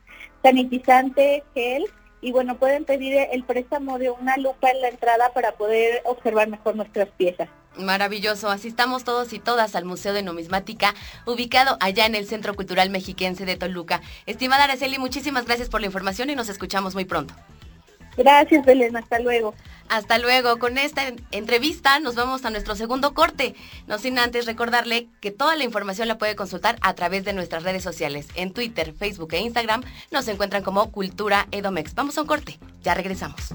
sanitizante, 0.42 1.44
gel 1.54 1.84
y 2.20 2.32
bueno, 2.32 2.56
pueden 2.56 2.84
pedir 2.84 3.16
el 3.32 3.44
préstamo 3.44 3.98
de 3.98 4.10
una 4.10 4.36
lupa 4.36 4.70
en 4.70 4.80
la 4.80 4.88
entrada 4.88 5.32
para 5.32 5.52
poder 5.52 6.02
observar 6.04 6.48
mejor 6.48 6.76
nuestras 6.76 7.08
piezas. 7.10 7.48
Maravilloso, 7.76 8.50
asistamos 8.50 9.04
todos 9.04 9.32
y 9.32 9.38
todas 9.38 9.74
al 9.74 9.84
Museo 9.84 10.12
de 10.12 10.22
Numismática, 10.22 10.94
ubicado 11.26 11.76
allá 11.80 12.06
en 12.06 12.14
el 12.14 12.26
Centro 12.26 12.54
Cultural 12.54 12.90
Mexiquense 12.90 13.44
de 13.44 13.56
Toluca. 13.56 14.02
Estimada 14.26 14.64
Araceli, 14.64 14.98
muchísimas 14.98 15.46
gracias 15.46 15.68
por 15.68 15.80
la 15.80 15.86
información 15.86 16.30
y 16.30 16.34
nos 16.34 16.48
escuchamos 16.48 16.94
muy 16.94 17.04
pronto. 17.04 17.34
Gracias, 18.16 18.64
Belén, 18.64 18.94
hasta 18.96 19.18
luego. 19.18 19.54
Hasta 19.88 20.18
luego. 20.18 20.58
Con 20.58 20.78
esta 20.78 21.02
entrevista 21.30 21.98
nos 22.00 22.14
vamos 22.14 22.44
a 22.44 22.50
nuestro 22.50 22.76
segundo 22.76 23.14
corte. 23.14 23.54
No 23.86 23.98
sin 23.98 24.18
antes 24.18 24.46
recordarle 24.46 25.08
que 25.20 25.30
toda 25.30 25.56
la 25.56 25.64
información 25.64 26.08
la 26.08 26.18
puede 26.18 26.36
consultar 26.36 26.76
a 26.82 26.94
través 26.94 27.24
de 27.24 27.32
nuestras 27.32 27.62
redes 27.62 27.82
sociales. 27.82 28.28
En 28.34 28.52
Twitter, 28.52 28.92
Facebook 28.92 29.32
e 29.32 29.40
Instagram 29.40 29.82
nos 30.10 30.28
encuentran 30.28 30.62
como 30.62 30.90
Cultura 30.92 31.48
Edomex. 31.50 31.94
Vamos 31.94 32.18
a 32.18 32.22
un 32.22 32.26
corte. 32.26 32.58
Ya 32.82 32.94
regresamos. 32.94 33.54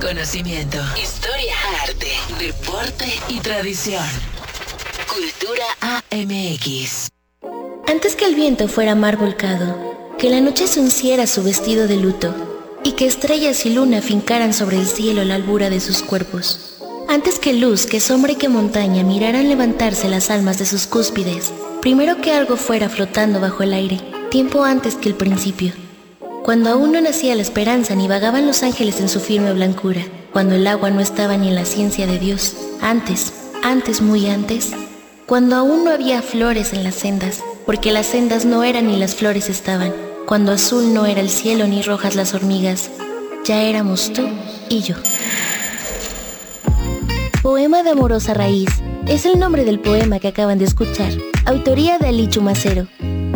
Conocimiento, 0.00 0.78
historia, 1.02 1.54
arte, 1.82 2.06
deporte 2.38 3.06
y 3.28 3.40
tradición. 3.40 4.04
Cultura 5.08 5.64
AMX. 5.80 7.08
Antes 7.88 8.14
que 8.14 8.26
el 8.26 8.36
viento 8.36 8.68
fuera 8.68 8.94
mar 8.94 9.16
volcado, 9.16 10.14
que 10.18 10.30
la 10.30 10.40
noche 10.40 10.68
se 10.68 10.80
unciera 10.80 11.26
su 11.26 11.42
vestido 11.42 11.88
de 11.88 11.96
luto 11.96 12.34
y 12.84 12.92
que 12.92 13.06
estrellas 13.06 13.66
y 13.66 13.70
luna 13.70 14.02
fincaran 14.02 14.52
sobre 14.52 14.78
el 14.78 14.86
cielo 14.86 15.24
la 15.24 15.34
albura 15.34 15.68
de 15.68 15.80
sus 15.80 16.02
cuerpos. 16.02 16.78
Antes 17.08 17.38
que 17.38 17.52
luz, 17.52 17.86
que 17.86 17.98
sombra 17.98 18.32
y 18.32 18.36
que 18.36 18.48
montaña 18.48 19.02
miraran 19.02 19.48
levantarse 19.48 20.08
las 20.08 20.30
almas 20.30 20.58
de 20.58 20.66
sus 20.66 20.86
cúspides, 20.86 21.52
primero 21.80 22.20
que 22.20 22.32
algo 22.32 22.56
fuera 22.56 22.88
flotando 22.88 23.40
bajo 23.40 23.64
el 23.64 23.74
aire, 23.74 24.00
tiempo 24.30 24.62
antes 24.62 24.94
que 24.94 25.08
el 25.08 25.16
principio 25.16 25.72
cuando 26.42 26.70
aún 26.70 26.92
no 26.92 27.00
nacía 27.00 27.36
la 27.36 27.42
esperanza 27.42 27.94
ni 27.94 28.08
vagaban 28.08 28.46
los 28.46 28.62
ángeles 28.62 29.00
en 29.00 29.08
su 29.08 29.20
firme 29.20 29.52
blancura, 29.52 30.02
cuando 30.32 30.56
el 30.56 30.66
agua 30.66 30.90
no 30.90 31.00
estaba 31.00 31.36
ni 31.36 31.48
en 31.48 31.54
la 31.54 31.64
ciencia 31.64 32.06
de 32.06 32.18
Dios, 32.18 32.56
antes, 32.80 33.32
antes, 33.62 34.02
muy 34.02 34.28
antes, 34.28 34.72
cuando 35.26 35.54
aún 35.54 35.84
no 35.84 35.92
había 35.92 36.20
flores 36.20 36.72
en 36.72 36.82
las 36.82 36.96
sendas, 36.96 37.44
porque 37.64 37.92
las 37.92 38.06
sendas 38.06 38.44
no 38.44 38.64
eran 38.64 38.88
ni 38.88 38.96
las 38.96 39.14
flores 39.14 39.48
estaban, 39.48 39.94
cuando 40.26 40.52
azul 40.52 40.92
no 40.92 41.06
era 41.06 41.20
el 41.20 41.30
cielo 41.30 41.66
ni 41.68 41.82
rojas 41.82 42.16
las 42.16 42.34
hormigas, 42.34 42.90
ya 43.44 43.62
éramos 43.62 44.12
tú 44.12 44.28
y 44.68 44.80
yo. 44.80 44.96
Poema 47.40 47.82
de 47.82 47.90
amorosa 47.90 48.34
raíz 48.34 48.68
es 49.12 49.26
el 49.26 49.38
nombre 49.38 49.66
del 49.66 49.78
poema 49.78 50.18
que 50.18 50.28
acaban 50.28 50.58
de 50.58 50.64
escuchar, 50.64 51.12
autoría 51.44 51.98
de 51.98 52.08
Ali 52.08 52.30
Chumacero, 52.30 52.86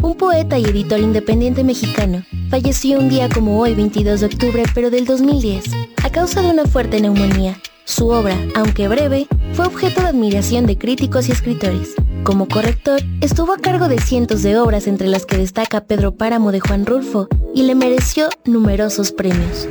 un 0.00 0.14
poeta 0.16 0.58
y 0.58 0.64
editor 0.64 0.98
independiente 0.98 1.64
mexicano 1.64 2.24
falleció 2.48 2.98
un 2.98 3.10
día 3.10 3.28
como 3.28 3.60
hoy, 3.60 3.74
22 3.74 4.20
de 4.20 4.26
octubre, 4.26 4.62
pero 4.74 4.88
del 4.88 5.04
2010, 5.04 5.64
a 6.02 6.08
causa 6.08 6.40
de 6.40 6.48
una 6.48 6.64
fuerte 6.64 6.98
neumonía. 6.98 7.60
Su 7.84 8.08
obra, 8.08 8.36
aunque 8.54 8.88
breve, 8.88 9.26
fue 9.52 9.66
objeto 9.66 10.00
de 10.00 10.08
admiración 10.08 10.66
de 10.66 10.78
críticos 10.78 11.28
y 11.28 11.32
escritores. 11.32 11.94
Como 12.24 12.48
corrector, 12.48 13.02
estuvo 13.20 13.52
a 13.52 13.58
cargo 13.58 13.88
de 13.88 14.00
cientos 14.00 14.42
de 14.42 14.58
obras 14.58 14.86
entre 14.86 15.08
las 15.08 15.26
que 15.26 15.36
destaca 15.36 15.84
Pedro 15.84 16.14
Páramo 16.14 16.52
de 16.52 16.60
Juan 16.60 16.86
Rulfo 16.86 17.28
y 17.54 17.64
le 17.64 17.74
mereció 17.74 18.30
numerosos 18.46 19.12
premios. 19.12 19.68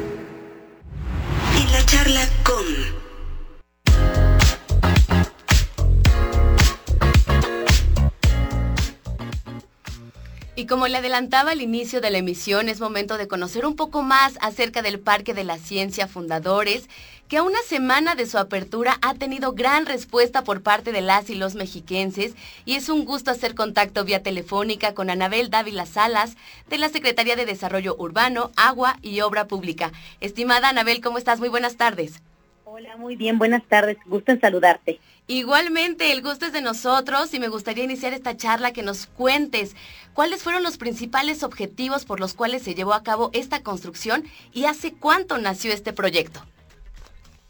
Y 10.57 10.67
como 10.67 10.87
le 10.87 10.97
adelantaba 10.97 11.51
al 11.51 11.61
inicio 11.61 11.99
de 11.99 12.09
la 12.11 12.19
emisión, 12.19 12.69
es 12.69 12.79
momento 12.79 13.17
de 13.17 13.27
conocer 13.27 13.65
un 13.65 13.75
poco 13.75 14.03
más 14.03 14.37
acerca 14.39 14.81
del 14.81 15.01
Parque 15.01 15.33
de 15.33 15.43
la 15.43 15.57
Ciencia 15.57 16.07
Fundadores, 16.07 16.87
que 17.27 17.35
a 17.35 17.43
una 17.43 17.59
semana 17.67 18.15
de 18.15 18.25
su 18.25 18.37
apertura 18.37 18.97
ha 19.01 19.15
tenido 19.15 19.51
gran 19.51 19.85
respuesta 19.85 20.45
por 20.45 20.61
parte 20.61 20.93
de 20.93 21.01
las 21.01 21.29
y 21.29 21.35
los 21.35 21.55
mexiquenses 21.55 22.35
y 22.63 22.75
es 22.75 22.87
un 22.87 23.03
gusto 23.03 23.31
hacer 23.31 23.53
contacto 23.53 24.05
vía 24.05 24.23
telefónica 24.23 24.93
con 24.93 25.09
Anabel 25.09 25.49
Dávila 25.49 25.85
Salas 25.85 26.37
de 26.69 26.77
la 26.77 26.87
Secretaría 26.87 27.35
de 27.35 27.45
Desarrollo 27.45 27.93
Urbano, 27.99 28.51
Agua 28.55 28.97
y 29.01 29.19
Obra 29.19 29.47
Pública. 29.47 29.91
Estimada 30.21 30.69
Anabel, 30.69 31.01
¿cómo 31.01 31.17
estás? 31.17 31.39
Muy 31.39 31.49
buenas 31.49 31.75
tardes. 31.75 32.21
Hola, 32.63 32.95
muy 32.95 33.17
bien, 33.17 33.37
buenas 33.37 33.63
tardes, 33.65 33.97
gusto 34.05 34.31
en 34.31 34.39
saludarte. 34.39 35.01
Igualmente, 35.27 36.11
el 36.11 36.21
gusto 36.21 36.45
es 36.45 36.53
de 36.53 36.61
nosotros 36.61 37.33
y 37.33 37.39
me 37.39 37.47
gustaría 37.47 37.83
iniciar 37.83 38.13
esta 38.13 38.37
charla 38.37 38.73
que 38.73 38.83
nos 38.83 39.07
cuentes 39.07 39.75
cuáles 40.13 40.43
fueron 40.43 40.61
los 40.61 40.77
principales 40.77 41.41
objetivos 41.41 42.05
por 42.05 42.19
los 42.19 42.35
cuales 42.35 42.61
se 42.61 42.75
llevó 42.75 42.93
a 42.93 43.01
cabo 43.01 43.31
esta 43.33 43.63
construcción 43.63 44.23
y 44.53 44.65
hace 44.65 44.93
cuánto 44.93 45.39
nació 45.39 45.73
este 45.73 45.93
proyecto. 45.93 46.41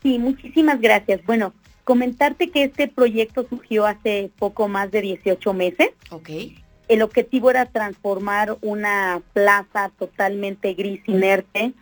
Sí, 0.01 0.19
muchísimas 0.19 0.80
gracias. 0.80 1.26
Bueno, 1.26 1.53
comentarte 1.84 2.49
que 2.49 2.63
este 2.63 2.88
proyecto 2.88 3.45
surgió 3.49 3.86
hace 3.86 4.32
poco 4.39 4.69
más 4.69 4.89
de 4.91 5.01
18 5.01 5.53
meses. 5.53 5.89
Ok. 6.11 6.30
El 6.88 7.01
objetivo 7.01 7.49
era 7.49 7.65
transformar 7.65 8.57
una 8.61 9.21
plaza 9.34 9.91
totalmente 9.99 10.76
gris 10.76 11.01
inerte, 11.07 11.73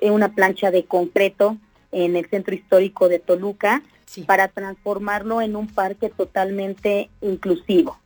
en 0.00 0.12
una 0.12 0.34
plancha 0.34 0.70
de 0.70 0.84
concreto 0.84 1.56
en 1.90 2.16
el 2.16 2.28
centro 2.30 2.54
histórico 2.54 3.08
de 3.08 3.18
Toluca 3.18 3.82
para 4.26 4.48
transformarlo 4.48 5.40
en 5.40 5.56
un 5.56 5.66
parque 5.66 6.10
totalmente 6.10 7.10
inclusivo. 7.20 7.98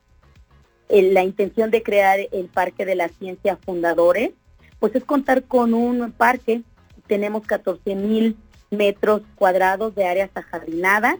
la 0.88 1.24
intención 1.24 1.70
de 1.70 1.82
crear 1.82 2.20
el 2.30 2.46
Parque 2.46 2.84
de 2.84 2.94
la 2.94 3.08
Ciencia 3.08 3.56
Fundadores, 3.56 4.30
pues 4.78 4.94
es 4.94 5.04
contar 5.04 5.42
con 5.44 5.74
un 5.74 6.12
parque, 6.12 6.62
tenemos 7.06 7.44
14 7.46 7.94
mil 7.94 8.36
metros 8.70 9.22
cuadrados 9.34 9.94
de 9.94 10.06
áreas 10.06 10.30
ajardinadas, 10.34 11.16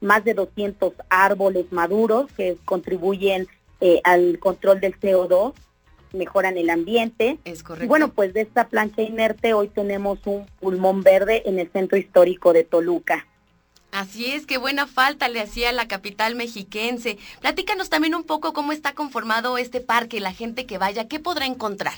más 0.00 0.24
de 0.24 0.34
200 0.34 0.92
árboles 1.08 1.72
maduros 1.72 2.30
que 2.32 2.58
contribuyen 2.64 3.46
eh, 3.80 4.00
al 4.04 4.38
control 4.38 4.80
del 4.80 4.98
CO2 4.98 5.54
mejoran 6.12 6.56
el 6.56 6.70
ambiente. 6.70 7.38
Es 7.44 7.62
correcto. 7.62 7.88
bueno, 7.88 8.08
pues 8.08 8.32
de 8.32 8.42
esta 8.42 8.68
plancha 8.68 9.02
inerte 9.02 9.54
hoy 9.54 9.68
tenemos 9.68 10.18
un 10.26 10.46
pulmón 10.60 11.02
verde 11.02 11.42
en 11.46 11.58
el 11.58 11.70
centro 11.70 11.98
histórico 11.98 12.52
de 12.52 12.64
Toluca. 12.64 13.26
Así 13.96 14.26
es, 14.26 14.44
qué 14.44 14.58
buena 14.58 14.86
falta 14.86 15.26
le 15.30 15.40
hacía 15.40 15.72
la 15.72 15.88
capital 15.88 16.34
mexiquense. 16.34 17.16
Platícanos 17.40 17.88
también 17.88 18.14
un 18.14 18.24
poco 18.24 18.52
cómo 18.52 18.72
está 18.72 18.92
conformado 18.92 19.56
este 19.56 19.80
parque, 19.80 20.20
la 20.20 20.34
gente 20.34 20.66
que 20.66 20.76
vaya, 20.76 21.08
¿qué 21.08 21.18
podrá 21.18 21.46
encontrar? 21.46 21.94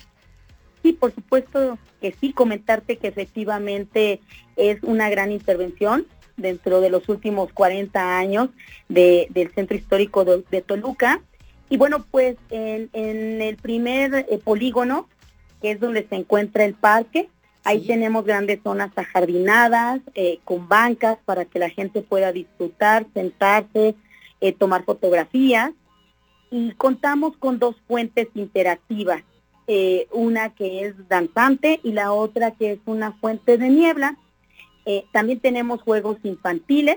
Sí, 0.85 0.93
por 0.93 1.13
supuesto 1.13 1.77
que 2.01 2.15
sí, 2.21 2.33
comentarte 2.33 2.99
que 2.99 3.09
efectivamente 3.09 4.21
es 4.55 4.81
una 4.85 5.11
gran 5.11 5.33
intervención 5.33 6.07
dentro 6.37 6.81
de 6.81 6.89
los 6.89 7.09
últimos 7.09 7.53
40 7.53 8.17
años 8.17 8.51
del 8.89 9.51
centro 9.57 9.77
histórico 9.77 10.25
de 10.25 10.63
Toluca. 10.63 11.21
Y 11.69 11.79
bueno, 11.79 12.07
pues 12.13 12.37
en, 12.51 12.91
el 13.43 13.57
primer 13.57 14.25
eh, 14.31 14.39
polígono, 14.39 15.09
que 15.61 15.73
es 15.73 15.81
donde 15.81 16.07
se 16.07 16.15
encuentra 16.15 16.65
el 16.65 16.75
parque, 16.75 17.29
ahí 17.65 17.87
tenemos 17.87 18.25
grandes 18.25 18.61
zonas 18.63 18.91
ajardinadas, 18.97 20.01
eh, 20.15 20.39
con 20.45 20.69
bancas 20.69 21.19
para 21.25 21.45
que 21.45 21.59
la 21.59 21.71
gente 21.71 22.03
pueda 22.03 22.33
disfrutar, 22.33 23.07
sentarse, 23.15 23.95
eh, 24.41 24.53
tomar 24.53 24.85
fotografías. 24.85 25.73
Y 26.51 26.73
contamos 26.73 27.37
con 27.37 27.59
dos 27.59 27.77
fuentes 27.87 28.29
interactivas, 28.35 29.23
una 30.13 30.49
que 30.55 30.87
es 30.87 30.95
danzante 31.09 31.79
y 31.83 31.93
la 31.93 32.13
otra 32.13 32.53
que 32.53 32.73
es 32.73 32.79
una 32.87 33.13
fuente 33.13 33.59
de 33.59 33.69
niebla. 33.69 34.17
también 35.13 35.41
tenemos 35.41 35.83
juegos 35.83 36.17
infantiles 36.23 36.97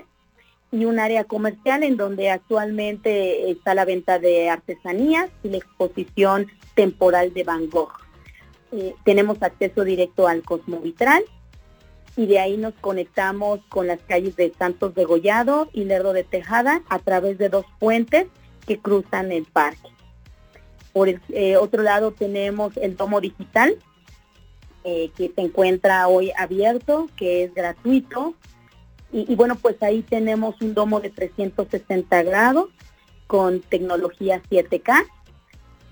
y 0.72 0.86
un 0.86 0.98
área 0.98 1.24
comercial 1.24 1.82
en 1.82 1.98
donde 1.98 2.30
actualmente 2.30 3.50
está 3.50 3.74
la 3.74 3.84
venta 3.84 4.18
de 4.18 4.48
artesanías 4.48 5.30
y 5.44 5.50
la 5.50 5.58
exposición 5.58 6.46
temporal 6.74 7.34
de 7.34 7.44
Van 7.44 7.68
Gogh. 7.68 8.01
Eh, 8.72 8.94
tenemos 9.04 9.42
acceso 9.42 9.84
directo 9.84 10.26
al 10.26 10.42
Cosmovitral 10.42 11.24
y 12.16 12.26
de 12.26 12.38
ahí 12.38 12.56
nos 12.56 12.74
conectamos 12.74 13.60
con 13.68 13.86
las 13.86 14.00
calles 14.00 14.34
de 14.36 14.52
Santos 14.58 14.94
de 14.94 15.04
Gollado 15.04 15.68
y 15.72 15.84
Lerdo 15.84 16.12
de 16.12 16.24
Tejada 16.24 16.82
a 16.88 16.98
través 16.98 17.38
de 17.38 17.48
dos 17.48 17.66
puentes 17.78 18.26
que 18.66 18.78
cruzan 18.78 19.32
el 19.32 19.44
parque. 19.44 19.88
Por 20.92 21.08
el 21.08 21.20
eh, 21.30 21.56
otro 21.56 21.82
lado 21.82 22.12
tenemos 22.12 22.76
el 22.76 22.96
domo 22.96 23.20
digital, 23.20 23.76
eh, 24.84 25.10
que 25.16 25.32
se 25.34 25.40
encuentra 25.40 26.08
hoy 26.08 26.32
abierto, 26.36 27.08
que 27.16 27.44
es 27.44 27.54
gratuito. 27.54 28.34
Y, 29.14 29.34
bueno, 29.34 29.56
pues 29.56 29.82
ahí 29.82 30.00
tenemos 30.02 30.60
un 30.62 30.72
domo 30.72 30.98
de 31.00 31.10
360 31.10 32.22
grados 32.22 32.70
con 33.26 33.60
tecnología 33.60 34.42
7K, 34.50 35.06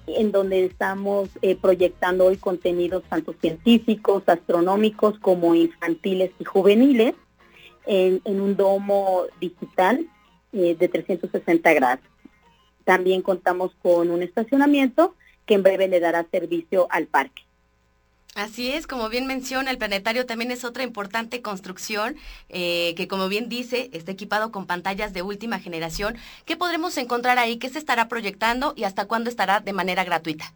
en 0.06 0.32
donde 0.32 0.64
estamos 0.64 1.28
eh, 1.42 1.56
proyectando 1.56 2.26
hoy 2.26 2.36
contenidos 2.36 3.02
tanto 3.08 3.34
científicos, 3.40 4.22
astronómicos, 4.26 5.18
como 5.18 5.54
infantiles 5.54 6.30
y 6.38 6.44
juveniles, 6.44 7.14
en, 7.86 8.20
un 8.24 8.56
domo 8.56 9.24
digital 9.40 10.06
de 10.52 10.74
360 10.74 11.72
grados. 11.74 12.04
También 12.84 13.22
contamos 13.22 13.72
con 13.82 14.10
un 14.10 14.22
estacionamiento 14.22 15.14
que 15.46 15.54
en 15.54 15.62
breve 15.62 15.88
le 15.88 16.00
dará 16.00 16.26
servicio 16.30 16.86
al 16.90 17.06
parque. 17.06 17.42
Así 18.36 18.70
es, 18.70 18.86
como 18.86 19.08
bien 19.08 19.26
menciona, 19.26 19.70
el 19.72 19.78
planetario 19.78 20.24
también 20.24 20.52
es 20.52 20.64
otra 20.64 20.84
importante 20.84 21.42
construcción 21.42 22.14
eh, 22.48 22.94
que, 22.96 23.08
como 23.08 23.28
bien 23.28 23.48
dice, 23.48 23.90
está 23.92 24.12
equipado 24.12 24.52
con 24.52 24.66
pantallas 24.66 25.12
de 25.12 25.22
última 25.22 25.58
generación. 25.58 26.16
¿Qué 26.44 26.56
podremos 26.56 26.96
encontrar 26.96 27.38
ahí? 27.38 27.56
¿Qué 27.56 27.68
se 27.68 27.78
estará 27.78 28.06
proyectando 28.08 28.72
y 28.76 28.84
hasta 28.84 29.06
cuándo 29.06 29.30
estará 29.30 29.58
de 29.60 29.72
manera 29.72 30.04
gratuita? 30.04 30.52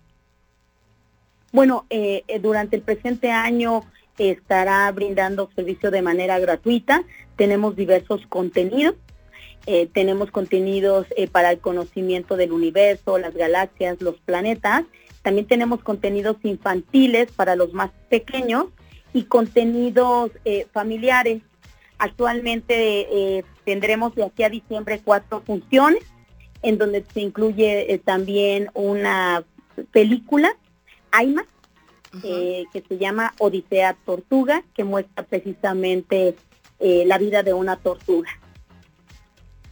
Bueno, 1.50 1.84
eh, 1.90 2.22
eh, 2.28 2.38
durante 2.38 2.76
el 2.76 2.82
presente 2.82 3.32
año 3.32 3.84
estará 4.18 4.90
brindando 4.92 5.50
servicio 5.56 5.90
de 5.90 6.02
manera 6.02 6.38
gratuita. 6.38 7.02
Tenemos 7.36 7.74
diversos 7.74 8.24
contenidos 8.28 8.94
eh, 9.66 9.88
tenemos 9.92 10.30
contenidos 10.30 11.06
eh, 11.16 11.26
para 11.26 11.50
el 11.50 11.58
conocimiento 11.58 12.36
del 12.36 12.52
universo, 12.52 13.18
las 13.18 13.34
galaxias, 13.34 14.00
los 14.00 14.16
planetas. 14.20 14.84
También 15.24 15.48
tenemos 15.48 15.82
contenidos 15.82 16.36
infantiles 16.44 17.32
para 17.32 17.56
los 17.56 17.72
más 17.72 17.90
pequeños 18.08 18.66
y 19.12 19.24
contenidos 19.24 20.30
eh, 20.44 20.68
familiares. 20.72 21.42
Actualmente 21.98 23.44
tendremos 23.64 24.14
de 24.14 24.24
aquí 24.24 24.44
a 24.44 24.50
diciembre 24.50 25.00
cuatro 25.02 25.42
funciones, 25.44 26.04
en 26.62 26.78
donde 26.78 27.04
se 27.12 27.20
incluye 27.20 28.00
también 28.04 28.68
una 28.74 29.42
película, 29.90 30.54
AIMA, 31.10 31.46
que 32.20 32.84
se 32.86 32.98
llama 32.98 33.32
Odisea 33.38 33.96
Tortuga, 34.04 34.62
que 34.74 34.84
muestra 34.84 35.24
precisamente 35.24 36.36
la 36.80 37.16
vida 37.18 37.42
de 37.42 37.54
una 37.54 37.76
tortuga. 37.76 38.28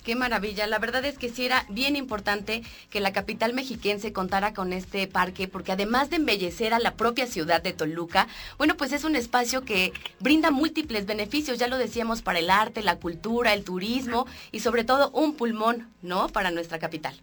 Qué 0.05 0.16
maravilla. 0.16 0.66
La 0.66 0.80
verdad 0.80 1.05
es 1.05 1.16
que 1.16 1.28
sí 1.28 1.46
era 1.46 1.64
bien 1.68 1.94
importante 1.94 2.62
que 2.90 3.00
la 3.00 3.12
capital 3.12 3.55
mexiquense 3.55 4.12
contara 4.12 4.53
con 4.53 4.72
este 4.72 5.07
parque, 5.07 5.46
porque 5.46 5.72
además 5.72 6.11
de 6.11 6.16
embellecer 6.16 6.74
a 6.74 6.80
la 6.80 6.94
propia 6.94 7.26
ciudad 7.26 7.62
de 7.62 7.72
Toluca, 7.72 8.26
bueno, 8.59 8.76
pues 8.76 8.92
es 8.92 9.05
un 9.05 9.14
espacio 9.14 9.62
que 9.62 9.92
brinda 10.18 10.50
múltiples 10.50 11.07
beneficios, 11.07 11.59
ya 11.59 11.68
lo 11.68 11.78
decíamos, 11.78 12.20
para 12.20 12.40
el 12.40 12.50
arte, 12.50 12.82
la 12.82 12.96
cultura, 12.96 13.55
el 13.55 13.62
turismo 13.62 14.26
y 14.50 14.61
sobre 14.61 14.82
todo 14.82 15.11
un 15.11 15.34
pulmón, 15.36 15.88
¿no? 16.03 16.28
Para 16.28 16.50
nuestra 16.50 16.80
capital. 16.80 17.14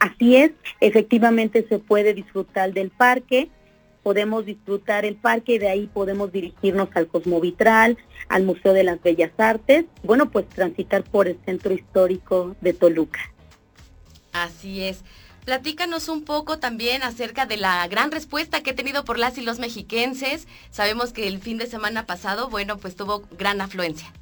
Así 0.00 0.34
es, 0.34 0.52
efectivamente 0.80 1.66
se 1.68 1.78
puede 1.78 2.14
disfrutar 2.14 2.72
del 2.72 2.90
parque, 2.90 3.50
podemos 4.02 4.46
disfrutar 4.46 5.04
el 5.04 5.16
parque 5.16 5.54
y 5.54 5.58
de 5.58 5.68
ahí 5.68 5.86
podemos 5.92 6.32
dirigirnos 6.32 6.88
al 6.94 7.06
Cosmovitral, 7.06 7.98
al 8.28 8.44
Museo 8.44 8.72
de 8.72 8.84
las 8.84 9.02
Bellas 9.02 9.32
Artes, 9.38 9.86
bueno, 10.02 10.30
pues 10.30 10.48
transitar 10.48 11.04
por 11.04 11.28
el 11.28 11.38
centro 11.44 11.72
histórico 11.74 12.56
de 12.60 12.72
Toluca. 12.72 13.20
Así 14.32 14.82
es. 14.82 15.04
Platícanos 15.44 16.08
un 16.08 16.24
poco 16.24 16.58
también 16.58 17.02
acerca 17.02 17.46
de 17.46 17.56
la 17.56 17.86
gran 17.88 18.10
respuesta 18.10 18.62
que 18.62 18.70
he 18.70 18.74
tenido 18.74 19.04
por 19.04 19.18
las 19.18 19.38
y 19.38 19.42
los 19.42 19.58
mexiquenses. 19.58 20.46
Sabemos 20.70 21.12
que 21.12 21.26
el 21.26 21.38
fin 21.38 21.58
de 21.58 21.66
semana 21.66 22.06
pasado, 22.06 22.48
bueno, 22.50 22.76
pues 22.76 22.94
tuvo 22.94 23.22
gran 23.38 23.60
afluencia. 23.60 24.12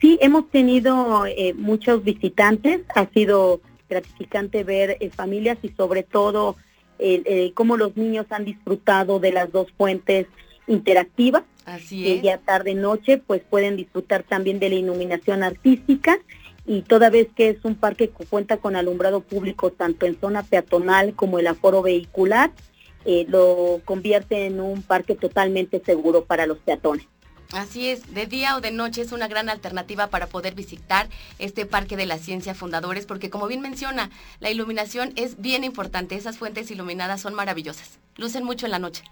Sí, 0.00 0.16
hemos 0.22 0.48
tenido 0.50 1.26
eh, 1.26 1.54
muchos 1.54 2.04
visitantes. 2.04 2.82
Ha 2.94 3.06
sido 3.10 3.60
gratificante 3.88 4.62
ver 4.62 4.96
eh, 5.00 5.10
familias 5.10 5.58
y 5.62 5.70
sobre 5.70 6.04
todo 6.04 6.56
eh, 6.98 7.52
cómo 7.54 7.76
los 7.76 7.96
niños 7.96 8.26
han 8.30 8.44
disfrutado 8.44 9.20
de 9.20 9.32
las 9.32 9.50
dos 9.52 9.68
fuentes 9.76 10.26
interactivas. 10.66 11.44
Así 11.64 12.10
es. 12.10 12.22
ya 12.22 12.38
tarde 12.38 12.74
noche 12.74 13.18
pues 13.18 13.42
pueden 13.42 13.76
disfrutar 13.76 14.22
también 14.22 14.58
de 14.58 14.70
la 14.70 14.76
iluminación 14.76 15.42
artística 15.42 16.18
y 16.68 16.82
toda 16.82 17.10
vez 17.10 17.28
que 17.34 17.48
es 17.48 17.64
un 17.64 17.74
parque 17.74 18.10
que 18.10 18.26
cuenta 18.26 18.58
con 18.58 18.76
alumbrado 18.76 19.20
público 19.20 19.70
tanto 19.70 20.06
en 20.06 20.20
zona 20.20 20.42
peatonal 20.42 21.14
como 21.14 21.38
el 21.38 21.46
aforo 21.46 21.82
vehicular, 21.82 22.52
eh, 23.06 23.24
lo 23.28 23.80
convierte 23.86 24.44
en 24.46 24.60
un 24.60 24.82
parque 24.82 25.14
totalmente 25.14 25.80
seguro 25.84 26.24
para 26.24 26.46
los 26.46 26.58
peatones. 26.58 27.06
Así 27.52 27.88
es, 27.88 28.12
de 28.12 28.26
día 28.26 28.56
o 28.56 28.60
de 28.60 28.70
noche 28.70 29.00
es 29.00 29.12
una 29.12 29.26
gran 29.26 29.48
alternativa 29.48 30.08
para 30.08 30.26
poder 30.26 30.54
visitar 30.54 31.08
este 31.38 31.64
Parque 31.64 31.96
de 31.96 32.04
la 32.04 32.18
Ciencia 32.18 32.54
Fundadores, 32.54 33.06
porque 33.06 33.30
como 33.30 33.46
bien 33.46 33.62
menciona, 33.62 34.10
la 34.40 34.50
iluminación 34.50 35.12
es 35.16 35.40
bien 35.40 35.64
importante. 35.64 36.14
Esas 36.14 36.36
fuentes 36.36 36.70
iluminadas 36.70 37.22
son 37.22 37.34
maravillosas, 37.34 37.98
lucen 38.16 38.44
mucho 38.44 38.66
en 38.66 38.72
la 38.72 38.78
noche. 38.78 39.02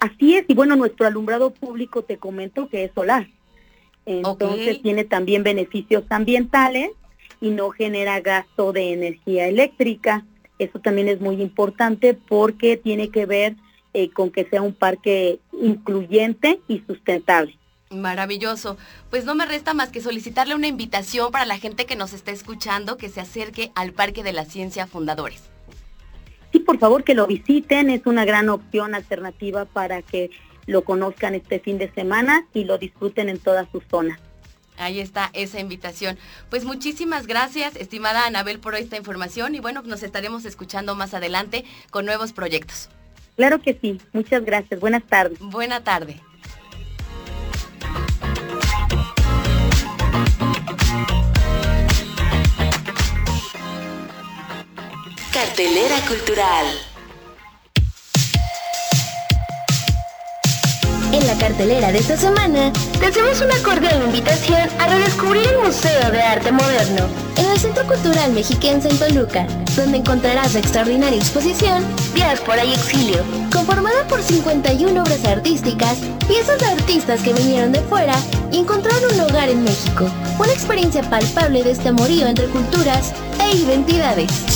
Así 0.00 0.36
es, 0.36 0.44
y 0.48 0.54
bueno, 0.54 0.74
nuestro 0.74 1.06
alumbrado 1.06 1.50
público 1.50 2.02
te 2.02 2.18
comento 2.18 2.68
que 2.68 2.84
es 2.84 2.92
solar. 2.94 3.28
Entonces 4.04 4.82
tiene 4.82 5.04
también 5.04 5.42
beneficios 5.42 6.04
ambientales 6.08 6.90
y 7.40 7.50
no 7.50 7.70
genera 7.70 8.20
gasto 8.20 8.72
de 8.72 8.92
energía 8.92 9.46
eléctrica. 9.46 10.24
Eso 10.58 10.80
también 10.80 11.08
es 11.08 11.20
muy 11.20 11.40
importante 11.40 12.14
porque 12.14 12.76
tiene 12.76 13.10
que 13.10 13.26
ver 13.26 13.54
eh, 13.94 14.10
con 14.10 14.30
que 14.30 14.44
sea 14.44 14.62
un 14.62 14.74
parque 14.74 15.40
incluyente 15.52 16.60
y 16.68 16.80
sustentable. 16.86 17.58
Maravilloso. 17.90 18.76
Pues 19.10 19.24
no 19.24 19.34
me 19.34 19.46
resta 19.46 19.72
más 19.72 19.88
que 19.90 20.00
solicitarle 20.00 20.54
una 20.54 20.66
invitación 20.66 21.32
para 21.32 21.46
la 21.46 21.58
gente 21.58 21.86
que 21.86 21.96
nos 21.96 22.12
está 22.12 22.32
escuchando 22.32 22.98
que 22.98 23.08
se 23.08 23.20
acerque 23.20 23.72
al 23.74 23.92
Parque 23.92 24.22
de 24.22 24.32
la 24.32 24.44
Ciencia 24.44 24.86
Fundadores. 24.86 25.42
Sí, 26.52 26.60
por 26.60 26.78
favor 26.78 27.04
que 27.04 27.14
lo 27.14 27.26
visiten, 27.26 27.90
es 27.90 28.06
una 28.06 28.24
gran 28.24 28.48
opción 28.48 28.94
alternativa 28.94 29.64
para 29.64 30.02
que 30.02 30.30
lo 30.66 30.84
conozcan 30.84 31.34
este 31.34 31.60
fin 31.60 31.78
de 31.78 31.90
semana 31.92 32.46
y 32.52 32.64
lo 32.64 32.78
disfruten 32.78 33.28
en 33.28 33.38
toda 33.38 33.66
su 33.70 33.80
zona. 33.90 34.18
Ahí 34.76 35.00
está 35.00 35.30
esa 35.32 35.58
invitación. 35.58 36.18
Pues 36.50 36.64
muchísimas 36.64 37.26
gracias, 37.26 37.74
estimada 37.76 38.26
Anabel, 38.26 38.60
por 38.60 38.74
esta 38.76 38.96
información 38.96 39.54
y 39.54 39.60
bueno, 39.60 39.82
nos 39.82 40.02
estaremos 40.02 40.44
escuchando 40.44 40.94
más 40.94 41.14
adelante 41.14 41.64
con 41.90 42.04
nuevos 42.04 42.32
proyectos. 42.32 42.88
Claro 43.38 43.62
que 43.62 43.78
sí. 43.80 44.00
Muchas 44.12 44.44
gracias. 44.44 44.80
Buenas 44.80 45.04
tardes. 45.04 45.38
Buena 45.38 45.84
tarde. 45.84 46.20
Cartelera 55.32 56.00
Cultural. 56.08 56.66
En 61.10 61.26
la 61.26 61.34
cartelera 61.38 61.90
de 61.90 61.98
esta 61.98 62.18
semana, 62.18 62.70
te 63.00 63.06
hacemos 63.06 63.40
una 63.40 63.56
cordial 63.62 64.02
invitación 64.04 64.68
a 64.78 64.88
redescubrir 64.88 65.46
el 65.46 65.58
Museo 65.58 66.10
de 66.10 66.20
Arte 66.20 66.52
Moderno 66.52 67.06
en 67.38 67.46
el 67.46 67.58
Centro 67.58 67.86
Cultural 67.86 68.32
Mexiquense 68.32 68.90
en 68.90 68.98
Toluca, 68.98 69.46
donde 69.74 69.98
encontrarás 69.98 70.52
la 70.52 70.60
extraordinaria 70.60 71.18
exposición 71.18 71.82
Diáspora 72.14 72.62
y 72.62 72.74
Exilio, 72.74 73.24
conformada 73.50 74.06
por 74.06 74.22
51 74.22 75.00
obras 75.00 75.24
artísticas, 75.24 75.96
piezas 76.26 76.58
de 76.58 76.66
artistas 76.66 77.22
que 77.22 77.32
vinieron 77.32 77.72
de 77.72 77.80
fuera 77.80 78.14
y 78.52 78.58
encontraron 78.58 79.14
un 79.14 79.20
hogar 79.20 79.48
en 79.48 79.64
México, 79.64 80.10
una 80.38 80.52
experiencia 80.52 81.02
palpable 81.08 81.64
de 81.64 81.70
este 81.70 81.88
amorío 81.88 82.26
entre 82.26 82.48
culturas 82.48 83.14
e 83.42 83.56
identidades. 83.56 84.47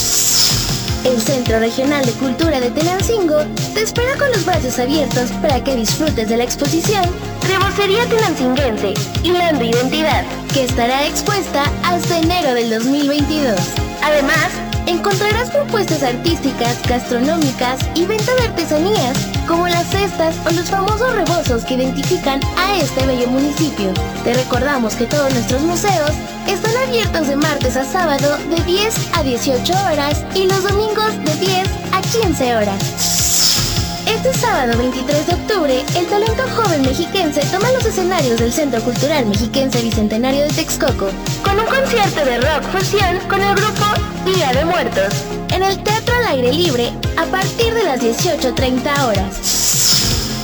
El 1.05 1.21
Centro 1.21 1.59
Regional 1.59 2.05
de 2.05 2.13
Cultura 2.13 2.61
de 2.61 2.71
Tenancingo 2.71 3.39
te 3.75 3.83
espera 3.83 4.17
con 4.17 4.29
los 4.29 4.45
brazos 4.45 4.79
abiertos 4.79 5.31
para 5.43 5.63
que 5.63 5.75
disfrutes 5.75 6.29
de 6.29 6.37
la 6.37 6.45
exposición 6.45 7.03
Rebocería 7.49 8.07
Tenancinguense, 8.07 8.95
Hilando 9.25 9.65
Identidad, 9.65 10.25
que 10.55 10.65
estará 10.65 11.05
expuesta 11.07 11.65
hasta 11.83 12.19
enero 12.19 12.55
del 12.55 12.71
2022. 12.71 13.59
Además, 14.01 14.49
encontrarás 14.87 15.51
propuestas 15.51 16.05
artísticas, 16.05 16.81
gastronómicas 16.89 17.81
y 17.97 18.07
venta 18.07 18.33
de 18.37 18.43
artesanías, 18.43 19.19
como 19.49 19.67
las 19.67 19.89
cestas 19.89 20.37
o 20.47 20.53
los 20.53 20.71
famosos 20.71 21.13
rebozos 21.15 21.65
que 21.65 21.75
identifican 21.75 22.41
a 22.57 22.77
este 22.77 23.05
bello 23.07 23.27
municipio. 23.27 23.93
Te 24.23 24.35
recordamos 24.35 24.95
que 24.95 25.07
todos 25.07 25.33
nuestros 25.35 25.63
museos 25.63 26.13
están 26.53 26.77
abiertos 26.77 27.29
de 27.29 27.37
martes 27.37 27.77
a 27.77 27.85
sábado 27.85 28.37
de 28.51 28.63
10 28.65 28.95
a 29.15 29.23
18 29.23 29.73
horas 29.73 30.23
y 30.35 30.47
los 30.47 30.63
domingos 30.63 31.13
de 31.25 31.35
10 31.47 31.69
a 31.93 32.03
15 32.03 32.57
horas. 32.57 34.03
Este 34.07 34.35
sábado 34.35 34.77
23 34.77 35.27
de 35.27 35.35
octubre, 35.35 35.85
el 35.97 36.07
talento 36.07 36.43
joven 36.55 36.83
mexiquense 36.83 37.41
toma 37.47 37.73
los 37.73 37.87
escenarios 37.87 38.39
del 38.39 38.53
Centro 38.53 38.83
Cultural 38.83 39.25
Mexiquense 39.27 39.81
Bicentenario 39.81 40.43
de 40.43 40.51
Texcoco 40.51 41.09
con 41.43 41.59
un 41.59 41.67
concierto 41.67 42.25
de 42.25 42.39
rock 42.39 42.63
fusión 42.71 43.19
con 43.29 43.41
el 43.41 43.55
grupo 43.55 43.87
Día 44.27 44.53
de 44.53 44.65
Muertos 44.67 45.15
en 45.55 45.63
el 45.63 45.83
Teatro 45.83 46.15
al 46.17 46.27
Aire 46.27 46.53
Libre 46.53 46.93
a 47.17 47.25
partir 47.27 47.73
de 47.73 47.85
las 47.85 48.01
18.30 48.01 49.07
horas. 49.07 49.62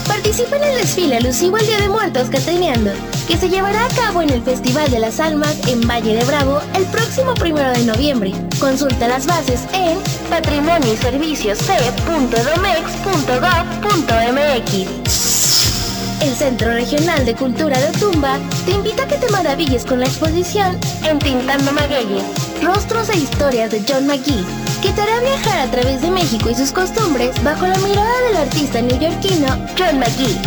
Participa 0.09 0.57
en 0.57 0.65
el 0.65 0.79
desfile 0.79 1.19
alusivo 1.19 1.57
al 1.57 1.67
Día 1.67 1.79
de 1.79 1.89
Muertos 1.89 2.29
Catrineando, 2.31 2.91
que 3.29 3.37
se 3.37 3.49
llevará 3.49 3.85
a 3.85 3.89
cabo 3.89 4.23
en 4.23 4.31
el 4.31 4.43
Festival 4.43 4.91
de 4.91 4.99
las 4.99 5.21
Almas 5.21 5.57
en 5.69 5.87
Valle 5.87 6.17
de 6.17 6.25
Bravo 6.25 6.61
el 6.75 6.85
próximo 6.87 7.35
primero 7.35 7.71
de 7.71 7.85
noviembre. 7.85 8.33
Consulta 8.59 9.07
las 9.07 9.27
bases 9.27 9.61
en 9.73 9.99
patrimonio 10.31 10.93
y 10.93 10.97
servicios 10.97 11.59
El 16.23 16.35
Centro 16.35 16.73
Regional 16.73 17.25
de 17.25 17.35
Cultura 17.35 17.79
de 17.79 17.89
Otumba 17.89 18.39
te 18.65 18.73
invita 18.73 19.05
a 19.05 19.07
que 19.07 19.17
te 19.17 19.31
maravilles 19.31 19.85
con 19.85 20.01
la 20.01 20.07
exposición 20.07 20.79
Entintando 21.05 21.73
Magueyes, 21.73 22.25
Rostros 22.63 23.09
e 23.11 23.19
Historias 23.19 23.71
de 23.71 23.83
John 23.89 24.07
McGee 24.07 24.45
que 24.83 24.93
te 24.93 25.03
hará 25.03 25.21
viajar 25.21 25.59
a 25.59 25.71
través 25.71 26.01
de 26.01 26.11
México 26.11 26.51
y 26.51 26.55
sus 26.55 26.73
costumbres 26.73 27.43
bajo 27.43 27.67
la 27.67 27.79
mirada 27.79 28.21
del 28.29 28.37
artista 28.37 28.81
neoyorquino 28.81 29.49
John 29.77 29.99
McGee. 29.99 30.39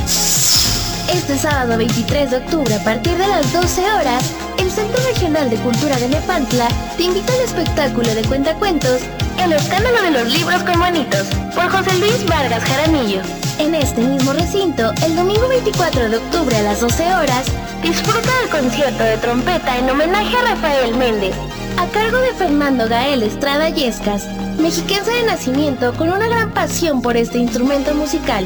Este 1.13 1.37
sábado 1.37 1.77
23 1.77 2.31
de 2.31 2.37
octubre 2.37 2.73
a 2.75 2.83
partir 2.83 3.17
de 3.17 3.27
las 3.27 3.51
12 3.51 3.81
horas, 3.93 4.31
el 4.57 4.71
Centro 4.71 4.97
Regional 5.03 5.49
de 5.49 5.57
Cultura 5.57 5.97
de 5.97 6.07
Nepantla 6.07 6.67
te 6.95 7.03
invita 7.03 7.33
al 7.33 7.41
espectáculo 7.41 8.15
de 8.15 8.21
cuentacuentos 8.23 9.01
El 9.37 9.51
escándalo 9.53 10.01
de 10.01 10.11
los 10.11 10.31
libros 10.31 10.63
con 10.63 10.79
manitos 10.79 11.27
por 11.53 11.69
José 11.69 11.97
Luis 11.99 12.25
Vargas 12.25 12.63
Jaramillo. 12.63 13.21
En 13.59 13.75
este 13.75 14.01
mismo 14.01 14.33
recinto, 14.33 14.93
el 15.05 15.15
domingo 15.15 15.47
24 15.49 16.09
de 16.09 16.17
octubre 16.17 16.55
a 16.55 16.63
las 16.63 16.81
12 16.81 17.13
horas, 17.13 17.45
disfruta 17.83 18.29
del 18.39 18.49
concierto 18.49 19.03
de 19.03 19.17
trompeta 19.17 19.77
en 19.77 19.89
homenaje 19.89 20.35
a 20.37 20.55
Rafael 20.55 20.95
Méndez, 20.95 21.35
a 21.77 21.87
cargo 21.87 22.17
de 22.17 22.33
Fernando 22.33 22.87
Gael 22.87 23.23
Estrada 23.23 23.69
Yescas, 23.69 24.25
mexiquense 24.59 25.11
de 25.11 25.23
nacimiento 25.23 25.93
con 25.93 26.09
una 26.09 26.27
gran 26.27 26.51
pasión 26.51 27.01
por 27.01 27.17
este 27.17 27.37
instrumento 27.37 27.93
musical. 27.95 28.45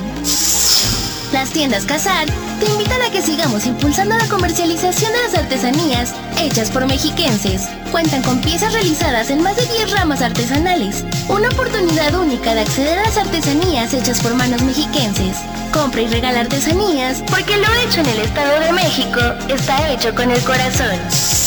Las 1.32 1.50
tiendas 1.50 1.86
Casar 1.86 2.28
te 2.60 2.66
invitan 2.72 3.02
a 3.02 3.12
que 3.12 3.22
sigamos 3.22 3.66
impulsando 3.66 4.16
la 4.16 4.28
comercialización 4.28 5.12
de 5.12 5.22
las 5.24 5.36
artesanías 5.36 6.14
hechas 6.40 6.70
por 6.72 6.86
mexiquenses. 6.88 7.68
Cuentan 7.92 8.22
con 8.22 8.40
piezas 8.40 8.74
realizadas 8.74 9.30
en 9.30 9.42
más 9.42 9.56
de 9.56 9.66
10 9.66 9.92
ramas 9.92 10.22
artesanales. 10.22 11.04
Una 11.28 11.50
oportunidad 11.50 12.14
única 12.16 12.54
de 12.54 12.62
acceder 12.62 13.00
a 13.00 13.04
las 13.04 13.18
artesanías 13.18 13.94
hechas 13.94 14.22
por 14.22 14.36
manos 14.36 14.62
mexiquenses. 14.62 15.38
Compra 15.74 16.02
y 16.02 16.08
regala 16.08 16.42
artesanías 16.42 17.24
porque 17.30 17.58
lo 17.58 17.68
hecho 17.86 18.00
en 18.00 18.08
el 18.08 18.20
Estado 18.20 18.60
de 18.62 18.72
México 18.72 19.20
está 19.50 19.92
hecho 19.92 20.16
con 20.16 20.32
el 20.32 20.42
corazón 20.44 21.45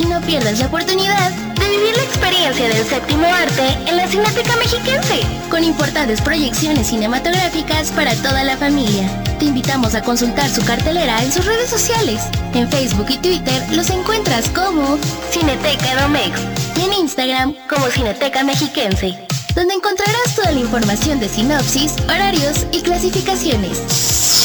y 0.00 0.06
no 0.06 0.20
pierdas 0.22 0.58
la 0.58 0.66
oportunidad 0.66 1.30
de 1.30 1.68
vivir 1.68 1.96
la 1.96 2.02
experiencia 2.02 2.68
del 2.68 2.84
séptimo 2.86 3.26
arte 3.26 3.68
en 3.86 3.96
la 3.96 4.06
Cineteca 4.08 4.56
Mexiquense, 4.56 5.20
con 5.50 5.62
importantes 5.62 6.20
proyecciones 6.20 6.88
cinematográficas 6.88 7.90
para 7.92 8.14
toda 8.16 8.42
la 8.44 8.56
familia. 8.56 9.10
Te 9.38 9.46
invitamos 9.46 9.94
a 9.94 10.02
consultar 10.02 10.48
su 10.48 10.64
cartelera 10.64 11.22
en 11.22 11.32
sus 11.32 11.44
redes 11.44 11.68
sociales. 11.68 12.22
En 12.54 12.68
Facebook 12.70 13.06
y 13.10 13.18
Twitter 13.18 13.62
los 13.72 13.90
encuentras 13.90 14.48
como 14.50 14.98
Cineteca 15.30 16.02
Domex 16.02 16.40
y 16.76 16.84
en 16.84 16.92
Instagram 16.94 17.54
como 17.68 17.86
Cineteca 17.88 18.42
Mexiquense, 18.42 19.18
donde 19.54 19.74
encontrarás 19.74 20.34
toda 20.34 20.52
la 20.52 20.60
información 20.60 21.20
de 21.20 21.28
sinopsis, 21.28 21.94
horarios 22.04 22.66
y 22.72 22.80
clasificaciones. 22.80 24.39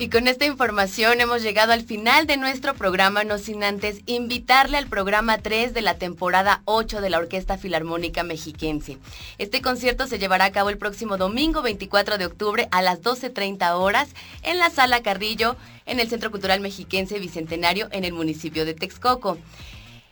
Y 0.00 0.10
con 0.10 0.28
esta 0.28 0.46
información 0.46 1.20
hemos 1.20 1.42
llegado 1.42 1.72
al 1.72 1.82
final 1.82 2.28
de 2.28 2.36
nuestro 2.36 2.74
programa, 2.74 3.24
no 3.24 3.36
sin 3.36 3.64
antes 3.64 4.02
invitarle 4.06 4.76
al 4.76 4.86
programa 4.86 5.38
3 5.38 5.74
de 5.74 5.82
la 5.82 5.98
temporada 5.98 6.62
8 6.66 7.00
de 7.00 7.10
la 7.10 7.18
Orquesta 7.18 7.58
Filarmónica 7.58 8.22
Mexiquense. 8.22 8.98
Este 9.38 9.60
concierto 9.60 10.06
se 10.06 10.20
llevará 10.20 10.44
a 10.44 10.52
cabo 10.52 10.70
el 10.70 10.78
próximo 10.78 11.16
domingo 11.16 11.62
24 11.62 12.16
de 12.16 12.26
octubre 12.26 12.68
a 12.70 12.80
las 12.80 13.02
12.30 13.02 13.72
horas 13.72 14.10
en 14.44 14.58
la 14.58 14.70
Sala 14.70 15.02
Carrillo, 15.02 15.56
en 15.84 15.98
el 15.98 16.08
Centro 16.08 16.30
Cultural 16.30 16.60
Mexiquense 16.60 17.18
Bicentenario, 17.18 17.88
en 17.90 18.04
el 18.04 18.12
municipio 18.12 18.64
de 18.64 18.74
Texcoco 18.74 19.36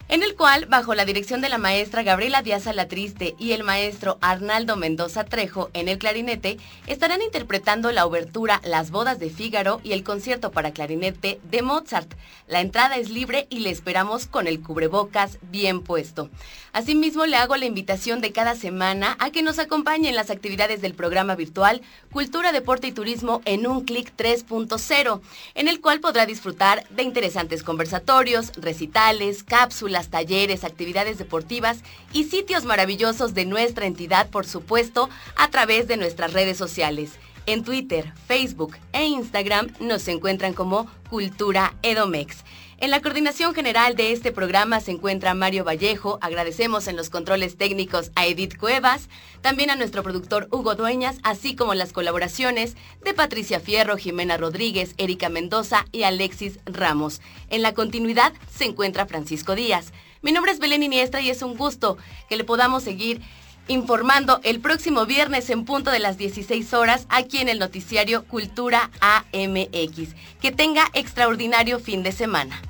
en 0.08 0.22
el 0.22 0.36
cual, 0.36 0.66
bajo 0.66 0.94
la 0.94 1.04
dirección 1.04 1.40
de 1.40 1.48
la 1.48 1.58
maestra 1.58 2.04
Gabriela 2.04 2.42
Díaz 2.42 2.66
Alatriste 2.66 3.34
y 3.38 3.52
el 3.52 3.64
maestro 3.64 4.18
Arnaldo 4.20 4.76
Mendoza 4.76 5.24
Trejo 5.24 5.70
en 5.72 5.88
el 5.88 5.98
clarinete, 5.98 6.58
estarán 6.86 7.22
interpretando 7.22 7.90
la 7.90 8.06
obertura 8.06 8.60
Las 8.64 8.90
bodas 8.92 9.18
de 9.18 9.30
Fígaro 9.30 9.80
y 9.82 9.92
el 9.92 10.04
concierto 10.04 10.52
para 10.52 10.72
clarinete 10.72 11.40
de 11.50 11.62
Mozart. 11.62 12.14
La 12.46 12.60
entrada 12.60 12.96
es 12.96 13.10
libre 13.10 13.48
y 13.50 13.60
le 13.60 13.70
esperamos 13.70 14.26
con 14.26 14.46
el 14.46 14.60
cubrebocas 14.60 15.38
bien 15.50 15.82
puesto. 15.82 16.30
Asimismo, 16.72 17.26
le 17.26 17.36
hago 17.36 17.56
la 17.56 17.64
invitación 17.64 18.20
de 18.20 18.32
cada 18.32 18.54
semana 18.54 19.16
a 19.18 19.30
que 19.30 19.42
nos 19.42 19.58
acompañe 19.58 20.08
en 20.08 20.14
las 20.14 20.30
actividades 20.30 20.82
del 20.82 20.94
programa 20.94 21.34
virtual 21.34 21.80
Cultura, 22.12 22.52
Deporte 22.52 22.86
y 22.86 22.92
Turismo 22.92 23.40
en 23.44 23.66
un 23.66 23.84
clic 23.84 24.12
3.0, 24.16 25.20
en 25.54 25.68
el 25.68 25.80
cual 25.80 26.00
podrá 26.00 26.26
disfrutar 26.26 26.86
de 26.90 27.02
interesantes 27.02 27.62
conversatorios, 27.62 28.52
recitales, 28.56 29.42
cápsulas, 29.42 29.95
talleres, 30.04 30.64
actividades 30.64 31.18
deportivas 31.18 31.78
y 32.12 32.24
sitios 32.24 32.64
maravillosos 32.64 33.34
de 33.34 33.46
nuestra 33.46 33.86
entidad, 33.86 34.30
por 34.30 34.46
supuesto, 34.46 35.08
a 35.36 35.50
través 35.50 35.88
de 35.88 35.96
nuestras 35.96 36.32
redes 36.32 36.56
sociales. 36.56 37.12
En 37.46 37.62
Twitter, 37.62 38.12
Facebook 38.26 38.76
e 38.92 39.06
Instagram 39.06 39.72
nos 39.80 40.06
encuentran 40.08 40.52
como 40.52 40.90
Cultura 41.08 41.74
Edomex. 41.82 42.38
En 42.78 42.90
la 42.90 43.00
coordinación 43.00 43.54
general 43.54 43.96
de 43.96 44.12
este 44.12 44.32
programa 44.32 44.80
se 44.80 44.90
encuentra 44.90 45.32
Mario 45.32 45.64
Vallejo. 45.64 46.18
Agradecemos 46.20 46.88
en 46.88 46.96
los 46.96 47.08
controles 47.08 47.56
técnicos 47.56 48.12
a 48.14 48.26
Edith 48.26 48.58
Cuevas, 48.58 49.08
también 49.40 49.70
a 49.70 49.76
nuestro 49.76 50.02
productor 50.02 50.46
Hugo 50.50 50.74
Dueñas, 50.74 51.16
así 51.22 51.56
como 51.56 51.72
las 51.72 51.94
colaboraciones 51.94 52.76
de 53.02 53.14
Patricia 53.14 53.60
Fierro, 53.60 53.96
Jimena 53.96 54.36
Rodríguez, 54.36 54.94
Erika 54.98 55.30
Mendoza 55.30 55.86
y 55.90 56.02
Alexis 56.02 56.58
Ramos. 56.66 57.22
En 57.48 57.62
la 57.62 57.72
continuidad 57.72 58.34
se 58.54 58.66
encuentra 58.66 59.06
Francisco 59.06 59.54
Díaz. 59.54 59.94
Mi 60.20 60.32
nombre 60.32 60.52
es 60.52 60.58
Belén 60.58 60.82
Iniestra 60.82 61.22
y 61.22 61.30
es 61.30 61.40
un 61.40 61.56
gusto 61.56 61.96
que 62.28 62.36
le 62.36 62.44
podamos 62.44 62.82
seguir 62.82 63.22
informando 63.68 64.40
el 64.42 64.60
próximo 64.60 65.06
viernes 65.06 65.50
en 65.50 65.64
punto 65.64 65.90
de 65.90 65.98
las 65.98 66.18
16 66.18 66.72
horas 66.74 67.06
aquí 67.08 67.38
en 67.38 67.48
el 67.48 67.58
noticiario 67.58 68.24
Cultura 68.24 68.90
AMX. 69.00 70.14
Que 70.40 70.52
tenga 70.52 70.88
extraordinario 70.94 71.80
fin 71.80 72.02
de 72.02 72.12
semana. 72.12 72.60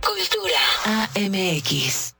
Cultura 0.00 0.60
AMX. 1.16 2.14